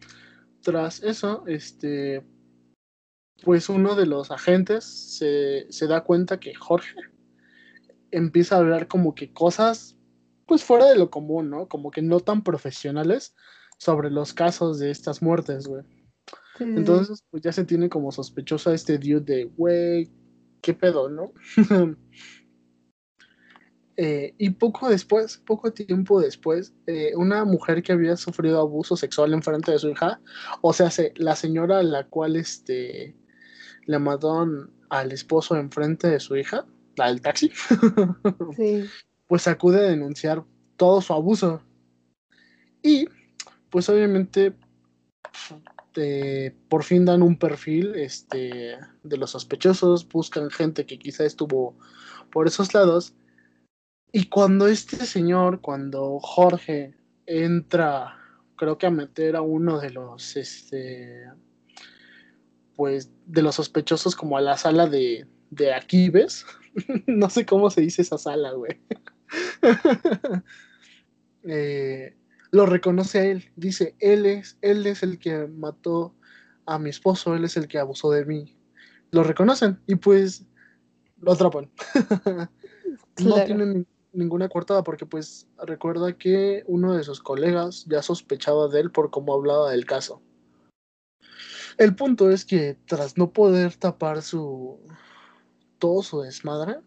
tras 0.61 1.03
eso, 1.03 1.43
este, 1.47 2.25
pues 3.43 3.69
uno 3.69 3.95
de 3.95 4.05
los 4.05 4.31
agentes 4.31 4.83
se, 4.85 5.67
se 5.69 5.87
da 5.87 6.03
cuenta 6.03 6.39
que 6.39 6.53
Jorge 6.53 6.95
empieza 8.11 8.55
a 8.55 8.59
hablar 8.59 8.87
como 8.87 9.15
que 9.15 9.33
cosas 9.33 9.97
pues 10.45 10.63
fuera 10.63 10.85
de 10.85 10.97
lo 10.97 11.09
común, 11.09 11.49
¿no? 11.49 11.67
Como 11.67 11.91
que 11.91 12.01
no 12.01 12.21
tan 12.21 12.43
profesionales 12.43 13.35
sobre 13.77 14.09
los 14.09 14.33
casos 14.33 14.79
de 14.79 14.91
estas 14.91 15.21
muertes, 15.21 15.67
güey. 15.67 15.83
Entonces, 16.59 17.23
pues 17.29 17.43
ya 17.43 17.51
se 17.51 17.65
tiene 17.65 17.89
como 17.89 18.11
sospechosa 18.11 18.73
este 18.73 18.97
dude 18.97 19.21
de, 19.21 19.43
güey, 19.45 20.09
qué 20.61 20.73
pedo, 20.73 21.09
¿no? 21.09 21.33
Eh, 23.99 24.35
y 24.37 24.51
poco 24.51 24.89
después, 24.89 25.37
poco 25.37 25.73
tiempo 25.73 26.21
después, 26.21 26.71
eh, 26.85 27.13
una 27.15 27.43
mujer 27.45 27.81
que 27.81 27.93
había 27.93 28.15
sufrido 28.15 28.59
abuso 28.59 28.95
sexual 28.95 29.33
en 29.33 29.41
frente 29.41 29.71
de 29.71 29.79
su 29.79 29.89
hija, 29.89 30.21
o 30.61 30.71
sea, 30.71 30.91
la 31.15 31.35
señora 31.35 31.79
a 31.79 31.83
la 31.83 32.05
cual 32.07 32.35
este, 32.35 33.15
le 33.87 33.99
mataron 33.99 34.71
al 34.89 35.11
esposo 35.11 35.57
en 35.57 35.71
frente 35.71 36.07
de 36.07 36.19
su 36.19 36.35
hija, 36.35 36.65
la 36.95 37.07
del 37.07 37.21
taxi, 37.21 37.51
pues 39.27 39.47
acude 39.47 39.79
a 39.79 39.89
denunciar 39.89 40.43
todo 40.75 41.01
su 41.01 41.13
abuso. 41.13 41.61
Y, 42.83 43.07
pues 43.69 43.89
obviamente, 43.89 44.53
por 46.69 46.83
fin 46.83 47.05
dan 47.05 47.23
un 47.23 47.37
perfil 47.37 47.95
este, 47.95 48.77
de 49.03 49.17
los 49.17 49.31
sospechosos, 49.31 50.07
buscan 50.07 50.51
gente 50.51 50.85
que 50.85 50.99
quizá 50.99 51.25
estuvo 51.25 51.75
por 52.31 52.47
esos 52.47 52.73
lados. 52.73 53.13
Y 54.11 54.27
cuando 54.27 54.67
este 54.67 55.05
señor, 55.05 55.61
cuando 55.61 56.19
Jorge 56.19 56.95
entra, 57.25 58.17
creo 58.55 58.77
que 58.77 58.87
a 58.87 58.91
meter 58.91 59.35
a 59.35 59.41
uno 59.41 59.79
de 59.79 59.89
los, 59.91 60.35
este, 60.37 61.25
pues, 62.77 63.11
de 63.25 63.41
los 63.41 63.55
sospechosos 63.55 64.15
como 64.15 64.37
a 64.37 64.41
la 64.41 64.55
sala 64.55 64.87
de, 64.87 65.27
de 65.49 65.73
aquí, 65.73 66.09
¿ves? 66.09 66.45
no 67.07 67.29
sé 67.29 67.45
cómo 67.45 67.69
se 67.69 67.81
dice 67.81 68.01
esa 68.01 68.17
sala, 68.17 68.53
güey. 68.53 68.79
eh, 71.43 72.15
lo 72.51 72.65
reconoce 72.65 73.19
a 73.19 73.25
él. 73.25 73.51
Dice, 73.57 73.95
él 73.99 74.25
es, 74.25 74.57
él 74.61 74.85
es 74.87 75.03
el 75.03 75.19
que 75.19 75.47
mató 75.47 76.15
a 76.65 76.79
mi 76.79 76.89
esposo, 76.89 77.35
él 77.35 77.43
es 77.43 77.57
el 77.57 77.67
que 77.67 77.79
abusó 77.79 78.11
de 78.11 78.25
mí. 78.25 78.55
Lo 79.11 79.23
reconocen 79.23 79.79
y 79.87 79.95
pues 79.95 80.45
lo 81.17 81.33
atrapan. 81.33 81.69
No 83.19 83.43
tienen 83.45 83.87
ninguna 84.13 84.47
coartada 84.47 84.83
porque 84.83 85.07
pues 85.07 85.47
recuerda 85.65 86.15
que 86.17 86.63
uno 86.67 86.93
de 86.93 87.03
sus 87.03 87.19
colegas 87.19 87.85
ya 87.89 88.03
sospechaba 88.03 88.67
de 88.67 88.81
él 88.81 88.91
por 88.91 89.09
cómo 89.09 89.33
hablaba 89.33 89.71
del 89.71 89.85
caso. 89.85 90.21
El 91.77 91.95
punto 91.95 92.31
es 92.31 92.45
que 92.45 92.77
tras 92.85 93.17
no 93.17 93.31
poder 93.31 93.75
tapar 93.75 94.21
su 94.21 94.79
todo 95.77 96.01
su 96.01 96.21
desmadre, 96.21 96.79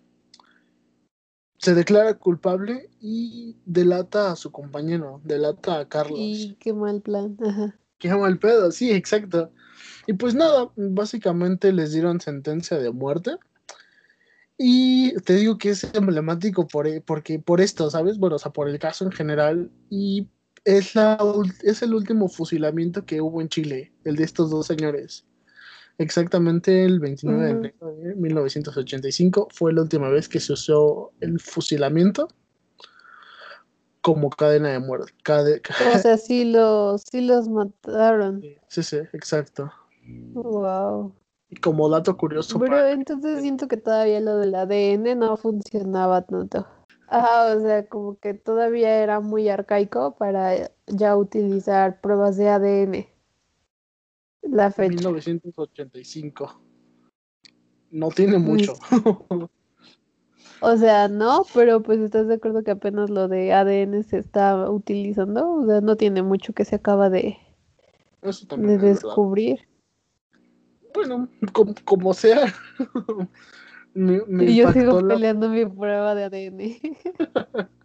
se 1.58 1.74
declara 1.74 2.14
culpable 2.14 2.88
y 3.00 3.56
delata 3.66 4.32
a 4.32 4.36
su 4.36 4.50
compañero, 4.50 5.20
delata 5.24 5.78
a 5.78 5.88
Carlos. 5.88 6.18
Y 6.18 6.56
qué 6.58 6.72
mal 6.72 7.02
plan, 7.02 7.36
ajá. 7.44 7.78
Qué 7.98 8.14
mal 8.14 8.38
pedo, 8.38 8.72
sí, 8.72 8.90
exacto. 8.90 9.52
Y 10.06 10.14
pues 10.14 10.34
nada, 10.34 10.70
básicamente 10.74 11.72
les 11.72 11.92
dieron 11.92 12.20
sentencia 12.20 12.78
de 12.78 12.90
muerte. 12.90 13.36
Y 14.56 15.14
te 15.20 15.34
digo 15.34 15.58
que 15.58 15.70
es 15.70 15.84
emblemático 15.94 16.66
por, 16.66 16.86
e, 16.86 17.00
porque, 17.00 17.38
por 17.38 17.60
esto, 17.60 17.90
¿sabes? 17.90 18.18
Bueno, 18.18 18.36
o 18.36 18.38
sea, 18.38 18.52
por 18.52 18.68
el 18.68 18.78
caso 18.78 19.04
en 19.04 19.12
general. 19.12 19.70
Y 19.90 20.28
es, 20.64 20.94
la, 20.94 21.18
es 21.62 21.82
el 21.82 21.94
último 21.94 22.28
fusilamiento 22.28 23.04
que 23.04 23.20
hubo 23.20 23.40
en 23.40 23.48
Chile, 23.48 23.92
el 24.04 24.16
de 24.16 24.24
estos 24.24 24.50
dos 24.50 24.66
señores. 24.66 25.24
Exactamente 25.98 26.84
el 26.84 26.98
29 26.98 27.44
de 27.44 27.50
enero 27.50 27.94
de 27.96 28.14
1985 28.14 29.48
fue 29.52 29.72
la 29.72 29.82
última 29.82 30.08
vez 30.08 30.28
que 30.28 30.40
se 30.40 30.54
usó 30.54 31.12
el 31.20 31.38
fusilamiento 31.38 32.28
como 34.00 34.30
cadena 34.30 34.70
de 34.70 34.78
muerte. 34.78 35.12
o 35.94 35.98
sea, 35.98 36.16
sí 36.16 36.44
los, 36.44 37.02
sí 37.02 37.20
los 37.20 37.48
mataron. 37.48 38.42
Sí, 38.68 38.82
sí, 38.82 38.96
exacto. 39.12 39.70
Wow. 40.32 41.14
Y 41.50 41.56
como 41.56 41.88
dato 41.88 42.16
curioso. 42.16 42.58
Pero 42.58 42.86
entonces 42.86 43.42
siento 43.42 43.68
que 43.68 43.76
todavía 43.76 44.20
lo 44.20 44.38
del 44.38 44.54
ADN 44.54 45.18
no 45.18 45.36
funcionaba 45.36 46.22
tanto. 46.22 46.66
Ajá, 47.10 47.56
o 47.56 47.60
sea, 47.60 47.88
como 47.88 48.20
que 48.20 48.34
todavía 48.34 49.02
era 49.02 49.18
muy 49.18 49.48
arcaico 49.48 50.14
para 50.16 50.70
ya 50.86 51.16
utilizar 51.16 52.00
pruebas 52.00 52.36
de 52.36 52.48
ADN. 52.48 53.08
La 54.42 54.70
fecha. 54.70 54.94
1985. 54.94 56.62
No 57.90 58.10
tiene 58.10 58.38
mucho. 58.38 58.74
o 60.60 60.76
sea, 60.76 61.08
no, 61.08 61.44
pero 61.52 61.82
pues 61.82 61.98
estás 61.98 62.28
de 62.28 62.34
acuerdo 62.34 62.62
que 62.62 62.70
apenas 62.70 63.10
lo 63.10 63.26
de 63.26 63.52
ADN 63.52 64.04
se 64.04 64.18
está 64.18 64.70
utilizando. 64.70 65.50
O 65.50 65.66
sea, 65.66 65.80
no 65.80 65.96
tiene 65.96 66.22
mucho 66.22 66.52
que 66.52 66.64
se 66.64 66.76
acaba 66.76 67.10
de, 67.10 67.36
de 68.56 68.78
descubrir. 68.78 69.66
Bueno, 70.94 71.28
como, 71.84 72.14
sea. 72.14 72.54
y 73.94 74.56
yo 74.56 74.72
sigo 74.72 75.06
peleando 75.06 75.48
mi 75.48 75.66
prueba 75.66 76.14
de 76.14 76.24
ADN. 76.24 76.60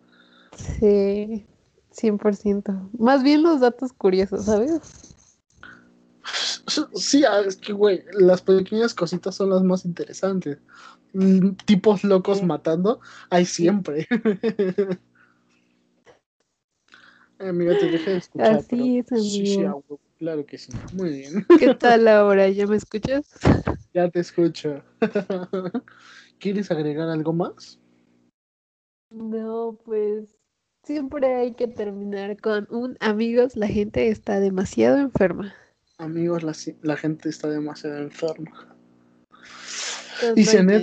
Sí, 0.80 1.46
100%. 1.92 2.90
Más 2.98 3.24
bien 3.24 3.44
los 3.44 3.62
datos 3.62 3.94
curiosos, 3.94 4.48
¿sabes? 4.48 4.82
Sí, 6.96 7.24
ah, 7.26 7.42
es 7.46 7.58
que, 7.58 7.74
güey, 7.74 8.04
las 8.14 8.42
pequeñas 8.42 8.94
cositas 8.94 9.36
son 9.36 9.52
las 9.52 9.64
más 9.64 9.86
interesantes. 9.86 10.58
Mm, 11.14 11.52
Tipos 11.66 12.04
locos 12.04 12.40
Sí. 12.40 12.46
matando, 12.46 13.00
hay 13.30 13.46
siempre. 13.46 14.08
Amiga, 17.48 17.76
te 17.78 17.88
dejé 17.88 18.12
de 18.12 18.18
escuchar, 18.18 18.54
Así 18.54 19.00
es, 19.00 19.08
sí, 19.08 19.46
sí, 19.48 19.56
amigo. 19.56 19.84
huevo, 19.90 20.00
claro 20.20 20.46
que 20.46 20.58
sí. 20.58 20.72
Muy 20.94 21.10
bien, 21.10 21.46
¿Qué 21.60 21.74
tal 21.74 22.08
ahora? 22.08 22.48
¿Ya 22.50 22.68
me 22.68 22.78
escuchas? 22.78 23.26
ya 23.94 24.10
te 24.10 24.20
escucho. 24.20 24.84
¿Quieres 26.40 26.70
agregar 26.70 27.10
algo 27.10 27.34
más? 27.34 27.80
No, 29.10 29.78
pues 29.84 30.38
siempre 30.84 31.36
hay 31.36 31.54
que 31.54 31.68
terminar 31.68 32.40
con 32.40 32.68
un 32.70 32.98
amigos, 33.00 33.56
la 33.56 33.68
gente 33.68 34.10
está 34.10 34.40
demasiado 34.40 35.00
enferma. 35.00 35.54
Amigos, 35.98 36.44
la, 36.44 36.54
la 36.82 36.98
gente 36.98 37.30
está 37.30 37.50
demasiado 37.50 37.98
enferma. 37.98 38.76
Y 40.36 40.44
no 40.44 40.82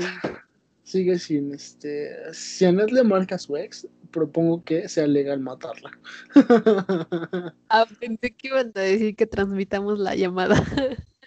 sigue 0.89 1.19
sin 1.19 1.53
este. 1.53 2.33
Si 2.33 2.65
Anet 2.65 2.91
le 2.91 3.05
marca 3.05 3.35
a 3.35 3.39
su 3.39 3.57
ex, 3.57 3.87
propongo 4.11 4.65
que 4.65 4.89
sea 4.89 5.07
legal 5.07 5.41
matarla. 5.41 5.91
Ah, 7.71 7.87
pensé 8.01 8.31
que 8.31 8.49
iban 8.49 8.73
a 8.75 8.81
decir 8.81 9.15
que 9.15 9.27
transmitamos 9.27 9.99
la 9.99 10.15
llamada. 10.15 10.57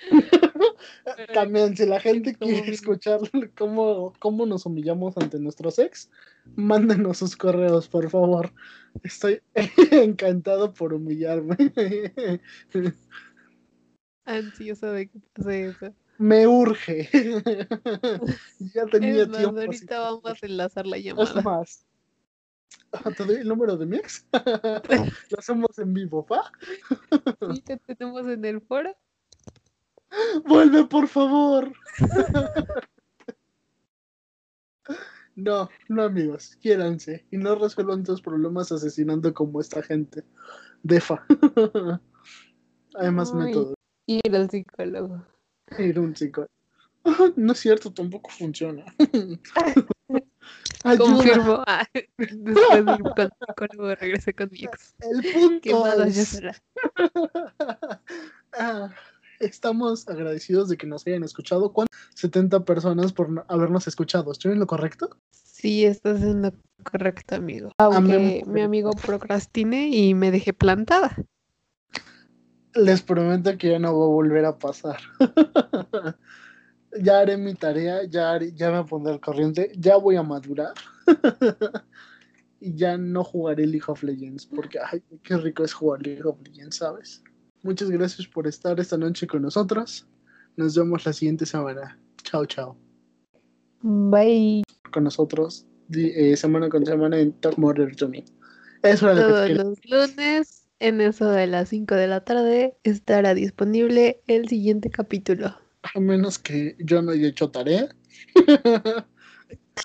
También, 1.34 1.78
si 1.78 1.86
la 1.86 2.00
gente 2.00 2.34
quiere 2.34 2.72
escuchar 2.72 3.20
cómo, 3.56 4.14
cómo 4.18 4.48
nos 4.48 4.66
humillamos 4.66 5.16
ante 5.18 5.40
nuestros 5.40 5.78
ex, 5.78 6.10
mándenos 6.56 7.20
sus 7.20 7.36
correos, 7.38 7.88
por 7.88 8.10
favor. 8.10 8.52
Estoy 9.04 9.42
encantado 9.92 10.74
por 10.74 10.96
humillarme. 10.96 11.56
Ansiosa 14.26 14.92
de 14.92 15.10
que 15.10 15.20
pase 15.34 15.66
eso. 15.68 15.94
Me 16.22 16.46
urge. 16.48 17.10
ya 18.76 18.86
tenía 18.86 19.24
Es 19.24 19.30
más, 19.30 19.38
tiempo. 19.40 19.60
ahorita 19.60 20.00
vamos 20.00 20.24
a 20.44 20.46
enlazar 20.46 20.86
la 20.86 20.98
Es 20.98 21.04
llamada. 21.04 21.42
más. 21.42 21.84
Ah, 22.92 23.10
¿Te 23.12 23.26
doy 23.26 23.38
el 23.38 23.48
número 23.48 23.76
de 23.76 23.86
mi 23.88 23.98
ex? 23.98 24.28
Lo 25.32 25.40
hacemos 25.40 25.80
en 25.80 25.94
vivo, 25.96 26.24
¿pa? 26.26 26.52
Sí, 27.54 27.62
te 27.62 27.78
tenemos 27.78 28.28
en 28.28 28.46
el 28.46 28.62
foro. 28.62 28.96
¡Vuelve, 30.46 30.86
por 30.86 31.08
favor! 31.08 31.72
No, 35.36 35.70
no 35.88 36.04
amigos, 36.04 36.58
quiéranse 36.62 37.26
y 37.32 37.38
no 37.38 37.56
resuelvan 37.56 38.04
tus 38.04 38.22
problemas 38.22 38.72
asesinando 38.72 39.34
como 39.34 39.60
esta 39.62 39.82
gente. 39.82 40.24
Defa. 40.84 41.26
Hay 42.96 43.12
más 43.12 43.34
Ay. 43.34 43.40
métodos. 43.40 43.74
Ir 44.06 44.36
al 44.36 44.50
psicólogo. 44.52 45.26
Ir 45.78 45.98
a 45.98 46.02
un 46.02 46.16
psicólogo. 46.16 46.50
No 47.36 47.54
es 47.54 47.60
cierto, 47.60 47.92
tampoco 47.92 48.30
funciona. 48.30 48.86
Confirmo. 50.98 51.64
Ah, 51.68 51.86
después 52.18 52.86
de 52.86 52.92
ir 52.94 53.02
con 53.16 53.30
psicólogo 53.40 53.96
regresé 53.96 54.34
con 54.34 54.50
mi 54.52 54.64
ex. 54.66 54.96
El 55.00 55.22
¿Qué 55.62 55.72
punto 55.72 56.04
es-? 56.04 56.42
Ah, 58.58 58.90
Estamos 59.40 60.08
agradecidos 60.10 60.68
de 60.70 60.78
que 60.78 60.86
nos 60.86 61.08
hayan 61.08 61.24
escuchado. 61.24 61.72
¿Cuántas? 61.74 61.98
70 62.16 62.64
personas 62.66 63.12
por 63.14 63.30
no- 63.30 63.46
habernos 63.48 63.88
escuchado. 63.88 64.32
¿Estoy 64.32 64.52
en 64.52 64.60
lo 64.60 64.68
correcto? 64.68 65.18
Sí, 65.32 65.86
estás 65.86 66.22
en 66.22 66.44
lo 66.44 66.52
correcto, 66.84 67.36
amigo. 67.36 67.72
Aunque 67.78 68.44
mi 68.46 68.62
amigo 68.62 68.92
procrastine 68.92 69.88
y 69.90 70.14
me 70.14 70.30
dejé 70.30 70.54
plantada. 70.54 71.16
Les 72.74 73.02
prometo 73.02 73.58
que 73.58 73.70
ya 73.70 73.80
no 73.80 73.98
va 73.98 74.06
a 74.06 74.10
volver 74.10 74.46
a 74.46 74.58
pasar. 74.58 74.98
ya 77.02 77.20
haré 77.20 77.38
mi 77.38 77.54
tarea, 77.54 78.04
ya, 78.06 78.34
haré- 78.34 78.54
ya 78.56 78.72
me 78.72 78.84
pondré 78.84 79.14
al 79.14 79.20
corriente, 79.20 79.72
ya 79.78 79.98
voy 79.98 80.16
a 80.16 80.24
madurar. 80.24 80.74
y 82.60 82.76
ya 82.76 82.98
no 82.98 83.24
jugaré 83.24 83.66
League 83.68 83.86
of 83.88 84.04
Legends, 84.04 84.46
porque 84.46 84.80
ay, 84.80 85.04
qué 85.24 85.38
rico 85.38 85.64
es 85.64 85.74
jugar 85.74 86.06
League 86.06 86.24
of 86.24 86.38
Legends, 86.44 86.78
¿sabes? 86.78 87.24
Muchas 87.64 87.90
gracias 87.90 88.28
por 88.28 88.48
estar 88.48 88.80
esta 88.80 88.98
noche 88.98 89.28
con 89.28 89.42
nosotros. 89.42 90.08
Nos 90.56 90.76
vemos 90.76 91.06
la 91.06 91.14
siguiente 91.14 91.46
semana. 91.46 92.00
Chao, 92.24 92.46
chao. 92.46 92.78
Bye. 93.82 94.64
Con 94.92 95.04
nosotros 95.04 95.66
eh, 95.94 96.38
semana 96.38 96.70
con 96.70 96.86
semana 96.86 97.20
en 97.20 97.34
Talk 97.34 97.58
Murder 97.58 97.96
to 97.96 98.08
Me. 98.08 98.24
Eso 98.84 99.10
era 99.10 99.28
lo 99.28 99.36
que 99.36 99.54
te 99.54 99.56
Todos 99.56 99.78
los 99.86 100.10
lunes, 100.10 100.61
en 100.82 101.00
eso 101.00 101.30
de 101.30 101.48
las 101.48 101.70
5 101.70 101.96
de 101.96 102.08
la 102.08 102.22
tarde, 102.22 102.76
estará 102.84 103.34
disponible 103.34 104.22
el 104.28 104.50
siguiente 104.50 104.90
capítulo. 104.90 105.56
A 105.96 106.00
menos 106.00 106.40
que 106.40 106.76
yo 106.80 107.02
no 107.02 107.12
haya 107.12 107.28
hecho 107.28 107.50
tarea. 107.50 107.90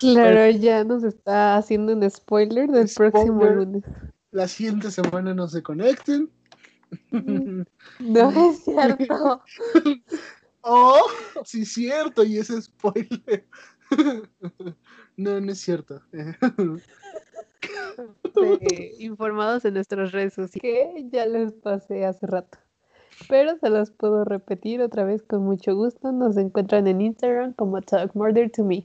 Claro, 0.01 0.51
ya 0.51 0.84
nos 0.84 1.05
está 1.05 1.57
haciendo 1.57 1.92
un 1.94 2.11
spoiler 2.11 2.68
del 2.68 2.88
próximo 2.94 3.44
lunes. 3.44 3.84
la 4.30 4.49
siguiente 4.49 4.90
semana 4.90 5.34
no 5.34 5.47
se 5.49 5.62
conecten. 5.62 6.30
No 7.99 8.51
es 8.51 8.64
cierto. 8.64 9.42
oh, 10.62 11.07
sí 11.44 11.62
es 11.62 11.72
cierto, 11.72 12.24
y 12.24 12.38
ese 12.38 12.61
spoiler. 12.61 13.47
no, 15.16 15.40
no 15.40 15.53
es 15.53 15.61
cierto. 15.61 16.03
Informados 18.98 19.64
en 19.64 19.74
nuestras 19.74 20.12
redes 20.12 20.34
sociales, 20.34 20.60
que 20.60 21.08
ya 21.10 21.26
les 21.26 21.52
pasé 21.52 22.04
hace 22.04 22.26
rato. 22.26 22.58
Pero 23.28 23.56
se 23.58 23.70
los 23.70 23.90
puedo 23.90 24.24
repetir 24.24 24.82
otra 24.82 25.04
vez 25.04 25.22
con 25.22 25.42
mucho 25.42 25.74
gusto. 25.74 26.12
Nos 26.12 26.36
encuentran 26.36 26.86
en 26.86 27.00
Instagram 27.00 27.54
como 27.54 27.80
Talk 27.80 28.14
Murder 28.14 28.50
to 28.50 28.64
Me. 28.64 28.84